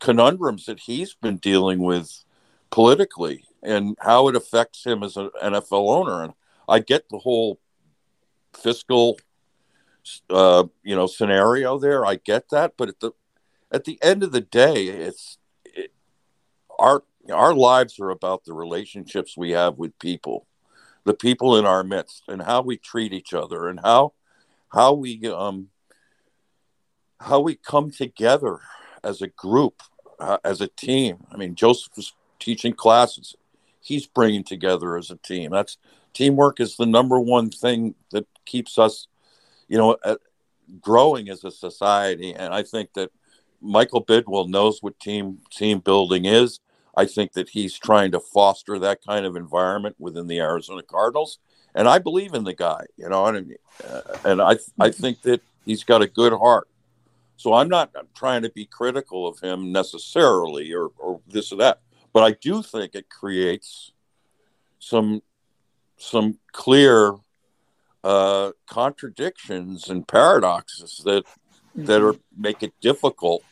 [0.00, 2.24] conundrums that he's been dealing with
[2.70, 6.24] politically and how it affects him as an NFL owner.
[6.24, 6.32] And
[6.70, 7.60] I get the whole
[8.54, 9.18] fiscal
[10.30, 12.06] uh, you know scenario there.
[12.06, 13.12] I get that, but at the
[13.70, 15.92] at the end of the day, it's it,
[16.78, 17.02] our
[17.32, 20.46] our lives are about the relationships we have with people,
[21.04, 24.12] the people in our midst, and how we treat each other, and how
[24.72, 25.68] how we um
[27.20, 28.60] how we come together
[29.04, 29.82] as a group,
[30.18, 31.26] uh, as a team.
[31.30, 33.36] I mean, Joseph was teaching classes;
[33.80, 35.50] he's bringing together as a team.
[35.50, 35.76] That's
[36.12, 39.06] teamwork is the number one thing that keeps us
[39.70, 40.16] you know, uh,
[40.80, 42.34] growing as a society.
[42.34, 43.10] And I think that
[43.62, 46.60] Michael Bidwill knows what team team building is.
[46.96, 51.38] I think that he's trying to foster that kind of environment within the Arizona Cardinals,
[51.74, 52.84] and I believe in the guy.
[52.96, 53.56] You know, and
[53.88, 56.68] uh, and I I think that he's got a good heart.
[57.36, 61.80] So I'm not trying to be critical of him necessarily, or or this or that,
[62.12, 63.92] but I do think it creates
[64.80, 65.22] some
[66.00, 67.14] some clear
[68.02, 71.24] uh, contradictions and paradoxes that
[71.74, 72.42] that are mm-hmm.
[72.42, 73.42] make it difficult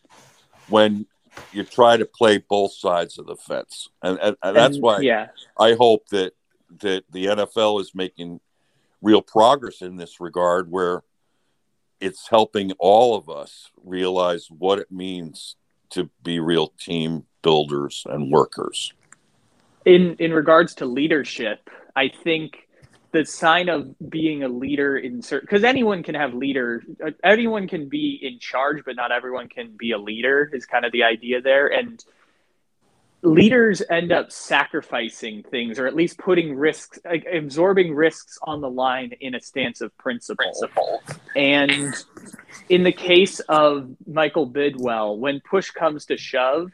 [0.69, 1.07] when
[1.53, 5.01] you try to play both sides of the fence, and, and, and that's and, why
[5.01, 5.29] yeah.
[5.59, 6.35] I hope that
[6.81, 8.41] that the NFL is making
[9.01, 11.03] real progress in this regard, where
[12.01, 15.57] it's helping all of us realize what it means
[15.91, 18.93] to be real team builders and workers.
[19.85, 22.69] In in regards to leadership, I think
[23.11, 27.67] the sign of being a leader in certain because anyone can have leader uh, anyone
[27.67, 31.03] can be in charge but not everyone can be a leader is kind of the
[31.03, 32.05] idea there and
[33.23, 38.71] leaders end up sacrificing things or at least putting risks like absorbing risks on the
[38.71, 41.03] line in a stance of principle, principle.
[41.35, 42.05] and
[42.69, 46.71] in the case of michael bidwill when push comes to shove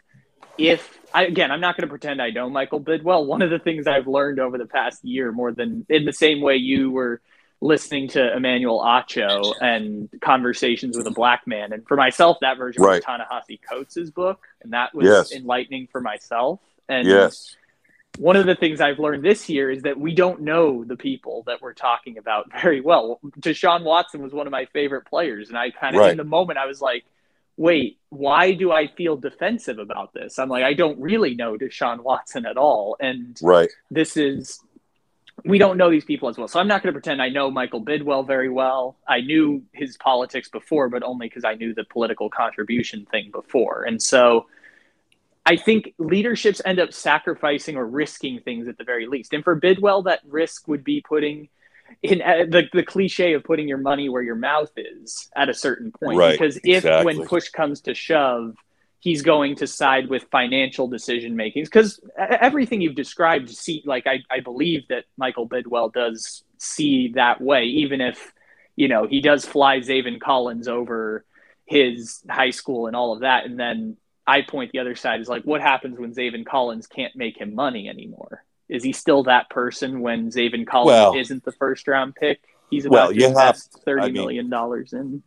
[0.59, 3.25] if I, again, I'm not going to pretend I know Michael Bidwill.
[3.25, 6.41] One of the things I've learned over the past year, more than in the same
[6.41, 7.21] way you were
[7.61, 12.83] listening to Emmanuel Acho and conversations with a black man, and for myself, that version
[12.83, 12.97] right.
[12.97, 15.33] was Ta-Nehisi Coates' book, and that was yes.
[15.33, 16.61] enlightening for myself.
[16.89, 17.57] And yes.
[18.19, 21.45] one of the things I've learned this year is that we don't know the people
[21.47, 23.21] that we're talking about very well.
[23.41, 26.11] Deshaun Watson was one of my favorite players, and I kind of right.
[26.11, 27.05] in the moment I was like
[27.57, 30.39] wait, why do I feel defensive about this?
[30.39, 32.97] I'm like, I don't really know Deshaun Watson at all.
[33.01, 33.71] And right.
[33.91, 34.61] this is,
[35.45, 36.49] we don't know these people as well.
[36.49, 38.97] So I'm not going to pretend I know Michael Bidwill very well.
[39.07, 43.85] I knew his politics before, but only because I knew the political contribution thing before.
[43.85, 44.47] And so
[45.47, 49.33] I think leaderships end up sacrificing or risking things at the very least.
[49.33, 51.49] And for Bidwill, that risk would be putting–
[52.03, 55.55] in uh, the, the cliche of putting your money where your mouth is at a
[55.55, 56.19] certain point.
[56.19, 57.05] Right, because if exactly.
[57.05, 58.57] when push comes to shove
[59.05, 64.21] he's going to side with financial decision makings because everything you've described see like I,
[64.31, 68.33] I believe that michael bidwill does see that way even if
[68.77, 71.27] you know he does fly zaven collins over
[71.67, 73.45] his high school and all of that.
[73.45, 77.15] And then i point the other side is like what happens when zaven collins can't
[77.15, 81.53] make him money anymore is he still that person when Zaven Collins well, isn't the
[81.53, 82.41] first round pick?
[82.71, 85.23] He's about well, to invest thirty I mean, dollars in.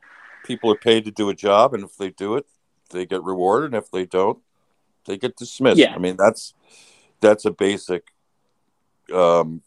[0.45, 2.45] People are paid to do a job, and if they do it,
[2.89, 3.73] they get rewarded.
[3.73, 4.39] And if they don't,
[5.05, 5.77] They get dismissed.
[5.77, 5.93] Yeah.
[5.95, 6.53] I mean, that's
[7.22, 8.07] that's a basic,
[9.14, 9.61] um,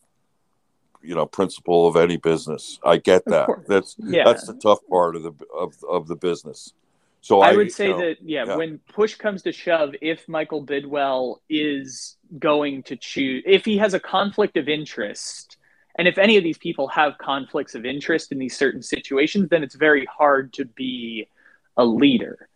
[1.02, 2.78] you know, principle of any business.
[2.84, 3.48] I get that.
[3.66, 4.24] That's Yeah.
[4.24, 6.74] that's the tough part of the of of the business.
[7.20, 8.56] So I I, would say you know, that yeah, yeah.
[8.56, 13.94] when push comes to shove, if Michael Bidwill is going to choose, if he has
[13.94, 15.58] a conflict of interest,
[15.96, 19.62] and if any of these people have conflicts of interest in these certain situations, then
[19.62, 21.28] it's very hard to be
[21.76, 22.48] a leader.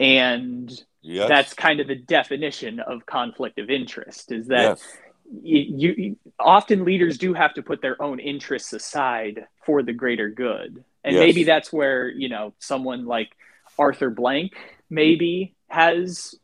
[0.00, 4.96] And yes, that's kind of the definition of conflict of interest is that yes.
[5.42, 10.30] you, you often leaders do have to put their own interests aside for the greater
[10.30, 11.20] good and Yes.
[11.20, 13.36] maybe that's where you know someone like
[13.78, 14.52] arthur blank
[14.90, 16.34] maybe has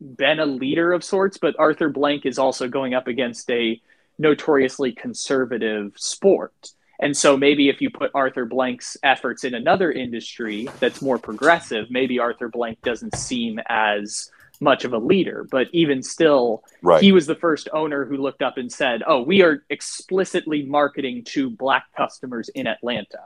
[0.00, 3.80] been a leader of sorts but arthur blank is also going up against a
[4.18, 10.68] notoriously conservative sport and so maybe if you put arthur blank's efforts in another industry
[10.78, 14.30] that's more progressive maybe arthur blank doesn't seem as
[14.60, 17.02] much of a leader but even still right.
[17.02, 21.24] he was the first owner who looked up and said, "Oh, we are explicitly marketing
[21.28, 23.20] to black customers in Atlanta.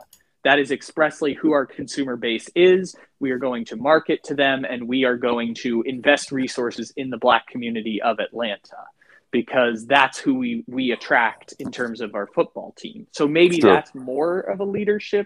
[0.45, 2.95] That is expressly who our consumer base is.
[3.19, 7.09] We are going to market to them and we are going to invest resources in
[7.09, 8.85] the black community of Atlanta
[9.31, 13.07] because that's who we we attract in terms of our football team.
[13.11, 13.73] So maybe Sure.
[13.73, 15.25] that's more of a leadership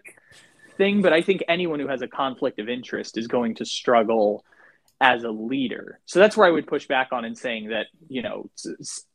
[0.78, 4.46] thing, but I think anyone who has a conflict of interest is going to struggle
[5.02, 6.00] as a leader.
[6.06, 8.50] So that's where I would push back on in saying that, you know,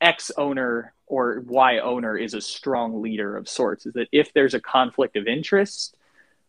[0.01, 3.85] X owner or Y owner is a strong leader of sorts.
[3.87, 5.97] Is that if there's a conflict of interest,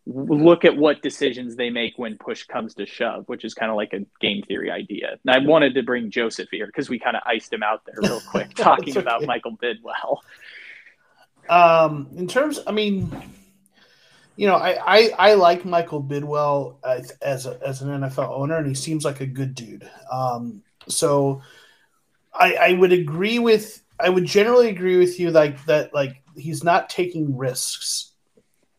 [0.08, 3.76] look at what decisions they make when push comes to shove, which is kind of
[3.76, 5.18] like a game theory idea.
[5.26, 7.96] And I wanted to bring Joseph here because we kind of iced him out there
[7.98, 9.24] real quick talking That's about.
[9.24, 10.20] Michael Bidwill.
[11.50, 13.12] Um, in terms, I mean,
[14.36, 18.58] you know, I I, I like Michael Bidwill as as, a, as an NFL owner,
[18.58, 19.90] and he seems like a good dude.
[20.12, 21.42] Um, so
[22.34, 26.64] I I would agree with I would generally agree with you like that like he's
[26.64, 28.12] not taking risks,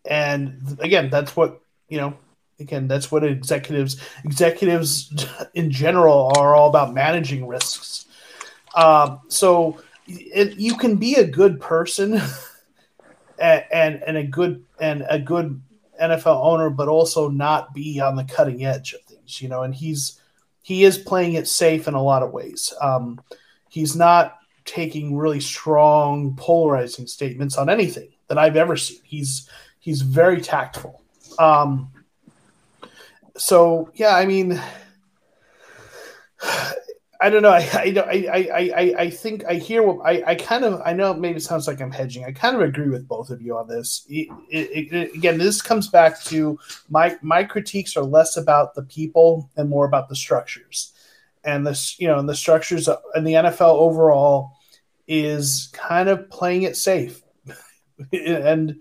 [0.05, 2.17] and again, that's what you know.
[2.59, 5.13] Again, that's what executives executives
[5.55, 8.07] in general are all about managing risks.
[8.75, 12.13] Um, so it, you can be a good person
[13.39, 15.61] and, and a good and a good
[16.01, 19.63] NFL owner, but also not be on the cutting edge of things, you know.
[19.63, 20.21] And he's
[20.63, 22.73] he is playing it safe in a lot of ways.
[22.81, 23.21] Um,
[23.69, 29.01] he's not taking really strong, polarizing statements on anything that I've ever seen.
[29.05, 29.49] He's
[29.79, 31.03] he's very tactful.
[31.39, 31.91] Um,
[33.37, 34.61] so yeah, I mean,
[37.27, 37.51] I don't know.
[37.51, 41.13] I I I I, I, think I hear what I, I kind of I know
[41.13, 42.25] maybe it sounds like I'm hedging.
[42.25, 44.07] I kind of agree with both of you on this.
[44.09, 46.57] It- it- it- again, this comes back to
[46.89, 50.93] my my critiques are less about the people and more about the structures,
[51.43, 54.53] and this you know and the structures and the NFL overall
[55.09, 57.23] is kind of playing it safe,
[58.13, 58.77] and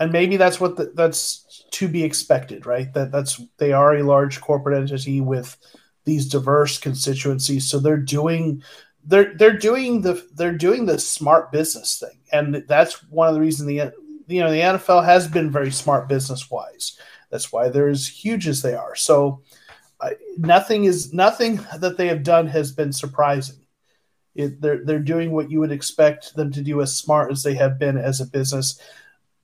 [0.00, 2.92] and maybe that's what the, that's to be expected, right?
[2.92, 5.56] That that's they are a large corporate entity with
[6.04, 7.68] these diverse constituencies.
[7.68, 8.62] So they're doing
[9.04, 12.18] they're they're doing the they're doing the smart business thing.
[12.32, 13.92] And that's one of the reasons the
[14.26, 16.98] you know the NFL has been very smart business wise.
[17.30, 18.94] That's why they're as huge as they are.
[18.94, 19.42] So
[20.00, 23.56] uh, nothing is nothing that they have done has been surprising.
[24.34, 27.54] It, they're they're doing what you would expect them to do as smart as they
[27.54, 28.80] have been as a business.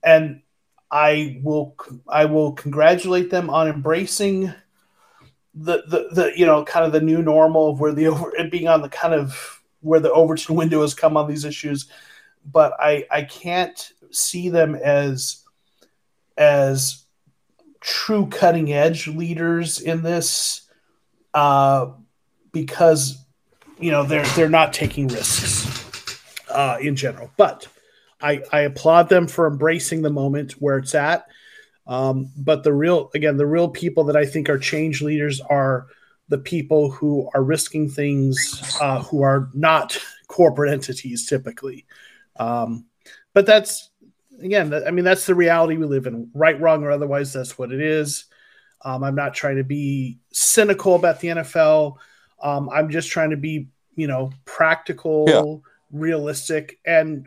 [0.02, 0.42] And
[0.90, 1.76] I will
[2.08, 4.52] I will congratulate them on embracing
[5.60, 8.50] the, the the you know kind of the new normal of where the over it
[8.50, 11.90] being on the kind of where the Overton window has come on these issues,
[12.50, 15.44] but I I can't see them as
[16.36, 17.04] as
[17.80, 20.62] true cutting edge leaders in this
[21.34, 21.90] uh,
[22.52, 23.24] because
[23.78, 25.66] you know they're they're not taking risks
[26.50, 27.66] uh, in general, but.
[28.20, 31.28] I, I applaud them for embracing the moment where it's at.
[31.88, 35.86] Um, but the real, again, the real people that I think are change leaders are
[36.28, 39.98] the people who are risking things, uh, who are not
[40.28, 41.86] corporate entities typically.
[42.36, 42.84] Um,
[43.32, 43.88] but that's,
[44.42, 47.72] again, I mean, that's the reality we live in, right, wrong, or otherwise, that's what
[47.72, 48.26] it is.
[48.84, 51.96] Um, I'm not trying to be cynical about the NFL.
[52.40, 55.98] Um, I'm just trying to be, you know, practical, Yeah.
[55.98, 57.26] realistic, and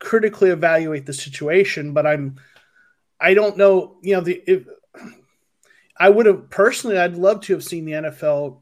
[0.00, 1.92] critically evaluate the situation.
[1.92, 2.36] But I'm,
[3.20, 4.66] I don't know, you know, the if
[5.96, 8.60] I would have personally, I'd love to have seen the NFL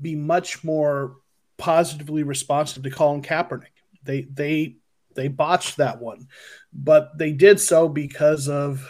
[0.00, 1.16] be much more
[1.56, 3.64] positively responsive to Colin Kaepernick.
[4.04, 4.76] They they
[5.14, 6.28] they botched that one,
[6.72, 8.88] but they did so because of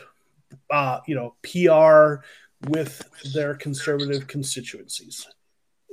[0.70, 2.22] uh, you know PR
[2.68, 3.02] with
[3.32, 5.26] their conservative constituencies.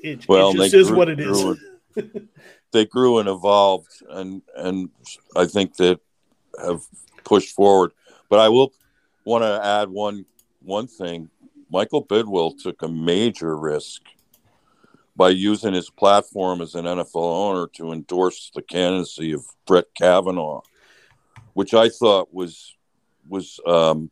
[0.04, 1.56] it, well, it just is grew, what it is.
[2.74, 4.90] they grew and evolved, and and
[5.36, 6.02] I think that
[6.62, 6.84] have
[7.24, 7.92] pushed forward.
[8.30, 8.74] But I will
[9.26, 10.26] want to add one
[10.62, 11.30] one thing.
[11.70, 14.02] Michael Bidwill took a major risk
[15.16, 20.62] by using his platform as an NFL owner to endorse the candidacy of Brett Kavanaugh,
[21.54, 22.76] which I thought was
[23.28, 24.12] was um,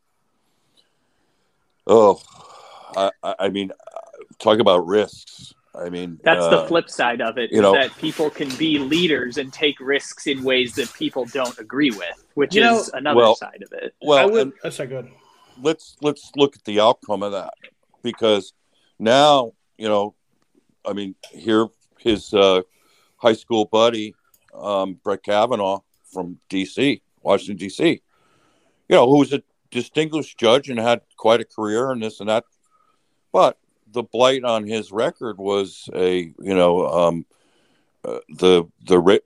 [1.85, 2.21] oh,
[2.95, 3.71] I, I mean,
[4.39, 5.53] talk about risks.
[5.75, 7.51] I mean, that's uh, the flip side of it.
[7.51, 11.57] You know, that people can be leaders and take risks in ways that people don't
[11.57, 13.95] agree with, which is know, another well, side of it.
[14.01, 15.11] Well, I would, and, oh, good.
[15.61, 17.53] Let's let's look at the outcome of that
[18.03, 18.53] because
[18.99, 20.15] now you know,
[20.85, 21.67] I mean, here
[21.99, 22.61] his uh,
[23.17, 24.15] high school buddy
[24.53, 25.79] um, Brett Kavanaugh
[26.11, 28.01] from D.C., Washington D.C.
[28.89, 29.41] You know, who was a
[29.71, 32.43] distinguished judge and had quite a career and this and that,
[33.31, 33.57] but
[33.93, 37.25] the blight on his record was a you know um,
[38.03, 39.21] uh, the the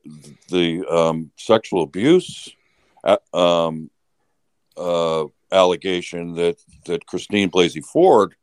[0.49, 2.53] the um, sexual abuse
[3.03, 3.89] uh, um,
[4.75, 8.35] uh, allegation that that Christine Blasey Ford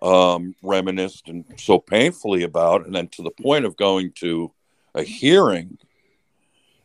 [0.00, 4.52] um, reminisced and so painfully about, and then to the point of going to
[4.94, 5.78] a hearing,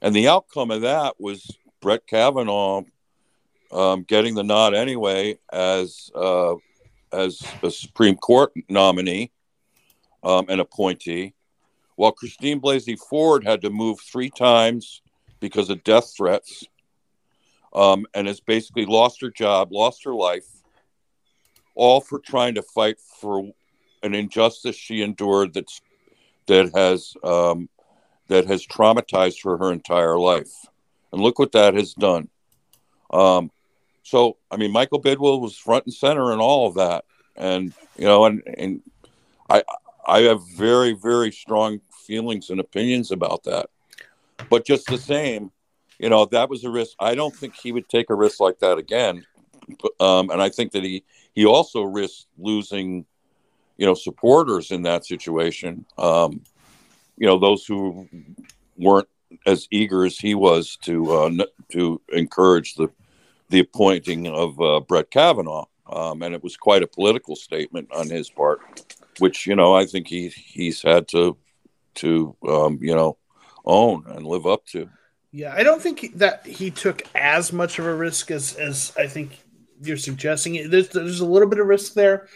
[0.01, 2.83] and the outcome of that was Brett Kavanaugh
[3.71, 6.55] um, getting the nod anyway as uh,
[7.13, 9.31] as a Supreme Court nominee
[10.23, 11.33] um, and appointee,
[11.95, 15.01] while Christine Blasey Ford had to move three times
[15.39, 16.65] because of death threats
[17.73, 20.45] um, and has basically lost her job, lost her life,
[21.75, 23.51] all for trying to fight for
[24.03, 25.81] an injustice she endured that's
[26.47, 27.69] that has um,
[28.27, 30.51] that has traumatized her her entire life.
[31.11, 32.29] And look what that has done.
[33.11, 33.51] Um,
[34.03, 37.05] so, I mean, Michael Bidwill was front and center in all of that,
[37.35, 38.81] and you know, and and
[39.49, 39.63] I
[40.05, 43.69] I have very very strong feelings and opinions about that.
[44.49, 45.51] But just the same,
[45.99, 46.95] you know, that was a risk.
[46.99, 49.25] I don't think he would take a risk like that again.
[50.01, 51.03] Um, and I think that he
[51.33, 53.05] he also risked losing,
[53.77, 55.85] you know, supporters in that situation.
[55.97, 56.41] Um,
[57.17, 58.09] you know, those who
[58.75, 59.07] weren't
[59.45, 62.89] as eager as he was to uh, to encourage the
[63.53, 68.09] the appointing of uh, Brett Kavanaugh, um, and it was quite a political statement on
[68.09, 68.59] his part,
[69.19, 71.37] which you know I think he he's had to
[71.95, 73.17] to um, you know
[73.63, 74.89] own and live up to.
[75.31, 79.05] Yeah, I don't think that he took as much of a risk as as I
[79.05, 79.39] think
[79.83, 80.71] you're suggesting.
[80.71, 82.27] There's there's a little bit of risk there,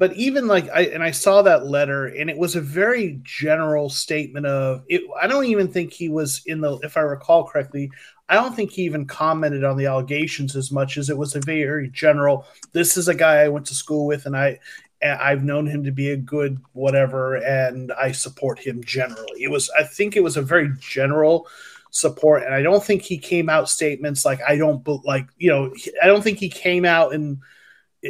[0.00, 3.90] but even like I and I saw that letter and it was a very general
[3.90, 5.02] statement of it.
[5.20, 7.90] I don't even think he was in the if I recall correctly.
[8.26, 11.40] I don't think he even commented on the allegations as much as it was a
[11.40, 12.46] very general.
[12.72, 14.58] This is a guy I went to school with, and I
[15.02, 19.42] I've known him to be a good whatever, and I support him generally.
[19.42, 21.46] It was I think it was a very general
[21.90, 25.74] support, and I don't think he came out statements like I don't like you know
[26.02, 27.42] I don't think he came out and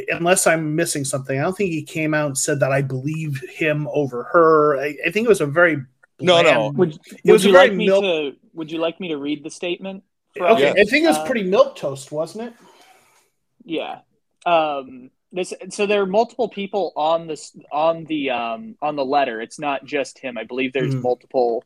[0.09, 3.41] unless I'm missing something, I don't think he came out and said that I believe
[3.49, 4.79] him over her.
[4.79, 5.87] I, I think it was a very bland,
[6.19, 6.69] no no.
[6.69, 8.35] Would, would you like me milk- to?
[8.53, 10.03] Would you like me to read the statement?
[10.39, 12.53] Okay, I think it was uh, pretty milk toast, wasn't it?
[13.65, 13.99] Yeah.
[14.45, 19.41] Um, this so there are multiple people on this on the um, on the letter.
[19.41, 20.37] It's not just him.
[20.37, 21.01] I believe there's mm.
[21.01, 21.63] multiple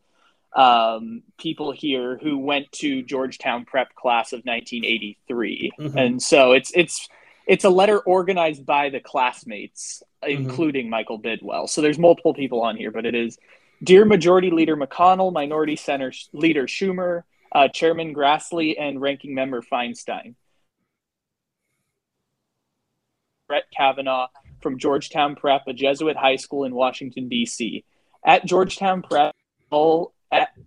[0.55, 5.97] um, people here who went to Georgetown prep class of 1983, mm-hmm.
[5.97, 7.07] and so it's it's
[7.47, 10.31] it's a letter organized by the classmates, mm-hmm.
[10.31, 11.69] including Michael Bidwill.
[11.69, 13.37] So there's multiple people on here, but it is
[13.83, 20.35] dear Majority Leader McConnell, Minority Center Leader Schumer, uh, Chairman Grassley and Ranking Member Feinstein.
[23.47, 24.27] Brett Kavanaugh
[24.61, 27.83] from Georgetown Prep, a Jesuit high school in Washington, D.C.
[28.25, 29.35] At Georgetown Prep,
[29.69, 30.13] all,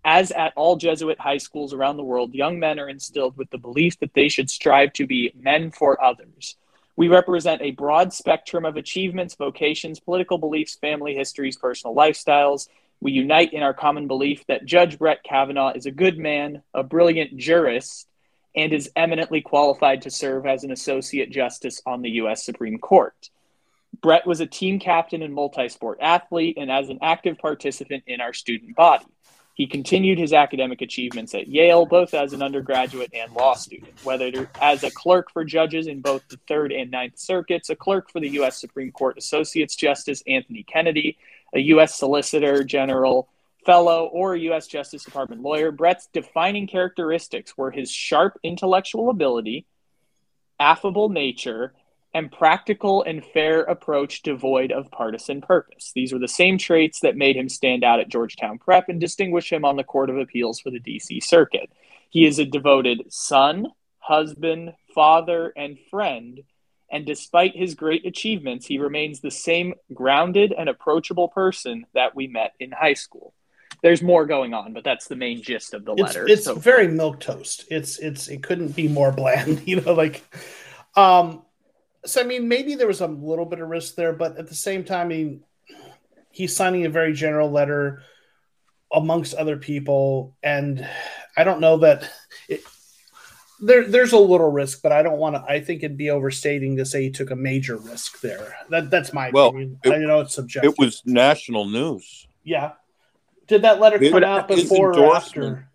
[0.04, 3.58] as at all Jesuit high schools around the world, young men are instilled with the
[3.58, 6.56] belief that they should strive to be men for others.
[6.98, 12.66] We represent a broad spectrum of achievements, vocations, political beliefs, family histories, personal lifestyles,
[13.00, 16.82] we unite in our common belief that Judge Brett Kavanaugh is a good man, a
[16.82, 18.08] brilliant jurist,
[18.56, 22.44] and is eminently qualified to serve as an associate justice on the U.S.
[22.44, 23.30] Supreme Court.
[24.02, 28.20] Brett was a team captain and multi sport athlete and as an active participant in
[28.20, 29.06] our student body.
[29.58, 34.48] He continued his academic achievements at Yale, both as an undergraduate and law student, whether
[34.60, 38.20] as a clerk for judges in both the Third and Ninth Circuits, a clerk for
[38.20, 38.56] the U.S.
[38.56, 41.18] Supreme Court Associates Justice Anthony Kennedy,
[41.52, 41.96] a U.S.
[41.96, 43.28] Solicitor General
[43.66, 44.68] fellow, or a U.S.
[44.68, 45.72] Justice Department lawyer.
[45.72, 49.66] Brett's defining characteristics were his sharp intellectual ability,
[50.60, 51.74] affable nature,
[52.18, 55.92] and practical and fair approach devoid of partisan purpose.
[55.94, 59.52] These were the same traits that made him stand out at Georgetown Prep and distinguish
[59.52, 61.70] him on the Court of Appeals for the DC Circuit.
[62.10, 63.68] He is a devoted son,
[64.00, 66.40] husband, father, and friend.
[66.90, 72.26] And despite his great achievements, he remains the same grounded and approachable person that we
[72.26, 73.32] met in high school.
[73.80, 76.26] There's more going on, but that's the main gist of the it's, letter.
[76.26, 77.66] It's so very milk toast.
[77.70, 80.24] It's it's it couldn't be more bland, you know, like
[80.96, 81.42] um
[82.04, 84.54] so I mean, maybe there was a little bit of risk there, but at the
[84.54, 85.44] same time, I mean,
[86.30, 88.02] he's signing a very general letter
[88.92, 90.86] amongst other people, and
[91.36, 92.10] I don't know that
[92.48, 92.62] it,
[93.60, 95.42] there there's a little risk, but I don't want to.
[95.42, 98.56] I think it'd be overstating to say he took a major risk there.
[98.70, 99.78] That that's my well, opinion.
[99.84, 100.72] It, I know it's subjective.
[100.72, 102.26] It was national news.
[102.44, 102.72] Yeah.
[103.46, 105.68] Did that letter come out before or after?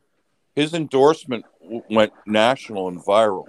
[0.56, 1.46] His endorsement
[1.90, 3.46] went national and viral.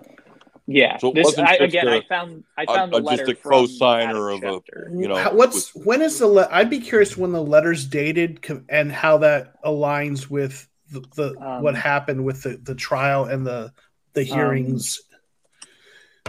[0.66, 0.96] Yeah.
[0.96, 4.44] So this I, again, a, I found I found a, a just a co-signer of
[4.44, 4.60] a
[4.90, 5.30] you know.
[5.32, 9.18] What's with, when is the le- I'd be curious when the letters dated and how
[9.18, 13.72] that aligns with the, the um, what happened with the, the trial and the
[14.14, 15.00] the um, hearings.
[15.00, 15.10] Um,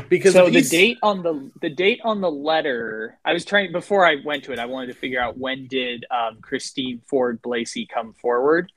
[0.09, 4.05] because so the date on the the date on the letter, I was trying before
[4.05, 4.59] I went to it.
[4.59, 8.73] I wanted to figure out when did um, Christine Ford Blasey come forward,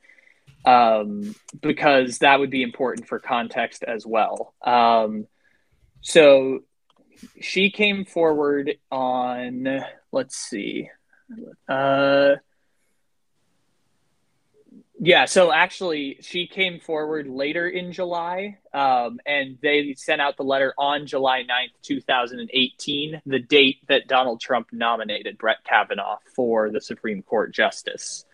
[0.64, 4.55] um, because that would be important for context as well.
[4.62, 5.26] Um,
[6.01, 6.61] so
[7.41, 10.91] she came forward on, let's see.
[11.69, 12.37] Uh,
[15.01, 20.43] yeah, so actually, she came forward later in July, um, and they sent out the
[20.43, 26.81] letter on July 9th, 2018, the date that Donald Trump nominated Brett Kavanaugh for the
[26.81, 28.25] Supreme Court Justice.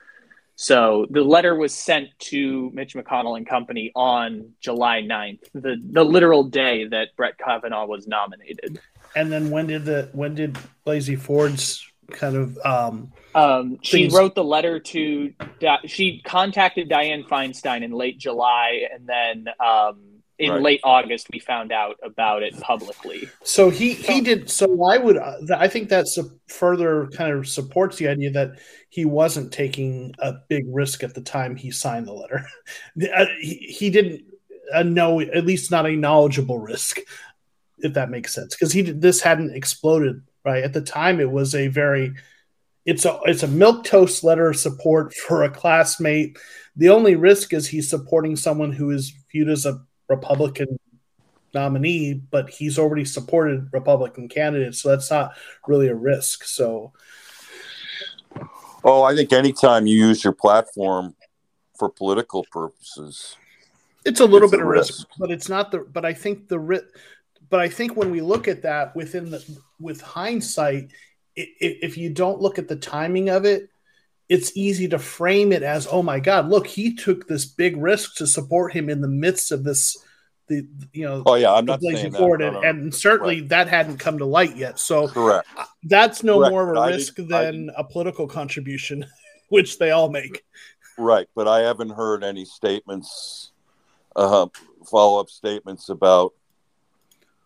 [0.56, 6.04] So the letter was sent to Mitch McConnell and company on July 9th, the, the
[6.04, 8.80] literal day that Brett Kavanaugh was nominated.
[9.16, 14.34] And then when did the when did Blasey Ford's kind of um, um she wrote
[14.34, 15.32] the letter to
[15.86, 20.62] she contacted Dianne Feinstein in late July and then um in right.
[20.62, 23.28] late August we found out about it publicly.
[23.42, 24.50] So he he did.
[24.50, 28.58] So I would I think that a further kind of supports the idea that
[28.88, 32.46] he wasn't taking a big risk at the time he signed the letter.
[33.14, 34.22] Uh, he, he didn't
[34.72, 36.98] uh, know at least not a knowledgeable risk,
[37.78, 41.20] if that makes sense, because he this hadn't exploded right at the time.
[41.20, 42.14] It was a very
[42.84, 46.38] it's a it's a milk toast letter of support for a classmate.
[46.76, 50.78] The only risk is he's supporting someone who is viewed as a Republican
[51.54, 55.34] nominee, but he's already supported Republican candidates, so that's not
[55.66, 56.44] really a risk.
[56.44, 56.92] So,
[58.82, 61.14] oh, I think anytime you use your platform
[61.78, 63.36] for political purposes,
[64.04, 65.78] it's a little it's bit a of risk, risk, but it's not the.
[65.80, 66.84] But I think the risk.
[67.48, 69.44] But I think when we look at that within the
[69.78, 70.90] with hindsight,
[71.36, 73.70] it, if you don't look at the timing of it,
[74.28, 78.16] it's easy to frame it as, oh my God, look, he took this big risk
[78.16, 79.96] to support him in the midst of this,
[80.48, 82.52] the you know, oh yeah, I'm not saying forward, that.
[82.52, 82.68] No, no.
[82.68, 84.78] and certainly that hadn't come to light yet.
[84.78, 85.48] So correct,
[85.84, 86.50] that's no Correct.
[86.50, 89.06] more of a risk than a political contribution,
[89.48, 90.44] which they all make.
[90.96, 93.52] Right, but I haven't heard any statements,
[94.14, 94.46] uh,
[94.86, 96.34] follow up statements about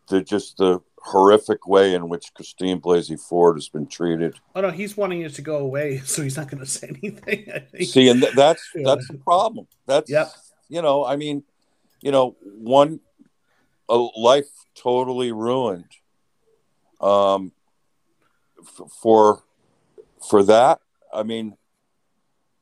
[0.08, 4.38] the just the horrific way in which Christine Blasey Ford has been treated.
[4.54, 7.50] Oh no, he's wanting it to go away, so he's not going to say anything.
[7.52, 7.84] I think.
[7.84, 8.84] See, and th- that's yeah.
[8.86, 9.66] that's the problem.
[9.86, 10.28] That's yep.
[10.68, 11.44] you know, I mean,
[12.00, 13.00] you know, one
[13.88, 15.90] a life totally ruined.
[17.00, 17.52] Um,
[18.60, 19.44] f- for
[20.28, 20.80] for that,
[21.12, 21.56] I mean,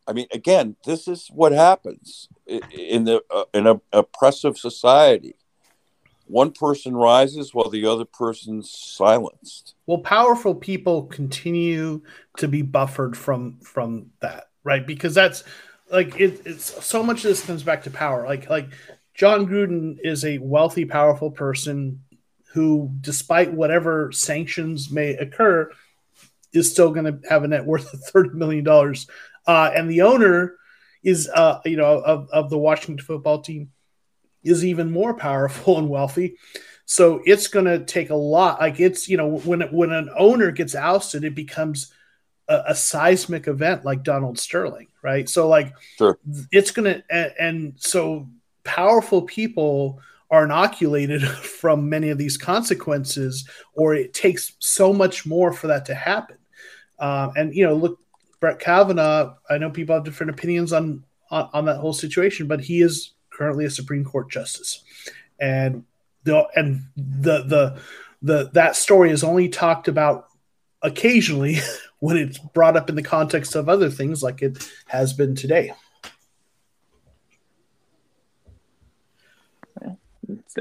[0.07, 5.37] I mean, again, this is what happens in the uh, in a oppressive society
[6.27, 9.75] one person rises while the other person's silenced.
[9.87, 12.03] Well, powerful people continue
[12.39, 14.87] to be buffered from from that, right?
[14.87, 15.45] Because that's
[15.91, 18.27] like it, it's so much of this comes back to power.
[18.27, 18.69] Like like
[19.15, 22.03] Jon Gruden is a wealthy, powerful person
[22.53, 25.71] who, despite whatever sanctions may occur,
[26.53, 29.07] is still going to have a net worth of thirty million dollars,
[29.47, 30.57] uh, and the owner
[31.05, 33.71] is, uh, you know, of, of the Washington football team
[34.47, 36.37] is even more powerful and wealthy.
[36.87, 38.61] So it's going to take a lot.
[38.61, 41.93] Like it's you know when when an owner gets ousted, it becomes
[42.49, 45.29] a, a seismic event like Donald Sterling, right?
[45.29, 46.19] So like sure.
[46.53, 48.29] it's going to and, and so
[48.63, 50.01] powerful people
[50.31, 55.87] are inoculated from many of these consequences, or it takes so much more for that
[55.87, 56.39] to happen.
[57.01, 57.99] Um, and you know, look,
[58.39, 59.35] Brett Kavanaugh.
[59.51, 61.03] I know people have different opinions on,
[61.33, 64.83] on on that whole situation, but he is currently a Supreme Court justice,
[65.39, 65.85] and
[66.25, 67.81] the and the the
[68.23, 70.29] the that story is only talked about
[70.83, 71.59] occasionally
[72.01, 75.73] when it's brought up in the context of other things like it has been today.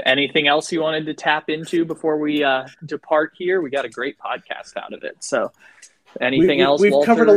[0.06, 3.62] Anything else you wanted to tap into before we uh, depart here?
[3.62, 5.24] We got a great podcast out of it.
[5.24, 5.54] So,
[6.20, 6.82] anything we, else?
[6.82, 7.34] We've Walter covered a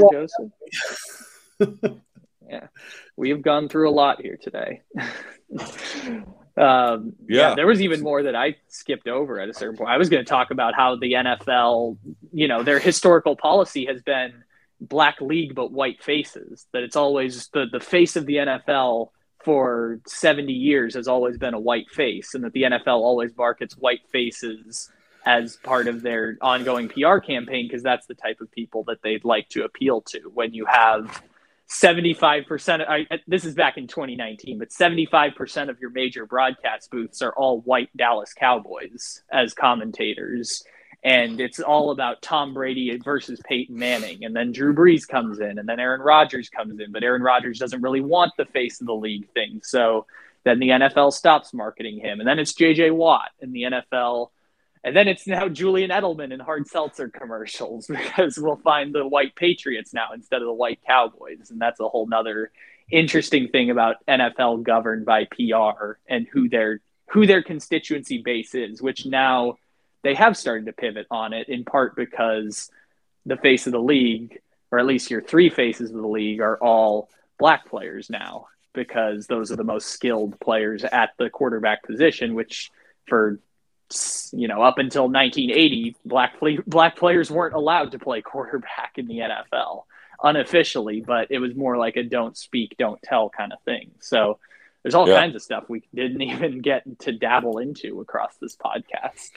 [1.61, 2.01] lot.
[2.49, 2.69] yeah,
[3.17, 4.83] we have gone through a lot here today.
[6.59, 7.51] Um, yeah.
[7.51, 7.55] yeah.
[7.55, 9.91] there was even more that I skipped over at a certain point.
[9.91, 11.99] I was going to talk about how the NFL,
[12.33, 14.43] you know, their historical policy has been
[14.81, 16.67] black league but white faces.
[16.73, 19.11] That it's always the the face of the NFL
[19.45, 23.77] for 70 years has always been a white face, and that the NFL always markets
[23.77, 24.91] white faces
[25.25, 29.25] as part of their ongoing PR campaign because that's the type of people that they'd
[29.25, 30.21] like to appeal to.
[30.35, 31.23] When you have
[31.69, 37.33] 75% I, this is back in 2019 but 75% of your major broadcast booths are
[37.33, 40.65] all white dallas cowboys as commentators.
[41.05, 44.25] And it's all about tom brady versus peyton manning.
[44.25, 46.91] And then drew brees comes in and then aaron rodgers comes in.
[46.91, 49.61] But aaron rodgers doesn't really want the face of the league thing.
[49.63, 50.07] So
[50.45, 52.19] then the nfl stops marketing him.
[52.21, 54.31] And then it's jj watt and the nfl
[54.85, 59.35] and then it's now Julian Edelman in hard seltzer commercials because we'll find the white
[59.35, 61.51] Patriots now instead of the white Cowboys.
[61.51, 62.51] And that's a whole nother
[62.91, 66.81] interesting thing about NFL governed by PR and who their
[67.11, 69.57] who their constituency base is, which now
[70.03, 72.71] they have started to pivot on it in part because
[73.25, 74.41] the face of the league,
[74.71, 79.27] or at least your three faces of the league, are all black players now because
[79.27, 82.71] those are the most skilled players at the quarterback position, which
[83.07, 83.41] for
[84.33, 86.35] you know, up until 1980, black
[86.67, 89.85] black players weren't allowed to play quarterback in the NFL
[90.23, 93.91] unofficially, but it was more like a don't speak, don't tell kind of thing.
[94.01, 94.39] So
[94.83, 95.19] there's all yeah.
[95.19, 99.31] kinds of stuff we didn't even get to dabble into across this podcast.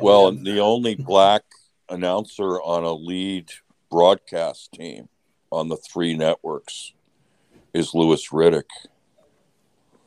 [0.00, 1.42] Well, the only black
[1.88, 3.50] announcer on a lead
[3.90, 5.08] broadcast team
[5.50, 6.92] on the three networks
[7.72, 8.64] is Louis Riddick.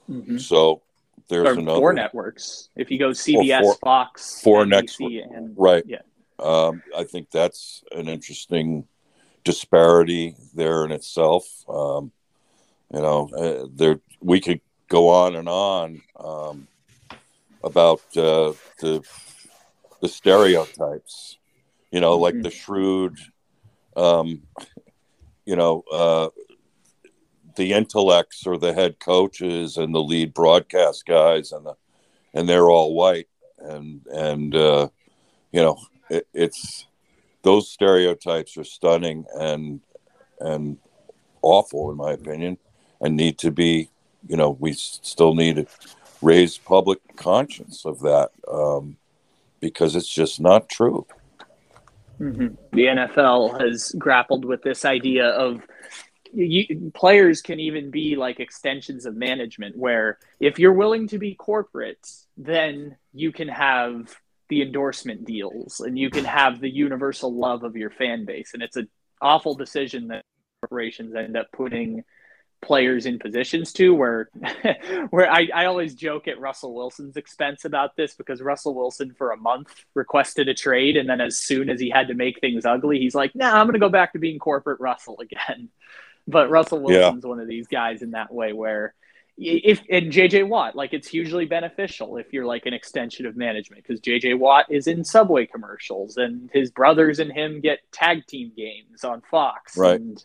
[0.10, 0.38] Mm-hmm.
[0.38, 0.82] So
[1.30, 2.70] there's or another four networks.
[2.76, 5.84] If you go CBS, four, Fox, four and, right?
[5.86, 6.02] Yeah,
[6.40, 8.88] um, I think that's an interesting
[9.44, 11.46] disparity there in itself.
[11.70, 12.12] Um,
[12.94, 16.68] you know, uh, there we could go on and on um,
[17.64, 19.04] about uh, the
[20.02, 21.38] the stereotypes.
[21.92, 22.44] You know, like mm-hmm.
[22.44, 23.18] the shrewd,
[23.96, 24.44] um,
[25.46, 26.30] you know, uh,
[27.60, 31.76] the intellects or the head coaches and the lead broadcast guys and the
[32.34, 33.28] and they're all white
[33.58, 34.88] and and uh,
[35.52, 35.78] you know
[36.10, 36.88] it, it's
[37.42, 39.82] those stereotypes are stunning and
[40.40, 40.78] and
[41.42, 42.58] awful in my opinion
[43.02, 43.90] and need to be
[44.30, 45.66] you know we still need to
[46.22, 48.96] raise public conscience of that um,
[49.60, 51.06] because it's just not true
[52.22, 52.56] mm-hmm.
[52.72, 55.62] the nfl has grappled with this idea of
[56.34, 61.34] you, players can even be like extensions of management where if you're willing to be
[61.36, 62.08] corporate
[62.38, 64.16] then you can have
[64.50, 68.52] the endorsement deals and you can have the universal love of your fan base.
[68.54, 68.90] And it's an
[69.22, 70.26] awful decision that
[70.62, 72.04] corporations end up putting
[72.62, 74.30] players in positions to where
[75.12, 79.32] where I, I always joke at Russell Wilson's expense about this because Russell Wilson for
[79.32, 82.66] a month requested a trade and then as soon as he had to make things
[82.66, 85.70] ugly he's like nah I'm gonna go back to being corporate Russell again
[86.30, 87.30] but Russell Wilson's yeah.
[87.30, 88.94] one of these guys in that way where
[89.38, 93.84] if and JJ Watt, like it's hugely beneficial if you're like an extension of management
[93.84, 98.52] because JJ Watt is in Subway commercials and his brothers and him get tag team
[98.56, 99.78] games on Fox.
[99.78, 100.00] Right.
[100.00, 100.24] And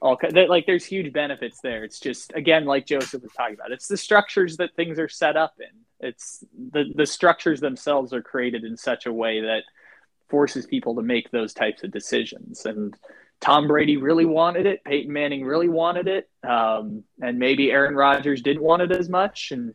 [0.00, 0.18] all
[0.48, 1.84] like there's huge benefits there.
[1.84, 3.70] It's just again like Joseph was talking about.
[3.70, 6.08] It's the structures that things are set up in.
[6.08, 9.64] It's the the structures themselves are created in such a way that
[10.28, 12.96] forces people to make those types of decisions and
[13.40, 14.84] Tom Brady really wanted it.
[14.84, 16.28] Peyton Manning really wanted it.
[16.42, 19.50] Um, and maybe Aaron Rodgers didn't want it as much.
[19.50, 19.74] And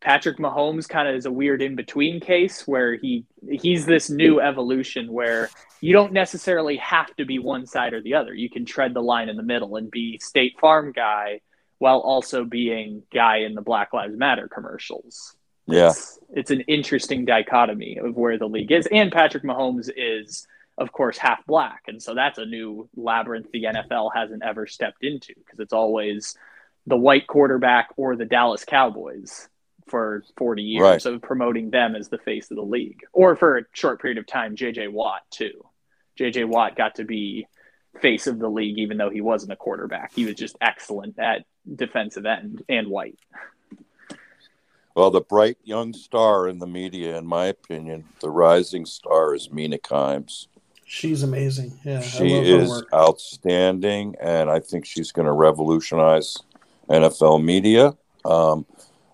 [0.00, 4.40] Patrick Mahomes kind of is a weird in between case where he he's this new
[4.40, 5.50] evolution where
[5.80, 8.34] you don't necessarily have to be one side or the other.
[8.34, 11.40] You can tread the line in the middle and be State Farm guy
[11.78, 15.36] while also being guy in the Black Lives Matter commercials.
[15.66, 15.90] Yeah.
[15.90, 18.86] It's, it's an interesting dichotomy of where the league is.
[18.90, 20.46] And Patrick Mahomes is
[20.76, 21.82] of course, half black.
[21.86, 26.36] And so that's a new labyrinth the NFL hasn't ever stepped into because it's always
[26.86, 29.48] the white quarterback or the Dallas Cowboys
[29.88, 31.06] for 40 years right.
[31.06, 33.00] of promoting them as the face of the league.
[33.12, 35.64] Or for a short period of time, JJ Watt, too.
[36.18, 37.46] JJ Watt got to be
[38.00, 40.12] face of the league even though he wasn't a quarterback.
[40.14, 43.18] He was just excellent at defensive end and white.
[44.94, 49.50] Well, the bright young star in the media, in my opinion, the rising star is
[49.50, 50.46] Mina Kimes.
[50.84, 51.78] She's amazing.
[51.82, 56.36] Yeah, she is outstanding, and I think she's going to revolutionize
[56.88, 58.66] NFL media um,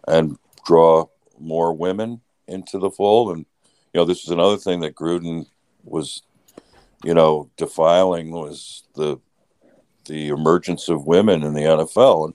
[0.08, 0.36] and
[0.66, 1.06] draw
[1.38, 3.36] more women into the fold.
[3.36, 3.46] And
[3.92, 5.46] you know, this is another thing that Gruden
[5.84, 6.22] was,
[7.04, 9.18] you know, defiling was the
[10.06, 12.26] the emergence of women in the NFL.
[12.26, 12.34] And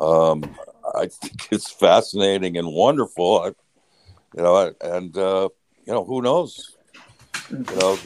[0.00, 0.56] um,
[0.94, 3.40] I think it's fascinating and wonderful.
[3.40, 3.46] I,
[4.36, 5.48] you know, and uh,
[5.86, 6.76] you know, who knows?
[7.50, 7.98] You know,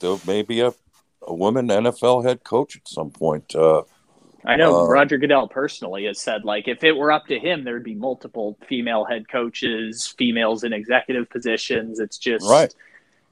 [0.00, 0.72] there may be a,
[1.26, 3.54] a woman NFL head coach at some point.
[3.54, 3.82] Uh,
[4.44, 7.64] I know uh, Roger Goodell personally has said like if it were up to him,
[7.64, 12.00] there would be multiple female head coaches, females in executive positions.
[12.00, 12.74] It's just right.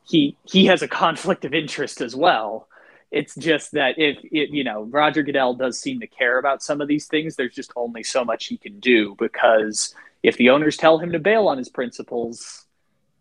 [0.07, 2.69] He he has a conflict of interest as well.
[3.11, 6.81] It's just that if it, you know Roger Goodell does seem to care about some
[6.81, 10.77] of these things, there's just only so much he can do because if the owners
[10.77, 12.67] tell him to bail on his principles,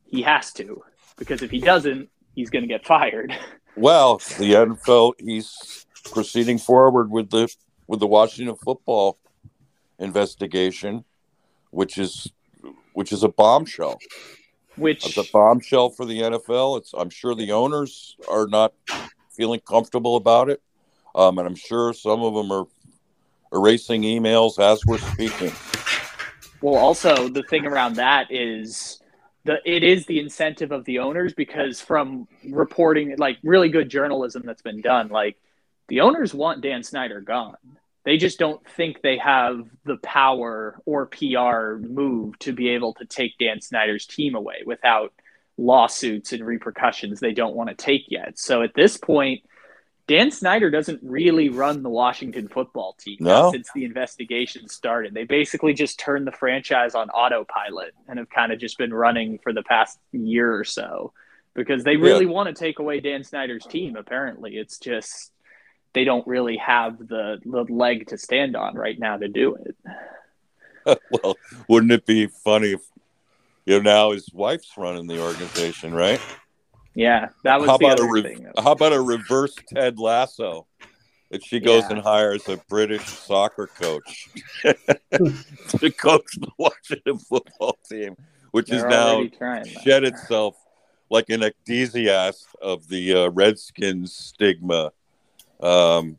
[0.05, 0.83] he has to.
[1.17, 3.35] Because if he doesn't, he's going to get fired.
[3.79, 7.47] Well, the NFL, he's proceeding forward with the
[7.85, 9.19] with the Washington football
[9.99, 11.05] investigation,
[11.69, 12.31] which is
[12.93, 13.99] which is a bombshell.
[14.77, 16.79] Which it's a bombshell for the NFL.
[16.79, 18.73] It's I'm sure the owners are not
[19.29, 20.59] feeling comfortable about it,
[21.13, 22.65] um, and I'm sure some of them are
[23.53, 25.51] erasing emails as we're speaking.
[26.63, 29.03] Well, also the thing around that is
[29.47, 34.43] the it is the incentive of the owners because from reporting like really good journalism
[34.45, 35.37] that's been done, like
[35.87, 37.55] the owners want Dan Snyder gone.
[38.03, 43.05] They just don't think they have the power or PR move to be able to
[43.05, 45.13] take Dan Snyder's team away without
[45.57, 48.37] lawsuits and repercussions they don't want to take yet.
[48.37, 49.43] So at this point,
[50.07, 53.51] Dan Snyder doesn't really run the Washington football team no.
[53.51, 55.13] since the investigation started.
[55.13, 59.37] They basically just turned the franchise on autopilot and have kind of just been running
[59.39, 61.11] for the past year or so
[61.53, 62.31] because they really yeah.
[62.31, 63.97] want to take away Dan Snyder's team.
[63.97, 65.33] Apparently, it's just
[65.93, 69.75] they don't really have the the leg to stand on right now to do it.
[71.11, 71.35] well,
[71.67, 72.81] wouldn't it be funny if
[73.65, 76.21] you know now his wife's running the organization, right?
[76.97, 78.47] Yeah, that was how about a re- thing.
[78.57, 80.65] How about a reverse Ted Lasso?
[81.29, 81.97] That she goes yeah.
[81.97, 84.29] and hires a British soccer coach
[84.63, 88.15] to coach the Washington football team,
[88.49, 89.23] which They're is now
[89.83, 90.55] shed itself
[91.11, 94.91] like an ecdysis of the uh, Redskins stigma.
[95.59, 96.17] Um,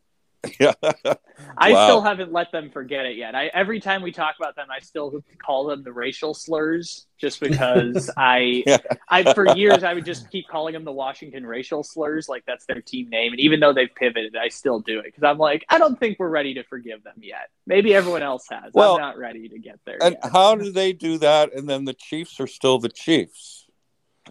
[0.59, 0.73] yeah.
[1.57, 1.85] I wow.
[1.85, 3.35] still haven't let them forget it yet.
[3.35, 7.39] I every time we talk about them, I still call them the racial slurs just
[7.39, 8.77] because I yeah.
[9.09, 12.65] I for years I would just keep calling them the Washington racial slurs like that's
[12.65, 15.65] their team name and even though they've pivoted, I still do it cuz I'm like
[15.69, 17.49] I don't think we're ready to forgive them yet.
[17.65, 18.73] Maybe everyone else has.
[18.73, 19.97] Well, I'm not ready to get there.
[20.01, 20.31] And yet.
[20.31, 23.65] how do they do that and then the Chiefs are still the Chiefs?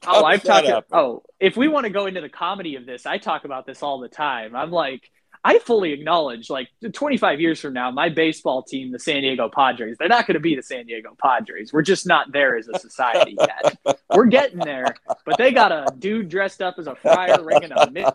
[0.06, 0.92] Oh, how oh, I've talked.
[0.92, 3.82] Oh, if we want to go into the comedy of this, I talk about this
[3.82, 4.54] all the time.
[4.54, 5.10] I'm like,
[5.44, 9.96] I fully acknowledge, like 25 years from now, my baseball team, the San Diego Padres,
[9.98, 11.72] they're not going to be the San Diego Padres.
[11.72, 13.78] We're just not there as a society yet.
[14.14, 17.90] We're getting there, but they got a dude dressed up as a friar ringing a
[17.90, 18.06] mid-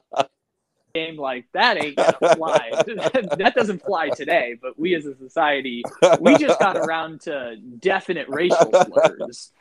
[0.93, 2.69] game like that ain't gonna fly.
[2.85, 4.55] that doesn't fly today.
[4.61, 5.83] But we as a society,
[6.19, 9.51] we just got around to definite racial slurs.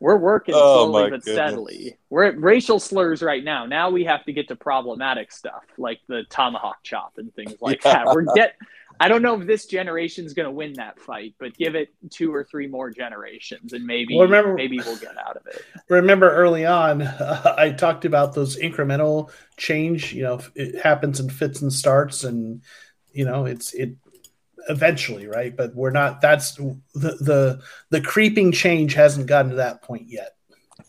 [0.00, 1.34] We're working oh, slowly but goodness.
[1.34, 1.96] steadily.
[2.08, 3.66] We're at racial slurs right now.
[3.66, 7.84] Now we have to get to problematic stuff like the tomahawk chop and things like
[7.84, 8.04] yeah.
[8.04, 8.14] that.
[8.14, 8.56] We're get.
[9.00, 11.94] I don't know if this generation is going to win that fight, but give it
[12.10, 15.64] two or three more generations, and maybe well, remember, maybe we'll get out of it.
[15.88, 20.12] Remember early on, uh, I talked about those incremental change.
[20.12, 22.62] You know, it happens in fits and starts, and
[23.12, 23.96] you know, it's it
[24.68, 25.56] eventually, right?
[25.56, 26.20] But we're not.
[26.20, 30.34] That's the the the creeping change hasn't gotten to that point yet.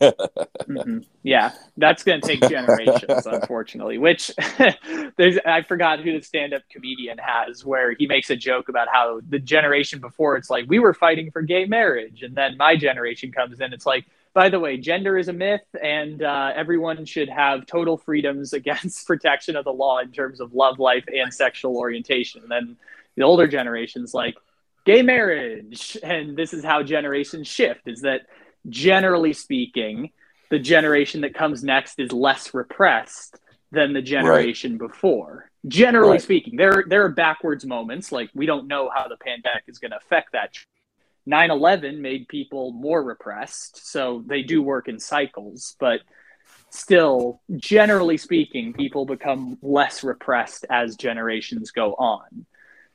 [0.00, 0.98] mm-hmm.
[1.22, 3.98] Yeah, that's going to take generations, unfortunately.
[3.98, 4.30] Which
[5.16, 9.20] there's, I forgot who the stand-up comedian has, where he makes a joke about how
[9.28, 13.30] the generation before it's like we were fighting for gay marriage, and then my generation
[13.30, 17.28] comes in, it's like, by the way, gender is a myth, and uh, everyone should
[17.28, 21.76] have total freedoms against protection of the law in terms of love life and sexual
[21.76, 22.40] orientation.
[22.42, 22.76] And then
[23.16, 24.34] the older generations like
[24.84, 28.22] gay marriage and this is how generations shift is that
[28.68, 30.10] generally speaking
[30.50, 33.38] the generation that comes next is less repressed
[33.72, 34.90] than the generation right.
[34.90, 36.22] before generally right.
[36.22, 39.90] speaking there there are backwards moments like we don't know how the pandemic is going
[39.90, 40.50] to affect that
[41.28, 46.00] 9-11 made people more repressed so they do work in cycles but
[46.70, 52.46] still generally speaking people become less repressed as generations go on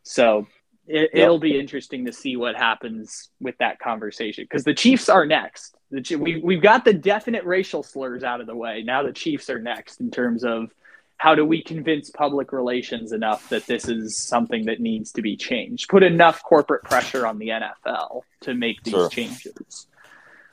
[0.05, 0.47] so
[0.87, 5.25] it, will be interesting to see what happens with that conversation because the Chiefs are
[5.25, 5.75] next.
[5.89, 8.83] The, we, we've got the definite racial slurs out of the way.
[8.83, 10.71] Now the Chiefs are next in terms of
[11.17, 15.35] how do we convince public relations enough that this is something that needs to be
[15.35, 15.89] changed?
[15.89, 19.09] Put enough corporate pressure on the NFL to make these sure.
[19.09, 19.87] changes.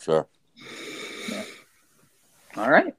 [0.01, 0.27] Sure.
[1.31, 1.45] Yeah.
[2.57, 2.95] All right.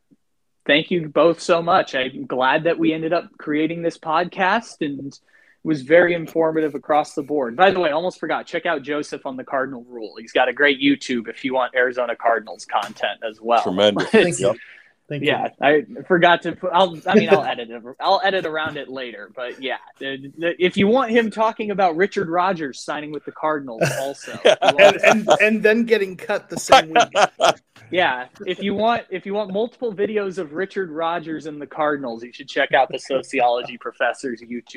[0.65, 1.95] Thank you both so much.
[1.95, 5.17] I'm glad that we ended up creating this podcast and
[5.63, 7.55] was very informative across the board.
[7.55, 8.45] By the way, I almost forgot.
[8.45, 10.15] Check out Joseph on the Cardinal Rule.
[10.19, 13.63] He's got a great YouTube if you want Arizona Cardinals content as well.
[13.63, 14.09] Tremendous.
[14.09, 14.55] Thank you.
[15.09, 15.97] Thank yeah, you.
[15.99, 16.71] I forgot to put.
[16.73, 16.97] I'll.
[17.05, 17.83] I mean, I'll edit it.
[17.99, 19.29] I'll edit around it later.
[19.35, 23.33] But yeah, the, the, if you want him talking about Richard Rogers signing with the
[23.33, 27.55] Cardinals, also, and, and, and then getting cut the same week.
[27.91, 32.23] yeah, if you want, if you want multiple videos of Richard Rogers and the Cardinals,
[32.23, 34.69] you should check out the sociology professor's YouTube